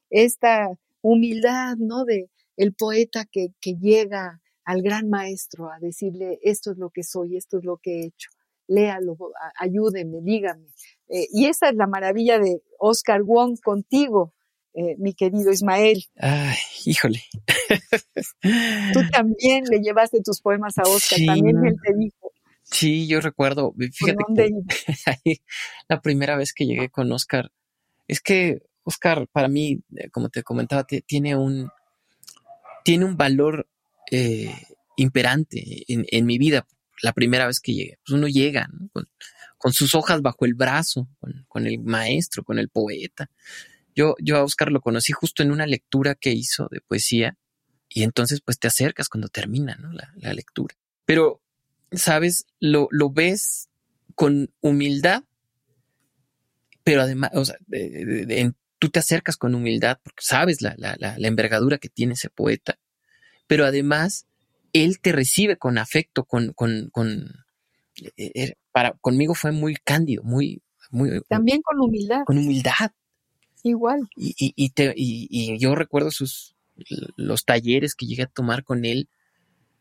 esta 0.10 0.70
humildad, 1.02 1.76
¿no? 1.78 2.06
De 2.06 2.28
el 2.58 2.74
poeta 2.74 3.26
que, 3.32 3.48
que 3.62 3.74
llega 3.76 4.42
al 4.64 4.82
gran 4.82 5.10
maestro 5.10 5.72
a 5.72 5.80
decirle, 5.80 6.40
esto 6.42 6.72
es 6.72 6.78
lo 6.78 6.90
que 6.90 7.04
soy, 7.04 7.38
esto 7.38 7.60
es 7.60 7.66
lo 7.66 7.78
que 7.78 8.00
he 8.00 8.06
hecho, 8.08 8.30
léalo, 8.68 9.16
ayúdeme, 9.60 10.20
dígame. 10.24 10.68
Eh, 11.08 11.28
y 11.32 11.46
esa 11.46 11.70
es 11.70 11.76
la 11.76 11.86
maravilla 11.88 12.40
de 12.40 12.62
Oscar 12.80 13.22
Wong 13.24 13.60
contigo, 13.64 14.34
eh, 14.74 14.96
mi 14.98 15.14
querido 15.14 15.52
Ismael. 15.52 16.04
Ay, 16.18 16.56
híjole. 16.86 17.22
Tú 18.94 19.00
también 19.12 19.64
le 19.70 19.80
llevaste 19.82 20.22
tus 20.24 20.42
poemas 20.42 20.78
a 20.78 20.84
Oscar, 20.84 21.18
Sí. 21.20 21.26
también 21.26 21.58
él 21.66 21.76
te 21.84 21.94
dijo, 21.98 22.32
Sí, 22.64 23.08
yo 23.08 23.22
recuerdo, 23.22 23.72
¿por 23.74 23.92
fíjate 23.94 24.24
que 24.36 24.50
ahí, 25.06 25.42
la 25.88 26.02
primera 26.02 26.36
vez 26.36 26.52
que 26.54 26.66
llegué 26.66 26.90
con 26.90 27.12
Oscar, 27.12 27.52
es 28.08 28.22
que 28.22 28.64
Oscar 28.84 29.28
para 29.32 29.48
mí, 29.48 29.84
eh, 29.96 30.10
como 30.10 30.30
te 30.30 30.42
comentaba, 30.42 30.84
ti- 30.84 31.02
tiene 31.02 31.36
un, 31.36 31.70
tiene 32.86 33.04
un 33.04 33.18
valor 33.18 33.68
eh, 34.12 34.54
imperante 34.96 35.84
en, 35.92 36.06
en 36.10 36.26
mi 36.26 36.38
vida. 36.38 36.66
La 37.02 37.12
primera 37.12 37.48
vez 37.48 37.60
que 37.60 37.74
llegué, 37.74 37.98
pues 38.06 38.14
uno 38.18 38.28
llega 38.30 38.70
¿no? 38.72 38.88
con, 38.94 39.10
con 39.58 39.74
sus 39.74 39.96
hojas 39.96 40.22
bajo 40.22 40.46
el 40.46 40.54
brazo, 40.54 41.10
con, 41.20 41.46
con 41.50 41.68
el 41.68 41.80
maestro, 41.80 42.44
con 42.46 42.60
el 42.60 42.70
poeta. 42.70 43.30
Yo, 43.96 44.16
yo 44.22 44.38
a 44.38 44.44
Oscar 44.44 44.72
lo 44.72 44.80
conocí 44.82 45.12
justo 45.12 45.44
en 45.44 45.52
una 45.52 45.66
lectura 45.66 46.16
que 46.16 46.32
hizo 46.32 46.68
de 46.72 46.80
poesía 46.82 47.38
y 47.90 48.04
entonces 48.04 48.42
pues 48.42 48.60
te 48.60 48.68
acercas 48.68 49.10
cuando 49.10 49.28
termina 49.30 49.78
la, 49.92 50.14
la 50.16 50.34
lectura. 50.34 50.76
Pero, 51.06 51.42
¿sabes? 51.92 52.46
Lo, 52.60 52.88
lo 52.92 53.10
ves 53.10 53.70
con 54.16 54.52
humildad, 54.62 55.24
pero 56.84 57.02
además, 57.02 57.32
o 57.34 57.44
sea, 57.46 57.58
de- 57.68 57.90
de- 58.06 58.26
de- 58.26 58.54
tú 58.86 58.90
te 58.92 59.00
acercas 59.00 59.38
con 59.38 59.56
humildad 59.56 59.98
porque 60.04 60.22
sabes 60.22 60.62
la, 60.62 60.76
la, 60.78 60.96
la, 61.00 61.18
la 61.18 61.28
envergadura 61.28 61.78
que 61.80 61.90
tiene 61.90 62.14
ese 62.14 62.30
poeta, 62.30 62.78
pero 63.48 63.66
además 63.66 64.28
él 64.74 65.00
te 65.00 65.12
recibe 65.12 65.58
con 65.58 65.78
afecto, 65.78 66.26
con, 66.26 66.54
con, 66.54 66.90
con 66.92 67.46
eh, 68.18 68.32
eh, 68.36 68.54
para, 68.72 68.92
conmigo 69.02 69.34
fue 69.34 69.52
muy 69.52 69.76
cándido, 69.76 70.24
muy, 70.24 70.62
muy, 70.92 71.22
También 71.28 71.62
con 71.62 71.80
humildad, 71.80 72.24
con 72.26 72.38
humildad. 72.38 72.92
igual. 73.64 74.08
Y, 74.16 74.36
y, 74.38 74.54
y 74.56 74.70
te- 74.70 74.94
y- 74.96 75.28
y 75.30 75.58
yo 75.58 75.76
recuerdo 75.76 76.12
sus 76.12 76.56
los 77.16 77.46
talleres 77.46 77.96
que 77.96 78.06
llegué 78.06 78.24
a 78.24 78.28
tomar 78.28 78.64
con 78.64 78.86
él. 78.86 79.08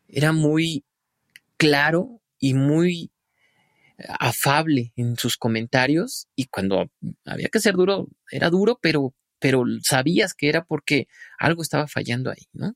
Era 0.08 0.32
muy 0.32 0.84
claro 1.56 2.20
y 2.38 2.54
muy 2.54 3.10
afable 3.98 4.92
en 4.96 5.16
sus 5.16 5.36
comentarios. 5.36 6.26
Y 6.34 6.46
cuando 6.46 6.90
había 7.24 7.48
que 7.48 7.60
ser 7.60 7.74
duro, 7.74 8.08
era 8.30 8.50
duro, 8.50 8.78
pero, 8.82 9.14
pero 9.38 9.64
sabías 9.82 10.34
que 10.34 10.48
era 10.48 10.64
porque 10.64 11.06
algo 11.38 11.62
estaba 11.62 11.86
fallando 11.86 12.30
ahí, 12.30 12.46
¿no? 12.52 12.74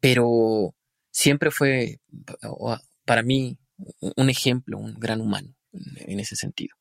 Pero 0.00 0.74
siempre 1.10 1.50
fue 1.50 2.00
para 3.04 3.22
mí 3.22 3.58
un 4.16 4.30
ejemplo, 4.30 4.78
un 4.78 4.94
gran 4.94 5.20
humano 5.20 5.54
en- 5.72 6.12
en 6.12 6.20
ese 6.20 6.36
sentido. 6.36 6.76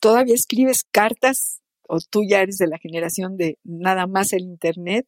todavía 0.00 0.34
escribes 0.34 0.84
cartas 0.90 1.60
o 1.88 1.98
tú 2.00 2.22
ya 2.28 2.40
eres 2.42 2.58
de 2.58 2.66
la 2.68 2.78
generación 2.78 3.36
de 3.36 3.58
nada 3.64 4.06
más 4.06 4.32
el 4.32 4.42
internet, 4.42 5.06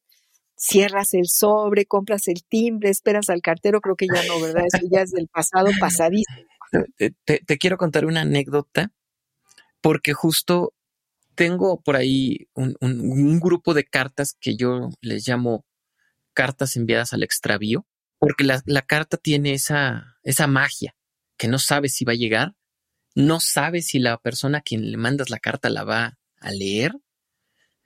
cierras 0.56 1.14
el 1.14 1.28
sobre, 1.28 1.86
compras 1.86 2.28
el 2.28 2.44
timbre, 2.44 2.90
esperas 2.90 3.28
al 3.30 3.40
cartero, 3.42 3.80
creo 3.80 3.96
que 3.96 4.06
ya 4.06 4.22
no, 4.26 4.40
¿verdad? 4.40 4.64
Eso 4.72 4.86
ya 4.90 5.02
es 5.02 5.10
del 5.12 5.28
pasado 5.28 5.66
pasadísimo. 5.80 6.46
Te, 7.24 7.58
quiero 7.58 7.76
contar 7.76 8.04
una 8.04 8.20
anécdota 8.22 8.92
porque 9.80 10.12
justo 10.12 10.74
tengo 11.34 11.80
por 11.80 11.96
ahí 11.96 12.48
un, 12.54 12.76
un- 12.80 13.40
grupo 13.40 13.74
de 13.74 13.84
cartas 13.84 14.36
que 14.40 14.56
yo 14.56 14.90
les 15.00 15.26
llamo 15.28 15.64
cartas 16.34 16.76
enviadas 16.76 17.12
al 17.14 17.22
extravío, 17.22 17.86
porque 18.18 18.44
la, 18.44 18.62
la 18.66 18.82
carta 18.82 19.16
tiene 19.18 19.54
esa, 19.54 20.16
esa 20.24 20.46
magia 20.46 20.94
que 21.38 21.48
no 21.48 21.58
sabes 21.58 21.94
si 21.94 22.04
va 22.04 22.12
a 22.12 22.16
llegar, 22.16 22.54
no 23.14 23.40
sabes 23.40 23.88
si 23.88 23.98
la 24.00 24.18
persona 24.18 24.58
a 24.58 24.62
quien 24.62 24.90
le 24.90 24.98
mandas 24.98 25.30
la 25.30 25.40
carta 25.40 25.70
la 25.70 25.84
va 25.84 26.18
a 26.40 26.52
leer. 26.52 26.92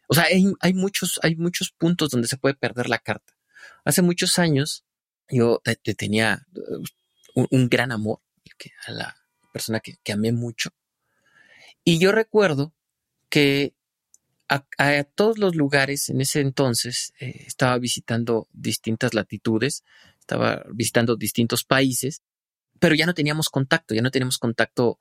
O 0.08 0.14
sea, 0.14 0.24
hay, 0.24 0.44
hay 0.60 0.74
muchos, 0.74 1.18
hay 1.22 1.36
muchos 1.36 1.70
puntos 1.72 2.10
donde 2.10 2.28
se 2.28 2.36
puede 2.36 2.54
perder 2.54 2.88
la 2.88 2.98
carta. 2.98 3.34
Hace 3.84 4.02
muchos 4.02 4.38
años 4.38 4.84
yo 5.28 5.60
te- 5.64 5.76
te 5.76 5.94
tenía 5.94 6.46
un, 7.34 7.46
un 7.50 7.68
gran 7.68 7.92
amor 7.92 8.20
que- 8.58 8.72
a 8.86 8.92
la 8.92 9.16
persona 9.52 9.80
que, 9.80 9.96
que 10.02 10.12
amé 10.12 10.32
mucho. 10.32 10.70
Y 11.84 11.98
yo 11.98 12.12
recuerdo 12.12 12.72
que 13.28 13.74
a, 14.48 15.04
todos 15.04 15.38
los 15.38 15.56
lugares 15.56 16.08
en 16.08 16.20
ese 16.20 16.40
entonces 16.40 17.12
eh, 17.18 17.44
estaba 17.46 17.78
visitando 17.78 18.48
distintas 18.52 19.14
latitudes, 19.14 19.84
estaba 20.20 20.64
visitando 20.72 21.16
distintos 21.16 21.64
países, 21.64 22.22
pero 22.78 22.94
ya 22.94 23.06
no 23.06 23.14
teníamos 23.14 23.48
contacto, 23.48 23.94
ya 23.94 24.02
no 24.02 24.10
teníamos 24.10 24.38
contacto 24.38 24.98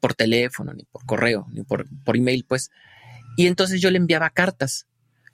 por 0.00 0.14
teléfono, 0.14 0.72
ni 0.72 0.84
por 0.84 1.04
correo, 1.06 1.46
ni 1.52 1.62
por, 1.62 1.86
por 2.04 2.16
email, 2.16 2.44
pues. 2.44 2.70
Y 3.36 3.46
entonces 3.46 3.80
yo 3.80 3.90
le 3.90 3.98
enviaba 3.98 4.30
cartas. 4.30 4.86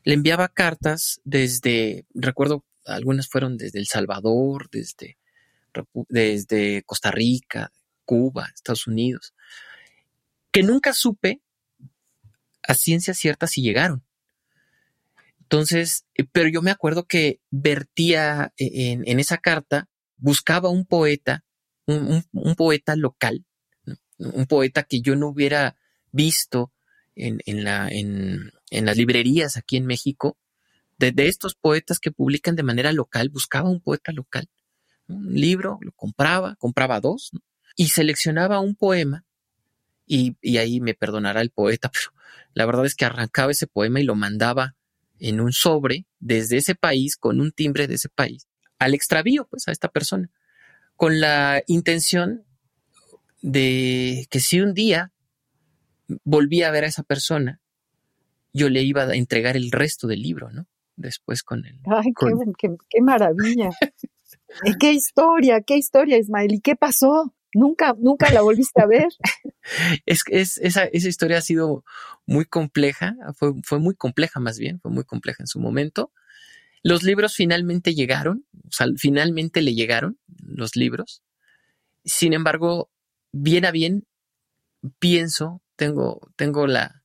Le 0.04 0.14
enviaba 0.14 0.48
cartas 0.48 1.20
desde, 1.24 2.06
recuerdo, 2.14 2.64
algunas 2.84 3.28
fueron 3.28 3.56
desde 3.56 3.78
El 3.78 3.86
Salvador, 3.86 4.68
desde, 4.70 5.18
desde 6.08 6.82
Costa 6.84 7.10
Rica, 7.10 7.72
Cuba, 8.04 8.48
Estados 8.54 8.86
Unidos, 8.86 9.34
que 10.50 10.62
nunca 10.62 10.94
supe 10.94 11.42
a 12.62 12.74
ciencia 12.74 13.12
cierta 13.12 13.46
si 13.46 13.60
llegaron. 13.60 14.02
Entonces, 15.40 16.06
eh, 16.14 16.24
pero 16.30 16.48
yo 16.48 16.62
me 16.62 16.70
acuerdo 16.70 17.06
que 17.06 17.40
vertía 17.50 18.52
eh, 18.56 18.98
en, 19.04 19.20
esa 19.20 19.38
carta, 19.38 19.88
buscaba 20.16 20.70
un 20.70 20.86
poeta, 20.86 21.44
un, 21.86 22.24
poeta 22.56 22.96
local, 22.96 23.44
un 24.18 24.46
poeta 24.46 24.82
que 24.84 25.00
yo 25.00 25.14
no 25.14 25.28
hubiera 25.28 25.76
visto 26.10 26.72
en, 27.14 27.40
en 27.46 27.62
la, 27.62 27.88
en, 27.88 28.50
en 28.70 28.86
las 28.86 28.96
librerías 28.96 29.56
aquí 29.56 29.76
en 29.76 29.86
México, 29.86 30.36
de 30.98 31.28
estos 31.28 31.54
poetas 31.54 31.98
que 31.98 32.10
publican 32.10 32.56
de 32.56 32.62
manera 32.62 32.90
local, 32.90 33.28
buscaba 33.28 33.68
un 33.68 33.80
poeta 33.80 34.12
local 34.12 34.48
un 35.08 35.34
libro, 35.34 35.78
lo 35.80 35.92
compraba, 35.92 36.56
compraba 36.56 37.00
dos, 37.00 37.30
y 37.76 37.88
seleccionaba 37.88 38.60
un 38.60 38.74
poema, 38.74 39.24
y, 40.06 40.36
y 40.40 40.58
ahí 40.58 40.80
me 40.80 40.94
perdonará 40.94 41.40
el 41.40 41.50
poeta, 41.50 41.90
pero 41.92 42.12
la 42.54 42.66
verdad 42.66 42.86
es 42.86 42.94
que 42.94 43.04
arrancaba 43.04 43.52
ese 43.52 43.66
poema 43.66 44.00
y 44.00 44.04
lo 44.04 44.14
mandaba 44.14 44.76
en 45.18 45.40
un 45.40 45.52
sobre 45.52 46.06
desde 46.20 46.58
ese 46.58 46.74
país, 46.74 47.16
con 47.16 47.40
un 47.40 47.52
timbre 47.52 47.86
de 47.86 47.94
ese 47.94 48.08
país, 48.08 48.48
al 48.78 48.94
extravío, 48.94 49.46
pues, 49.48 49.68
a 49.68 49.72
esta 49.72 49.88
persona, 49.88 50.30
con 50.96 51.20
la 51.20 51.62
intención 51.66 52.44
de 53.42 54.26
que 54.30 54.40
si 54.40 54.60
un 54.60 54.74
día 54.74 55.12
volvía 56.24 56.68
a 56.68 56.70
ver 56.70 56.84
a 56.84 56.88
esa 56.88 57.02
persona, 57.02 57.60
yo 58.52 58.68
le 58.70 58.82
iba 58.82 59.02
a 59.02 59.14
entregar 59.14 59.56
el 59.56 59.70
resto 59.70 60.06
del 60.06 60.22
libro, 60.22 60.50
¿no? 60.50 60.66
Después 60.96 61.42
con 61.42 61.66
él. 61.66 61.78
Ay, 61.84 62.12
qué, 62.58 63.02
maravilla. 63.02 63.70
qué 64.78 64.92
historia, 64.92 65.60
qué 65.60 65.76
historia, 65.76 66.18
Ismael. 66.18 66.54
¿Y 66.54 66.60
qué 66.60 66.76
pasó? 66.76 67.34
Nunca, 67.54 67.94
nunca 67.98 68.30
la 68.30 68.42
volviste 68.42 68.82
a 68.82 68.86
ver. 68.86 69.08
es, 70.06 70.22
es 70.28 70.58
esa, 70.58 70.88
historia 70.92 71.38
ha 71.38 71.42
sido 71.42 71.84
muy 72.26 72.44
compleja, 72.44 73.16
fue, 73.34 73.78
muy 73.78 73.94
compleja 73.94 74.40
más 74.40 74.58
bien, 74.58 74.80
fue 74.80 74.90
muy 74.90 75.04
compleja 75.04 75.42
en 75.42 75.46
su 75.46 75.58
momento. 75.58 76.12
Los 76.82 77.02
libros 77.02 77.34
finalmente 77.34 77.94
llegaron, 77.94 78.46
o 78.64 78.70
sea, 78.70 78.88
finalmente 78.96 79.62
le 79.62 79.74
llegaron 79.74 80.18
los 80.38 80.76
libros. 80.76 81.22
Sin 82.04 82.32
embargo, 82.32 82.90
bien 83.32 83.64
a 83.64 83.70
bien, 83.70 84.06
pienso, 84.98 85.62
tengo, 85.76 86.30
tengo 86.36 86.66
la, 86.66 87.02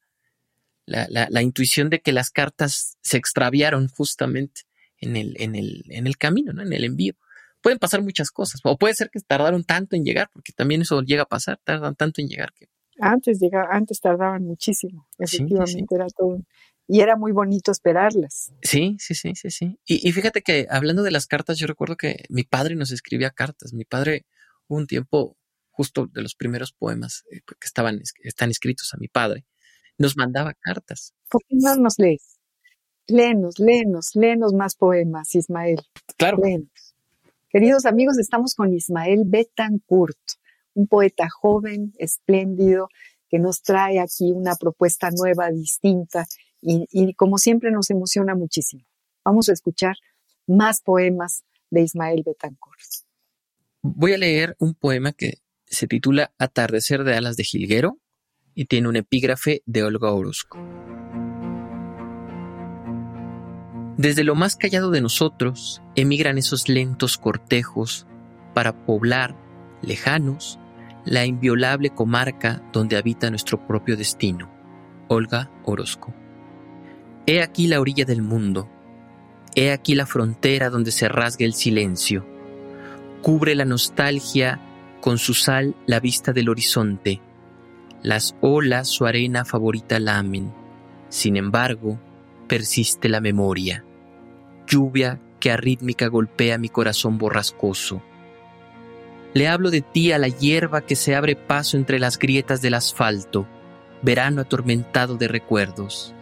la, 0.86 1.42
intuición 1.42 1.90
de 1.90 2.02
que 2.02 2.12
las 2.12 2.30
cartas 2.30 2.98
se 3.02 3.18
extraviaron 3.18 3.88
justamente 3.88 4.64
en 4.98 5.16
el, 5.16 5.36
en 5.40 5.56
el, 5.56 5.84
en 5.90 6.08
el 6.08 6.18
camino, 6.18 6.54
¿no? 6.54 6.62
en 6.62 6.74
el 6.74 6.84
envío. 6.84 7.16
Pueden 7.62 7.80
pasar 7.80 8.02
muchas 8.02 8.32
cosas, 8.32 8.62
o 8.64 8.78
puede 8.78 8.94
ser 8.94 9.10
que 9.10 9.20
tardaron 9.20 9.64
tanto 9.64 9.96
en 9.96 10.04
llegar, 10.04 10.30
porque 10.34 10.52
también 10.52 10.82
eso 10.82 11.02
llega 11.02 11.24
a 11.24 11.28
pasar, 11.28 11.60
tardan 11.64 11.96
tanto 11.96 12.22
en 12.22 12.28
llegar 12.28 12.54
que. 12.54 12.68
Antes 13.00 13.40
llega, 13.40 13.68
antes 13.72 14.00
tardaban 14.00 14.44
muchísimo, 14.44 15.08
efectivamente 15.18 15.96
era 15.96 16.08
todo. 16.16 16.40
Y 16.88 17.00
era 17.00 17.16
muy 17.16 17.32
bonito 17.32 17.72
esperarlas. 17.72 18.52
Sí, 18.62 18.98
sí, 19.00 19.16
sí, 19.16 19.34
sí, 19.36 19.50
sí. 19.50 19.80
Y, 19.86 20.08
y, 20.08 20.12
fíjate 20.12 20.42
que 20.42 20.68
hablando 20.70 21.04
de 21.04 21.12
las 21.12 21.26
cartas, 21.26 21.58
yo 21.58 21.66
recuerdo 21.66 21.96
que 21.96 22.26
mi 22.30 22.44
padre 22.44 22.76
nos 22.76 22.92
escribía 22.92 23.30
cartas. 23.30 23.72
Mi 23.74 23.86
padre 23.86 24.26
hubo 24.68 24.78
un 24.78 24.88
tiempo, 24.88 25.38
justo 25.70 26.08
de 26.08 26.22
los 26.22 26.36
primeros 26.36 26.74
poemas 26.74 27.24
eh, 27.32 27.40
que 27.46 27.66
estaban, 27.66 28.02
están 28.24 28.50
escritos 28.50 28.94
a 28.94 28.98
mi 28.98 29.08
padre, 29.08 29.46
nos 29.98 30.18
mandaba 30.18 30.54
cartas. 30.54 31.14
¿Por 31.30 31.42
qué 31.48 31.56
no 31.60 31.76
nos 31.76 31.98
lees? 31.98 32.40
Léenos, 33.08 33.60
léenos, 33.60 34.10
léenos 34.16 34.54
más 34.54 34.76
poemas, 34.76 35.34
Ismael. 35.36 35.80
Claro. 36.18 36.40
Queridos 37.52 37.86
amigos, 37.86 38.18
estamos 38.18 38.56
con 38.56 38.74
Ismael 38.74 39.24
Betancourt, 39.26 40.18
un 40.74 40.88
poeta 40.88 41.28
joven, 41.30 41.94
espléndido, 41.98 42.88
que 43.30 43.40
nos 43.40 43.62
trae 43.62 44.00
aquí 44.00 44.32
una 44.32 44.56
propuesta 44.56 45.10
nueva, 45.12 45.52
distinta, 45.52 46.26
y, 46.62 47.14
como 47.16 47.38
siempre 47.38 47.72
nos 47.72 47.90
emociona 47.90 48.36
muchísimo. 48.36 48.86
Vamos 49.26 49.50
a 49.50 49.54
escuchar 49.54 49.98
más 50.48 50.80
poemas 50.80 51.44
de 51.70 51.82
Ismael 51.82 52.24
Betancourt. 52.26 52.80
Voy 53.82 54.14
a 54.14 54.18
leer 54.18 54.56
un 54.60 54.74
poema 54.74 55.12
que 55.12 55.40
se 55.66 55.88
titula 55.88 56.34
Atardecer 56.38 57.04
de 57.04 57.16
alas 57.16 57.36
de 57.36 57.44
jilguero 57.44 58.00
y 58.56 58.66
tiene 58.66 58.88
un 58.88 58.96
epígrafe 58.96 59.62
de 59.66 59.84
Olga 59.84 60.14
Orozco. 60.14 60.58
Desde 63.98 64.24
lo 64.24 64.36
más 64.36 64.56
callado 64.56 64.92
de 64.92 65.02
nosotros 65.02 65.82
emigran 65.96 66.38
esos 66.38 66.70
lentos 66.70 67.18
cortejos 67.18 68.08
para 68.54 68.86
poblar, 68.86 69.36
lejanos, 69.82 70.60
la 71.06 71.26
inviolable 71.26 71.90
comarca 71.90 72.62
donde 72.72 72.98
habita 72.98 73.30
nuestro 73.30 73.66
propio 73.68 73.98
destino. 73.98 74.52
Olga 75.08 75.52
Orozco. 75.64 76.14
He 77.26 77.42
aquí 77.42 77.68
la 77.68 77.80
orilla 77.80 78.06
del 78.06 78.22
mundo. 78.22 78.70
He 79.56 79.72
aquí 79.72 79.96
la 79.96 80.06
frontera 80.06 80.70
donde 80.70 80.92
se 80.92 81.10
rasga 81.10 81.46
el 81.46 81.54
silencio. 81.54 82.26
Cubre 83.22 83.56
la 83.56 83.66
nostalgia 83.66 84.60
con 85.02 85.18
su 85.18 85.34
sal 85.34 85.76
la 85.86 86.00
vista 86.00 86.32
del 86.32 86.50
horizonte 86.50 87.22
las 88.04 88.36
olas 88.42 88.88
su 88.88 89.06
arena 89.06 89.46
favorita 89.46 90.00
lamen. 90.00 90.52
Sin 91.10 91.36
embargo, 91.36 92.00
persiste 92.52 93.08
la 93.08 93.22
memoria. 93.22 93.86
Lluvia 94.68 95.22
que 95.40 95.52
arrítmica 95.52 96.08
golpea 96.08 96.58
mi 96.58 96.68
corazón 96.68 97.18
borrascoso. 97.18 98.04
Le 99.34 99.48
hablo 99.48 99.72
de 99.72 99.80
ti 99.80 100.12
a 100.12 100.18
la 100.18 100.28
hierba 100.28 100.82
que 100.82 100.98
se 100.98 101.16
abre 101.16 101.38
paso 101.38 101.78
entre 101.78 101.98
las 101.98 102.20
grietas 102.20 102.62
del 102.62 102.74
asfalto, 102.74 103.48
verano 104.02 104.42
atormentado 104.42 105.16
de 105.16 105.30
recuerdos. 105.30 106.14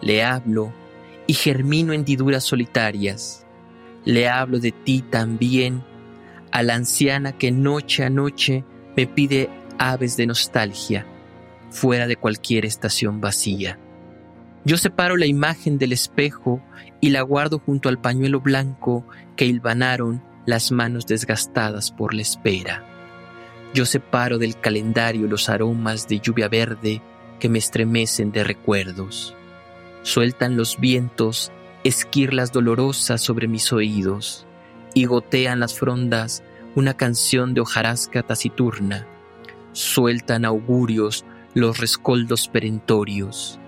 Le 0.00 0.24
hablo 0.24 0.72
y 1.28 1.34
germino 1.34 1.92
hendiduras 1.92 2.42
solitarias. 2.42 3.46
Le 4.04 4.28
hablo 4.28 4.58
de 4.58 4.72
ti 4.72 5.02
también 5.02 5.84
a 6.50 6.64
la 6.64 6.74
anciana 6.74 7.30
que 7.38 7.52
noche 7.52 8.02
a 8.02 8.10
noche 8.10 8.64
me 8.96 9.06
pide 9.06 9.48
aves 9.78 10.16
de 10.16 10.26
nostalgia 10.26 11.06
fuera 11.70 12.08
de 12.08 12.16
cualquier 12.16 12.64
estación 12.64 13.20
vacía. 13.20 13.78
Yo 14.66 14.76
separo 14.76 15.16
la 15.16 15.26
imagen 15.26 15.78
del 15.78 15.92
espejo 15.92 16.60
y 17.00 17.10
la 17.10 17.22
guardo 17.22 17.60
junto 17.60 17.88
al 17.88 18.00
pañuelo 18.00 18.40
blanco 18.40 19.06
que 19.36 19.46
hilvanaron 19.46 20.24
las 20.44 20.72
manos 20.72 21.06
desgastadas 21.06 21.92
por 21.92 22.12
la 22.12 22.22
espera. 22.22 22.84
Yo 23.74 23.86
separo 23.86 24.38
del 24.38 24.58
calendario 24.58 25.28
los 25.28 25.48
aromas 25.48 26.08
de 26.08 26.18
lluvia 26.18 26.48
verde 26.48 27.00
que 27.38 27.48
me 27.48 27.60
estremecen 27.60 28.32
de 28.32 28.42
recuerdos. 28.42 29.36
Sueltan 30.02 30.56
los 30.56 30.80
vientos 30.80 31.52
esquirlas 31.84 32.50
dolorosas 32.50 33.20
sobre 33.22 33.46
mis 33.46 33.72
oídos 33.72 34.48
y 34.94 35.04
gotean 35.04 35.60
las 35.60 35.78
frondas 35.78 36.42
una 36.74 36.94
canción 36.94 37.54
de 37.54 37.60
hojarasca 37.60 38.24
taciturna. 38.24 39.06
Sueltan 39.70 40.44
augurios 40.44 41.24
los 41.54 41.78
rescoldos 41.78 42.48
perentorios. 42.48 43.60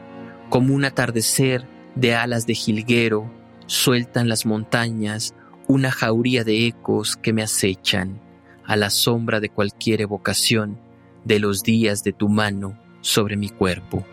Como 0.51 0.75
un 0.75 0.87
atardecer 0.87 1.69
de 1.95 2.15
alas 2.15 2.47
de 2.47 2.55
jilguero, 2.55 3.31
sueltan 3.67 4.31
las 4.31 4.47
montañas 4.47 5.35
una 5.67 5.91
jauría 5.91 6.43
de 6.43 6.67
ecos 6.67 7.17
que 7.17 7.35
me 7.35 7.43
acechan 7.43 8.19
a 8.65 8.77
la 8.77 8.89
sombra 8.89 9.41
de 9.41 9.51
cualquier 9.51 10.01
evocación 10.01 10.79
de 11.25 11.39
los 11.39 11.63
días 11.63 12.03
de 12.03 12.15
tu 12.15 12.31
mano 12.31 12.79
sobre 13.03 13.37
mi 13.37 13.51
cuerpo. 13.51 14.05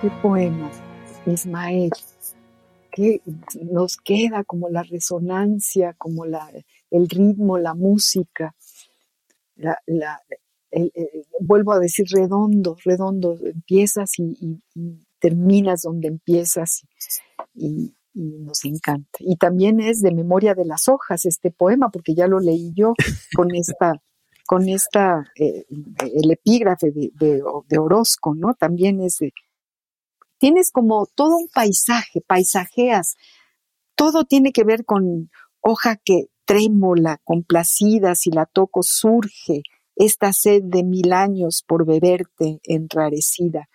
Qué 0.00 0.10
poemas, 0.20 0.82
Ismael 1.24 1.92
que 2.92 3.22
nos 3.62 3.96
queda 3.96 4.44
como 4.44 4.68
la 4.68 4.82
resonancia, 4.82 5.94
como 5.94 6.26
la, 6.26 6.48
el 6.92 7.08
ritmo, 7.08 7.58
la 7.58 7.74
música. 7.74 8.54
La, 9.56 9.78
vuelvo 11.40 11.72
a 11.72 11.78
decir 11.78 12.06
redondo, 12.10 12.76
redondo, 12.84 13.38
empiezas 13.42 14.18
y, 14.18 14.62
terminas 15.18 15.82
donde 15.82 16.08
empiezas 16.08 16.82
y, 17.54 17.94
nos 18.14 18.66
encanta. 18.66 19.18
Y 19.20 19.36
también 19.36 19.80
es 19.80 20.02
de 20.02 20.12
memoria 20.12 20.54
de 20.54 20.66
las 20.66 20.86
hojas 20.86 21.24
este 21.24 21.50
poema, 21.50 21.88
porque 21.88 22.14
ya 22.14 22.26
lo 22.26 22.40
leí 22.40 22.70
yo 22.74 22.92
con 23.34 23.54
esta, 23.54 23.94
con 24.46 24.68
esta, 24.68 25.24
eh, 25.34 25.64
el 26.14 26.30
epígrafe 26.30 26.90
de, 26.90 27.10
de, 27.14 27.42
de 27.68 27.78
Orozco, 27.78 28.34
¿no? 28.34 28.52
También 28.52 29.00
es 29.00 29.16
de, 29.16 29.32
tienes 30.36 30.72
como 30.72 31.06
todo 31.14 31.38
un 31.38 31.48
paisaje, 31.48 32.20
paisajeas, 32.20 33.14
todo 33.94 34.24
tiene 34.24 34.52
que 34.52 34.64
ver 34.64 34.84
con 34.84 35.30
hoja 35.62 35.96
que 35.96 36.26
trémola, 36.52 37.18
complacida, 37.24 38.14
si 38.14 38.30
la 38.30 38.44
toco 38.44 38.82
surge 38.82 39.62
esta 39.96 40.32
sed 40.32 40.62
de 40.64 40.84
mil 40.84 41.12
años 41.12 41.64
por 41.66 41.86
beberte 41.86 42.60
enrarecida. 42.64 43.68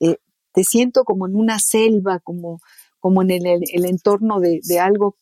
Eh, 0.00 0.18
te 0.52 0.64
siento 0.64 1.04
como 1.04 1.26
en 1.26 1.36
una 1.36 1.58
selva, 1.58 2.18
como, 2.20 2.60
como 2.98 3.22
en 3.22 3.30
el, 3.30 3.84
entorno 3.86 4.38
de, 4.40 4.60
algo 4.78 5.16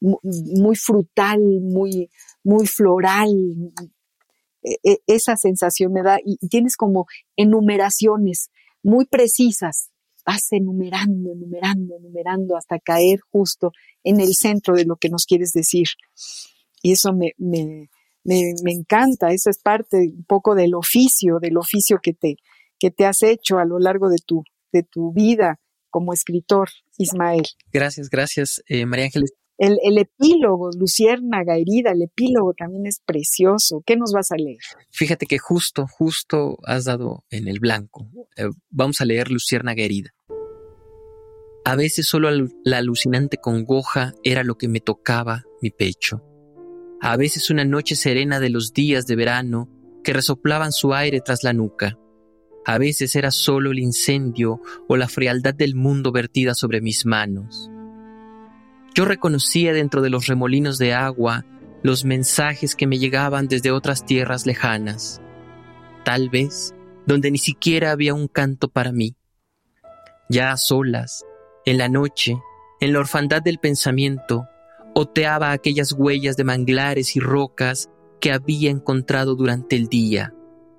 muy 0.00 0.76
frutal, 0.76 1.40
muy, 1.40 2.10
muy 2.44 2.66
floral. 2.66 3.30
E, 4.62 4.78
e, 4.84 4.98
esa 5.08 5.36
sensación 5.36 5.92
me 5.92 6.02
da, 6.02 6.18
y 6.24 6.36
tienes 6.48 6.76
como 6.76 7.06
enumeraciones 7.36 8.50
muy 8.82 9.06
precisas 9.06 9.90
vas 10.24 10.52
enumerando, 10.52 11.32
enumerando, 11.32 11.96
enumerando 11.96 12.56
hasta 12.56 12.78
caer 12.78 13.20
justo 13.30 13.72
en 14.02 14.20
el 14.20 14.34
centro 14.34 14.74
de 14.74 14.84
lo 14.84 14.96
que 14.96 15.08
nos 15.08 15.26
quieres 15.26 15.52
decir. 15.52 15.88
Y 16.82 16.92
eso 16.92 17.12
me, 17.12 17.32
me, 17.38 17.88
me, 18.24 18.72
encanta, 18.72 19.32
eso 19.32 19.50
es 19.50 19.58
parte 19.58 19.96
un 19.98 20.24
poco 20.24 20.54
del 20.54 20.74
oficio, 20.74 21.38
del 21.40 21.56
oficio 21.56 21.98
que 22.02 22.12
te, 22.12 22.36
que 22.78 22.90
te 22.90 23.06
has 23.06 23.22
hecho 23.22 23.58
a 23.58 23.64
lo 23.64 23.78
largo 23.78 24.08
de 24.08 24.18
tu, 24.24 24.44
de 24.72 24.82
tu 24.82 25.12
vida 25.12 25.60
como 25.90 26.12
escritor, 26.12 26.70
Ismael. 26.98 27.44
Gracias, 27.72 28.10
gracias, 28.10 28.62
eh, 28.66 28.84
María 28.86 29.06
Ángeles. 29.06 29.32
El, 29.56 29.98
epílogo, 29.98 30.70
Luciérnaga 30.76 31.56
herida, 31.56 31.92
el 31.92 32.02
epílogo 32.02 32.54
también 32.54 32.86
es 32.86 33.00
precioso. 33.04 33.82
¿Qué 33.86 33.96
nos 33.96 34.12
vas 34.12 34.32
a 34.32 34.36
leer? 34.36 34.58
Fíjate 34.90 35.26
que 35.26 35.38
justo, 35.38 35.86
justo 35.86 36.58
has 36.64 36.84
dado 36.84 37.24
en 37.30 37.46
el 37.46 37.60
blanco. 37.60 38.08
Eh, 38.36 38.48
vamos 38.70 39.00
a 39.00 39.04
leer 39.04 39.30
Luciérnaga 39.30 39.82
herida. 39.82 40.10
A 41.64 41.76
veces 41.76 42.08
solo 42.08 42.30
la 42.64 42.78
alucinante 42.78 43.38
congoja 43.38 44.12
era 44.22 44.42
lo 44.42 44.56
que 44.56 44.68
me 44.68 44.80
tocaba 44.80 45.44
mi 45.62 45.70
pecho. 45.70 46.22
A 47.00 47.16
veces 47.16 47.48
una 47.48 47.64
noche 47.64 47.96
serena 47.96 48.40
de 48.40 48.50
los 48.50 48.72
días 48.72 49.06
de 49.06 49.16
verano 49.16 49.70
que 50.02 50.12
resoplaban 50.12 50.72
su 50.72 50.94
aire 50.94 51.20
tras 51.20 51.44
la 51.44 51.52
nuca. 51.52 51.98
A 52.66 52.78
veces 52.78 53.14
era 53.14 53.30
solo 53.30 53.70
el 53.70 53.78
incendio 53.78 54.60
o 54.88 54.96
la 54.96 55.08
frialdad 55.08 55.54
del 55.54 55.74
mundo 55.74 56.12
vertida 56.12 56.54
sobre 56.54 56.80
mis 56.80 57.06
manos. 57.06 57.70
Yo 58.94 59.04
reconocía 59.04 59.72
dentro 59.72 60.02
de 60.02 60.10
los 60.10 60.26
remolinos 60.28 60.78
de 60.78 60.94
agua 60.94 61.44
los 61.82 62.04
mensajes 62.04 62.76
que 62.76 62.86
me 62.86 62.98
llegaban 62.98 63.48
desde 63.48 63.72
otras 63.72 64.06
tierras 64.06 64.46
lejanas, 64.46 65.20
tal 66.04 66.30
vez 66.30 66.74
donde 67.06 67.30
ni 67.30 67.38
siquiera 67.38 67.90
había 67.90 68.14
un 68.14 68.28
canto 68.28 68.68
para 68.68 68.92
mí. 68.92 69.16
Ya 70.30 70.52
a 70.52 70.56
solas, 70.56 71.24
en 71.66 71.76
la 71.76 71.88
noche, 71.88 72.36
en 72.80 72.92
la 72.92 73.00
orfandad 73.00 73.42
del 73.42 73.58
pensamiento, 73.58 74.46
oteaba 74.94 75.50
aquellas 75.50 75.92
huellas 75.92 76.36
de 76.36 76.44
manglares 76.44 77.16
y 77.16 77.20
rocas 77.20 77.90
que 78.20 78.32
había 78.32 78.70
encontrado 78.70 79.34
durante 79.34 79.76
el 79.76 79.88
día. 79.88 80.32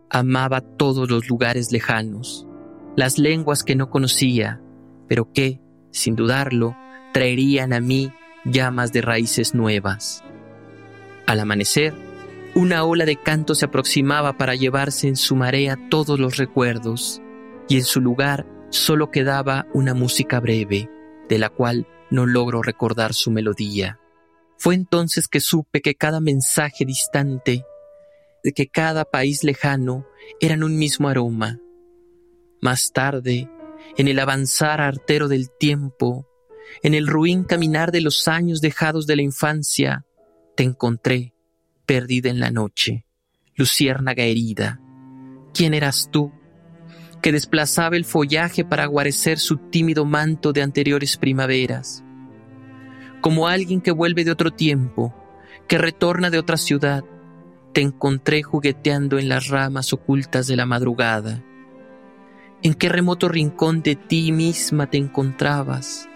Amaba 0.09 0.61
todos 0.61 1.11
los 1.11 1.27
lugares 1.27 1.71
lejanos, 1.71 2.47
las 2.95 3.19
lenguas 3.19 3.63
que 3.63 3.75
no 3.75 3.89
conocía, 3.89 4.61
pero 5.07 5.31
que, 5.33 5.59
sin 5.91 6.15
dudarlo, 6.15 6.75
traerían 7.15 7.71
a 7.71 7.79
mí 7.79 8.11
llamas 8.43 8.91
de 8.91 8.99
raíces 8.99 9.55
nuevas. 9.55 10.21
Al 11.25 11.39
amanecer, 11.39 11.93
una 12.55 12.83
ola 12.83 13.05
de 13.05 13.15
canto 13.15 13.55
se 13.55 13.63
aproximaba 13.63 14.35
para 14.35 14.53
llevarse 14.53 15.07
en 15.07 15.15
su 15.15 15.37
marea 15.37 15.77
todos 15.89 16.19
los 16.19 16.35
recuerdos, 16.35 17.21
y 17.69 17.77
en 17.77 17.85
su 17.85 18.01
lugar 18.01 18.45
solo 18.69 19.11
quedaba 19.11 19.65
una 19.73 19.93
música 19.93 20.41
breve, 20.41 20.89
de 21.29 21.37
la 21.37 21.47
cual 21.47 21.87
no 22.11 22.25
logro 22.25 22.61
recordar 22.61 23.13
su 23.13 23.31
melodía. 23.31 23.97
Fue 24.57 24.75
entonces 24.75 25.29
que 25.29 25.39
supe 25.39 25.81
que 25.81 25.95
cada 25.95 26.19
mensaje 26.19 26.83
distante, 26.83 27.63
que 28.53 28.67
cada 28.67 29.05
país 29.05 29.45
lejano 29.45 30.05
eran 30.41 30.63
un 30.63 30.77
mismo 30.77 31.07
aroma. 31.07 31.61
Más 32.59 32.91
tarde, 32.91 33.49
en 33.95 34.09
el 34.09 34.19
avanzar 34.19 34.81
artero 34.81 35.29
del 35.29 35.49
tiempo, 35.49 36.27
en 36.83 36.93
el 36.93 37.07
ruin 37.07 37.43
caminar 37.43 37.91
de 37.91 38.01
los 38.01 38.27
años 38.27 38.61
dejados 38.61 39.07
de 39.07 39.15
la 39.15 39.21
infancia, 39.21 40.05
te 40.55 40.63
encontré, 40.63 41.33
perdida 41.85 42.29
en 42.29 42.39
la 42.39 42.51
noche, 42.51 43.05
luciérnaga 43.55 44.23
herida. 44.23 44.79
¿Quién 45.53 45.73
eras 45.73 46.09
tú? 46.11 46.31
que 47.25 47.31
desplazaba 47.31 47.95
el 47.95 48.05
follaje 48.05 48.63
para 48.63 48.85
guarecer 48.85 49.39
su 49.39 49.57
tímido 49.57 50.05
manto 50.05 50.53
de 50.53 50.61
anteriores 50.61 51.17
primaveras. 51.17 52.03
Como 53.19 53.47
alguien 53.47 53.81
que 53.81 53.89
vuelve 53.89 54.23
de 54.23 54.29
otro 54.29 54.51
tiempo, 54.51 55.11
que 55.67 55.79
retorna 55.79 56.29
de 56.29 56.37
otra 56.37 56.55
ciudad, 56.55 57.03
te 57.73 57.81
encontré 57.81 58.43
jugueteando 58.43 59.17
en 59.17 59.27
las 59.27 59.47
ramas 59.47 59.91
ocultas 59.91 60.45
de 60.45 60.55
la 60.55 60.67
madrugada. 60.67 61.43
¿En 62.61 62.75
qué 62.75 62.89
remoto 62.89 63.27
rincón 63.27 63.81
de 63.81 63.95
ti 63.95 64.31
misma 64.31 64.91
te 64.91 64.97
encontrabas? 64.97 66.07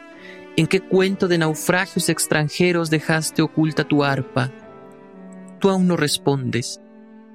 ¿En 0.57 0.67
qué 0.67 0.81
cuento 0.81 1.27
de 1.27 1.37
naufragios 1.37 2.09
extranjeros 2.09 2.89
dejaste 2.89 3.41
oculta 3.41 3.83
tu 3.83 4.03
arpa? 4.03 4.51
Tú 5.59 5.69
aún 5.69 5.87
no 5.87 5.95
respondes, 5.95 6.81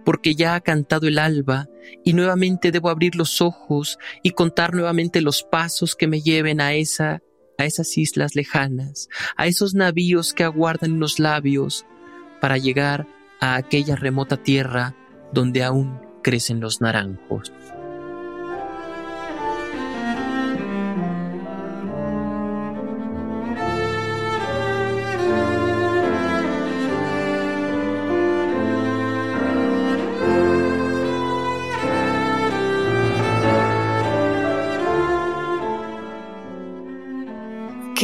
porque 0.04 0.34
ya 0.34 0.54
ha 0.54 0.60
cantado 0.60 1.08
el 1.08 1.18
alba 1.18 1.66
y 2.04 2.12
nuevamente 2.12 2.70
debo 2.70 2.90
abrir 2.90 3.16
los 3.16 3.40
ojos 3.40 3.98
y 4.22 4.30
contar 4.30 4.74
nuevamente 4.74 5.20
los 5.20 5.42
pasos 5.42 5.94
que 5.94 6.06
me 6.06 6.20
lleven 6.20 6.60
a 6.60 6.74
esa 6.74 7.22
a 7.56 7.64
esas 7.64 7.96
islas 7.98 8.34
lejanas, 8.34 9.08
a 9.36 9.46
esos 9.46 9.74
navíos 9.74 10.34
que 10.34 10.44
aguardan 10.44 10.92
en 10.92 11.00
los 11.00 11.18
labios 11.18 11.86
para 12.40 12.58
llegar 12.58 13.06
a 13.40 13.56
aquella 13.56 13.96
remota 13.96 14.36
tierra 14.36 14.96
donde 15.32 15.62
aún 15.62 16.00
crecen 16.22 16.60
los 16.60 16.80
naranjos. 16.80 17.52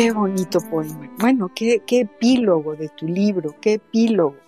Qué 0.00 0.12
bonito 0.12 0.60
poema. 0.62 1.14
Bueno, 1.18 1.52
qué, 1.54 1.82
qué 1.86 2.00
epílogo 2.00 2.74
de 2.74 2.88
tu 2.88 3.06
libro, 3.06 3.54
qué 3.60 3.74
epílogo 3.74 4.38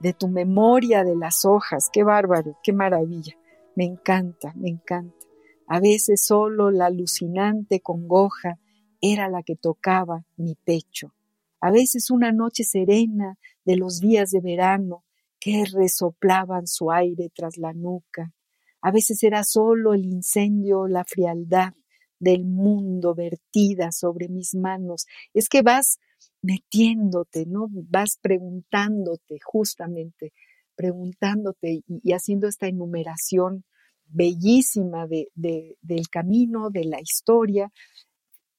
de 0.00 0.14
tu 0.14 0.28
memoria 0.28 1.04
de 1.04 1.14
las 1.14 1.44
hojas. 1.44 1.90
Qué 1.92 2.02
bárbaro, 2.02 2.58
qué 2.62 2.72
maravilla. 2.72 3.34
Me 3.76 3.84
encanta, 3.84 4.54
me 4.56 4.70
encanta. 4.70 5.26
A 5.66 5.78
veces 5.78 6.24
solo 6.24 6.70
la 6.70 6.86
alucinante 6.86 7.80
congoja 7.80 8.58
era 8.98 9.28
la 9.28 9.42
que 9.42 9.56
tocaba 9.56 10.24
mi 10.38 10.54
pecho. 10.54 11.12
A 11.60 11.70
veces 11.70 12.10
una 12.10 12.32
noche 12.32 12.64
serena 12.64 13.36
de 13.66 13.76
los 13.76 14.00
días 14.00 14.30
de 14.30 14.40
verano 14.40 15.04
que 15.38 15.66
resoplaban 15.70 16.66
su 16.66 16.90
aire 16.90 17.30
tras 17.34 17.58
la 17.58 17.74
nuca. 17.74 18.32
A 18.80 18.90
veces 18.90 19.22
era 19.22 19.44
solo 19.44 19.92
el 19.92 20.06
incendio, 20.06 20.86
la 20.86 21.04
frialdad 21.04 21.74
del 22.18 22.44
mundo 22.44 23.14
vertida 23.14 23.92
sobre 23.92 24.28
mis 24.28 24.54
manos. 24.54 25.06
Es 25.32 25.48
que 25.48 25.62
vas 25.62 25.98
metiéndote, 26.42 27.46
¿no? 27.46 27.68
Vas 27.70 28.18
preguntándote 28.20 29.38
justamente, 29.42 30.32
preguntándote 30.76 31.82
y, 31.86 32.12
haciendo 32.12 32.48
esta 32.48 32.66
enumeración 32.66 33.64
bellísima 34.06 35.06
de, 35.06 35.28
del 35.34 36.08
camino, 36.10 36.70
de 36.70 36.84
la 36.84 37.00
historia. 37.00 37.72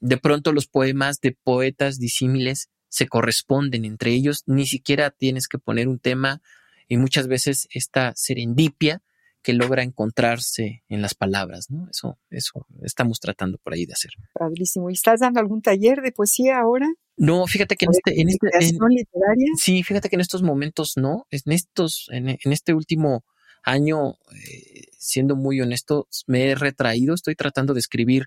de 0.00 0.16
pronto 0.18 0.52
los 0.52 0.66
poemas 0.66 1.20
de 1.20 1.32
poetas 1.32 1.98
disímiles 1.98 2.68
se 2.88 3.08
corresponden 3.08 3.84
entre 3.84 4.12
ellos, 4.12 4.42
ni 4.46 4.66
siquiera 4.66 5.10
tienes 5.10 5.48
que 5.48 5.58
poner 5.58 5.88
un 5.88 5.98
tema 5.98 6.40
y 6.88 6.98
muchas 6.98 7.26
veces 7.26 7.66
esta 7.70 8.12
serendipia 8.14 9.02
que 9.46 9.52
logra 9.52 9.84
encontrarse 9.84 10.82
en 10.88 11.02
las 11.02 11.14
palabras, 11.14 11.70
¿no? 11.70 11.88
Eso, 11.88 12.18
eso 12.30 12.66
estamos 12.82 13.20
tratando 13.20 13.58
por 13.58 13.74
ahí 13.74 13.86
de 13.86 13.92
hacer. 13.92 14.10
Padrísimo. 14.32 14.90
¿Y 14.90 14.94
estás 14.94 15.20
dando 15.20 15.38
algún 15.38 15.62
taller 15.62 16.02
de 16.02 16.10
poesía 16.10 16.58
ahora? 16.58 16.92
No, 17.16 17.46
fíjate 17.46 17.76
que 17.76 17.84
en 17.84 17.92
este, 17.92 18.20
en 18.20 18.28
este 18.28 18.48
literaria? 18.88 19.52
sí, 19.56 19.84
fíjate 19.84 20.08
que 20.08 20.16
en 20.16 20.20
estos 20.20 20.42
momentos 20.42 20.94
no, 20.96 21.28
en 21.30 21.52
estos, 21.52 22.08
en, 22.10 22.30
en 22.30 22.52
este 22.52 22.74
último 22.74 23.24
año, 23.62 24.14
eh, 24.34 24.88
siendo 24.98 25.36
muy 25.36 25.60
honesto, 25.60 26.08
me 26.26 26.50
he 26.50 26.56
retraído, 26.56 27.14
estoy 27.14 27.36
tratando 27.36 27.72
de 27.72 27.78
escribir. 27.78 28.26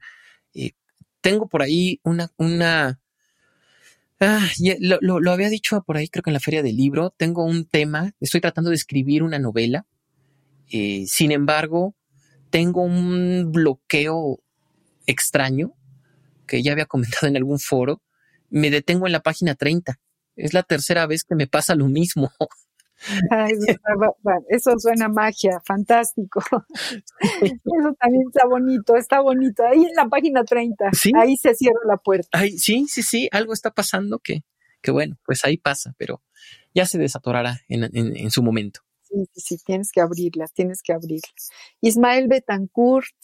Eh, 0.54 0.72
tengo 1.20 1.50
por 1.50 1.64
ahí 1.64 2.00
una, 2.06 2.30
una, 2.38 3.02
ah, 4.22 4.48
lo, 4.80 5.20
lo, 5.20 5.32
había 5.34 5.50
dicho 5.50 5.84
por 5.86 5.98
ahí, 5.98 6.08
creo 6.08 6.24
que 6.24 6.30
en 6.30 6.36
la 6.36 6.40
feria 6.40 6.64
del 6.64 6.78
libro, 6.78 7.10
tengo 7.10 7.44
un 7.44 7.66
tema, 7.66 8.14
estoy 8.22 8.40
tratando 8.40 8.70
de 8.70 8.78
escribir 8.78 9.22
una 9.22 9.38
novela 9.38 9.86
eh, 10.72 11.06
sin 11.08 11.32
embargo, 11.32 11.96
tengo 12.50 12.82
un 12.82 13.52
bloqueo 13.52 14.40
extraño 15.06 15.74
que 16.48 16.64
ya 16.64 16.72
había 16.72 16.86
comentado 16.86 17.28
en 17.28 17.38
algún 17.38 17.60
foro. 17.60 18.02
Me 18.50 18.70
detengo 18.70 19.06
en 19.06 19.14
la 19.14 19.22
página 19.22 19.56
30. 19.56 20.00
Es 20.36 20.54
la 20.54 20.64
tercera 20.64 21.06
vez 21.06 21.24
que 21.24 21.36
me 21.36 21.48
pasa 21.48 21.76
lo 21.76 21.88
mismo. 21.88 22.32
eso 24.50 24.78
suena 24.78 25.10
magia, 25.10 25.62
fantástico. 25.66 26.42
Eso 27.42 27.94
también 28.00 28.24
está 28.28 28.48
bonito, 28.48 28.96
está 28.96 29.22
bonito. 29.22 29.64
Ahí 29.66 29.86
en 29.86 29.96
la 29.96 30.08
página 30.08 30.44
30, 30.44 30.92
ahí 31.16 31.38
se 31.38 31.56
cierra 31.56 31.80
la 31.88 31.98
puerta. 31.98 32.40
sí, 32.58 32.86
sí, 32.88 33.04
sí, 33.04 33.30
algo 33.32 33.54
está 33.54 33.72
pasando 33.72 34.20
que, 34.20 34.44
que 34.82 34.92
bueno, 34.92 35.18
pues 35.26 35.46
ahí 35.46 35.58
pasa, 35.58 35.94
pero 35.98 36.22
ya 36.74 36.86
se 36.86 36.98
desatorará 36.98 37.62
en 37.70 38.32
su 38.32 38.44
momento 38.44 38.82
sí, 39.10 39.28
sí, 39.34 39.58
tienes 39.66 39.92
que 39.92 40.02
abrirla, 40.02 40.46
tienes 40.54 40.82
que 40.82 40.94
abrirla. 40.94 41.30
Ismael 41.82 42.28
Betancourt, 42.28 43.16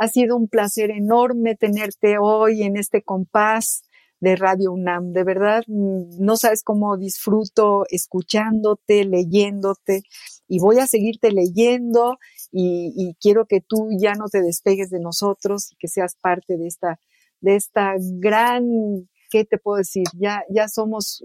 ha 0.00 0.08
sido 0.08 0.36
un 0.36 0.48
placer 0.48 0.90
enorme 0.90 1.56
tenerte 1.56 2.16
hoy 2.18 2.62
en 2.62 2.78
este 2.78 3.02
compás 3.02 3.82
de 4.20 4.34
Radio 4.34 4.72
UNAM. 4.72 5.12
De 5.12 5.24
verdad, 5.24 5.62
mm, 5.66 6.24
no 6.24 6.36
sabes 6.36 6.62
cómo 6.62 6.96
disfruto 6.96 7.84
escuchándote, 7.90 9.04
leyéndote 9.04 10.02
y 10.48 10.58
voy 10.58 10.78
a 10.78 10.86
seguirte 10.86 11.30
leyendo 11.32 12.18
y, 12.50 12.92
y, 12.96 13.14
quiero 13.20 13.46
que 13.46 13.60
tú 13.60 13.90
ya 13.98 14.14
no 14.14 14.28
te 14.28 14.42
despegues 14.42 14.90
de 14.90 15.00
nosotros 15.00 15.70
y 15.72 15.76
que 15.76 15.88
seas 15.88 16.16
parte 16.20 16.56
de 16.56 16.66
esta, 16.66 16.98
de 17.40 17.56
esta 17.56 17.94
gran, 17.98 19.08
¿qué 19.30 19.44
te 19.44 19.58
puedo 19.58 19.78
decir? 19.78 20.04
Ya, 20.18 20.44
ya 20.48 20.68
somos 20.68 21.22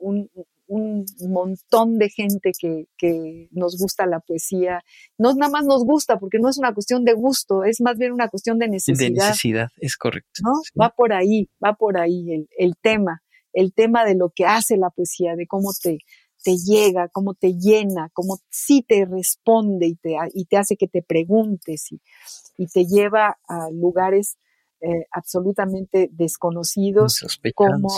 un, 0.00 0.30
un 0.68 1.04
montón 1.28 1.98
de 1.98 2.10
gente 2.10 2.52
que, 2.58 2.84
que, 2.96 3.48
nos 3.50 3.76
gusta 3.78 4.06
la 4.06 4.20
poesía. 4.20 4.82
No 5.16 5.34
nada 5.34 5.50
más 5.50 5.64
nos 5.64 5.84
gusta, 5.84 6.18
porque 6.18 6.38
no 6.38 6.48
es 6.48 6.58
una 6.58 6.74
cuestión 6.74 7.04
de 7.04 7.14
gusto, 7.14 7.64
es 7.64 7.80
más 7.80 7.96
bien 7.96 8.12
una 8.12 8.28
cuestión 8.28 8.58
de 8.58 8.68
necesidad. 8.68 9.08
De 9.08 9.14
necesidad, 9.14 9.68
es 9.78 9.96
correcto. 9.96 10.42
¿no? 10.44 10.52
Va 10.80 10.90
por 10.90 11.12
ahí, 11.12 11.48
va 11.64 11.74
por 11.74 11.98
ahí 11.98 12.32
el, 12.32 12.48
el, 12.56 12.74
tema, 12.80 13.22
el 13.52 13.72
tema 13.72 14.04
de 14.04 14.14
lo 14.14 14.30
que 14.34 14.44
hace 14.44 14.76
la 14.76 14.90
poesía, 14.90 15.34
de 15.36 15.46
cómo 15.46 15.70
te, 15.82 15.98
te 16.44 16.56
llega, 16.56 17.08
cómo 17.08 17.34
te 17.34 17.54
llena, 17.54 18.10
cómo 18.12 18.38
sí 18.50 18.84
te 18.86 19.06
responde 19.06 19.86
y 19.86 19.96
te, 19.96 20.16
y 20.34 20.44
te 20.44 20.56
hace 20.58 20.76
que 20.76 20.88
te 20.88 21.02
preguntes 21.02 21.90
y, 21.92 22.00
y 22.58 22.66
te 22.66 22.84
lleva 22.84 23.38
a 23.48 23.70
lugares 23.70 24.36
eh, 24.80 25.06
absolutamente 25.10 26.08
desconocidos 26.12 27.26
como 27.54 27.88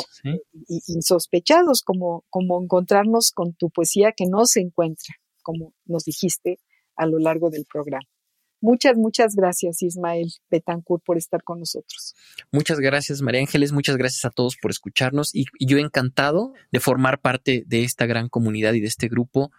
insospechados, 0.86 1.82
como, 1.82 2.24
como 2.30 2.62
encontrarnos 2.62 3.32
con 3.32 3.52
tu 3.52 3.68
poesía 3.68 4.12
que 4.12 4.24
no 4.26 4.46
se 4.46 4.60
encuentra, 4.60 5.14
como 5.42 5.74
nos 5.84 6.04
dijiste 6.04 6.58
a 6.96 7.04
lo 7.06 7.18
largo 7.18 7.50
del 7.50 7.66
programa. 7.70 8.06
Muchas, 8.62 8.96
muchas 8.96 9.34
gracias, 9.34 9.82
Ismael 9.82 10.32
Betancourt, 10.50 11.04
por 11.04 11.18
estar 11.18 11.42
con 11.42 11.60
nosotros. 11.60 12.14
Muchas 12.52 12.78
gracias, 12.78 13.22
María 13.22 13.40
Ángeles. 13.40 13.72
Muchas 13.72 13.96
gracias 13.96 14.24
a 14.24 14.30
todos 14.30 14.56
por 14.56 14.70
escucharnos 14.70 15.34
y, 15.34 15.46
yo 15.58 15.76
encantado 15.76 16.52
de 16.70 16.80
formar 16.80 17.20
parte 17.20 17.64
de 17.66 17.84
esta 17.84 18.06
gran 18.06 18.28
comunidad 18.28 18.74
y 18.74 18.80
de 18.80 18.86
este 18.86 19.08
grupo. 19.08 19.50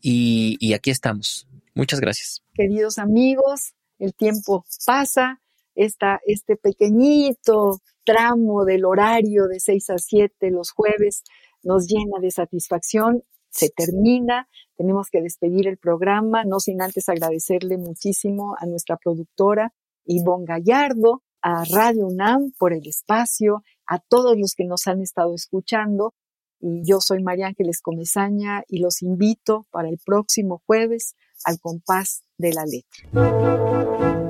Y, 0.00 0.56
y 0.60 0.74
aquí 0.74 0.90
estamos. 0.90 1.48
Muchas 1.74 2.00
gracias. 2.00 2.42
Queridos 2.54 2.98
amigos, 2.98 3.74
el 3.98 4.14
tiempo 4.14 4.64
pasa 4.84 5.40
esta, 5.74 6.20
este 6.26 6.56
pequeñito 6.56 7.78
tramo 8.04 8.64
del 8.64 8.84
horario 8.84 9.46
de 9.46 9.60
6 9.60 9.90
a 9.90 9.98
7 9.98 10.50
los 10.50 10.70
jueves 10.72 11.22
nos 11.62 11.86
llena 11.86 12.18
de 12.20 12.30
satisfacción. 12.30 13.22
Se 13.50 13.68
termina, 13.68 14.48
tenemos 14.76 15.08
que 15.10 15.20
despedir 15.20 15.66
el 15.68 15.76
programa, 15.76 16.44
no 16.44 16.60
sin 16.60 16.80
antes 16.82 17.08
agradecerle 17.08 17.78
muchísimo 17.78 18.54
a 18.58 18.66
nuestra 18.66 18.96
productora 18.96 19.72
Ivonne 20.04 20.46
Gallardo, 20.46 21.22
a 21.42 21.64
Radio 21.64 22.06
UNAM 22.06 22.52
por 22.58 22.72
el 22.72 22.86
espacio, 22.86 23.62
a 23.86 23.98
todos 23.98 24.36
los 24.38 24.54
que 24.54 24.64
nos 24.64 24.86
han 24.86 25.00
estado 25.00 25.34
escuchando. 25.34 26.14
Y 26.60 26.82
yo 26.84 27.00
soy 27.00 27.22
María 27.22 27.48
Ángeles 27.48 27.80
Comezaña 27.80 28.62
y 28.68 28.80
los 28.80 29.02
invito 29.02 29.66
para 29.70 29.88
el 29.88 29.98
próximo 30.04 30.62
jueves 30.66 31.16
al 31.44 31.58
compás 31.58 32.22
de 32.36 32.52
la 32.52 32.64
letra. 32.66 34.29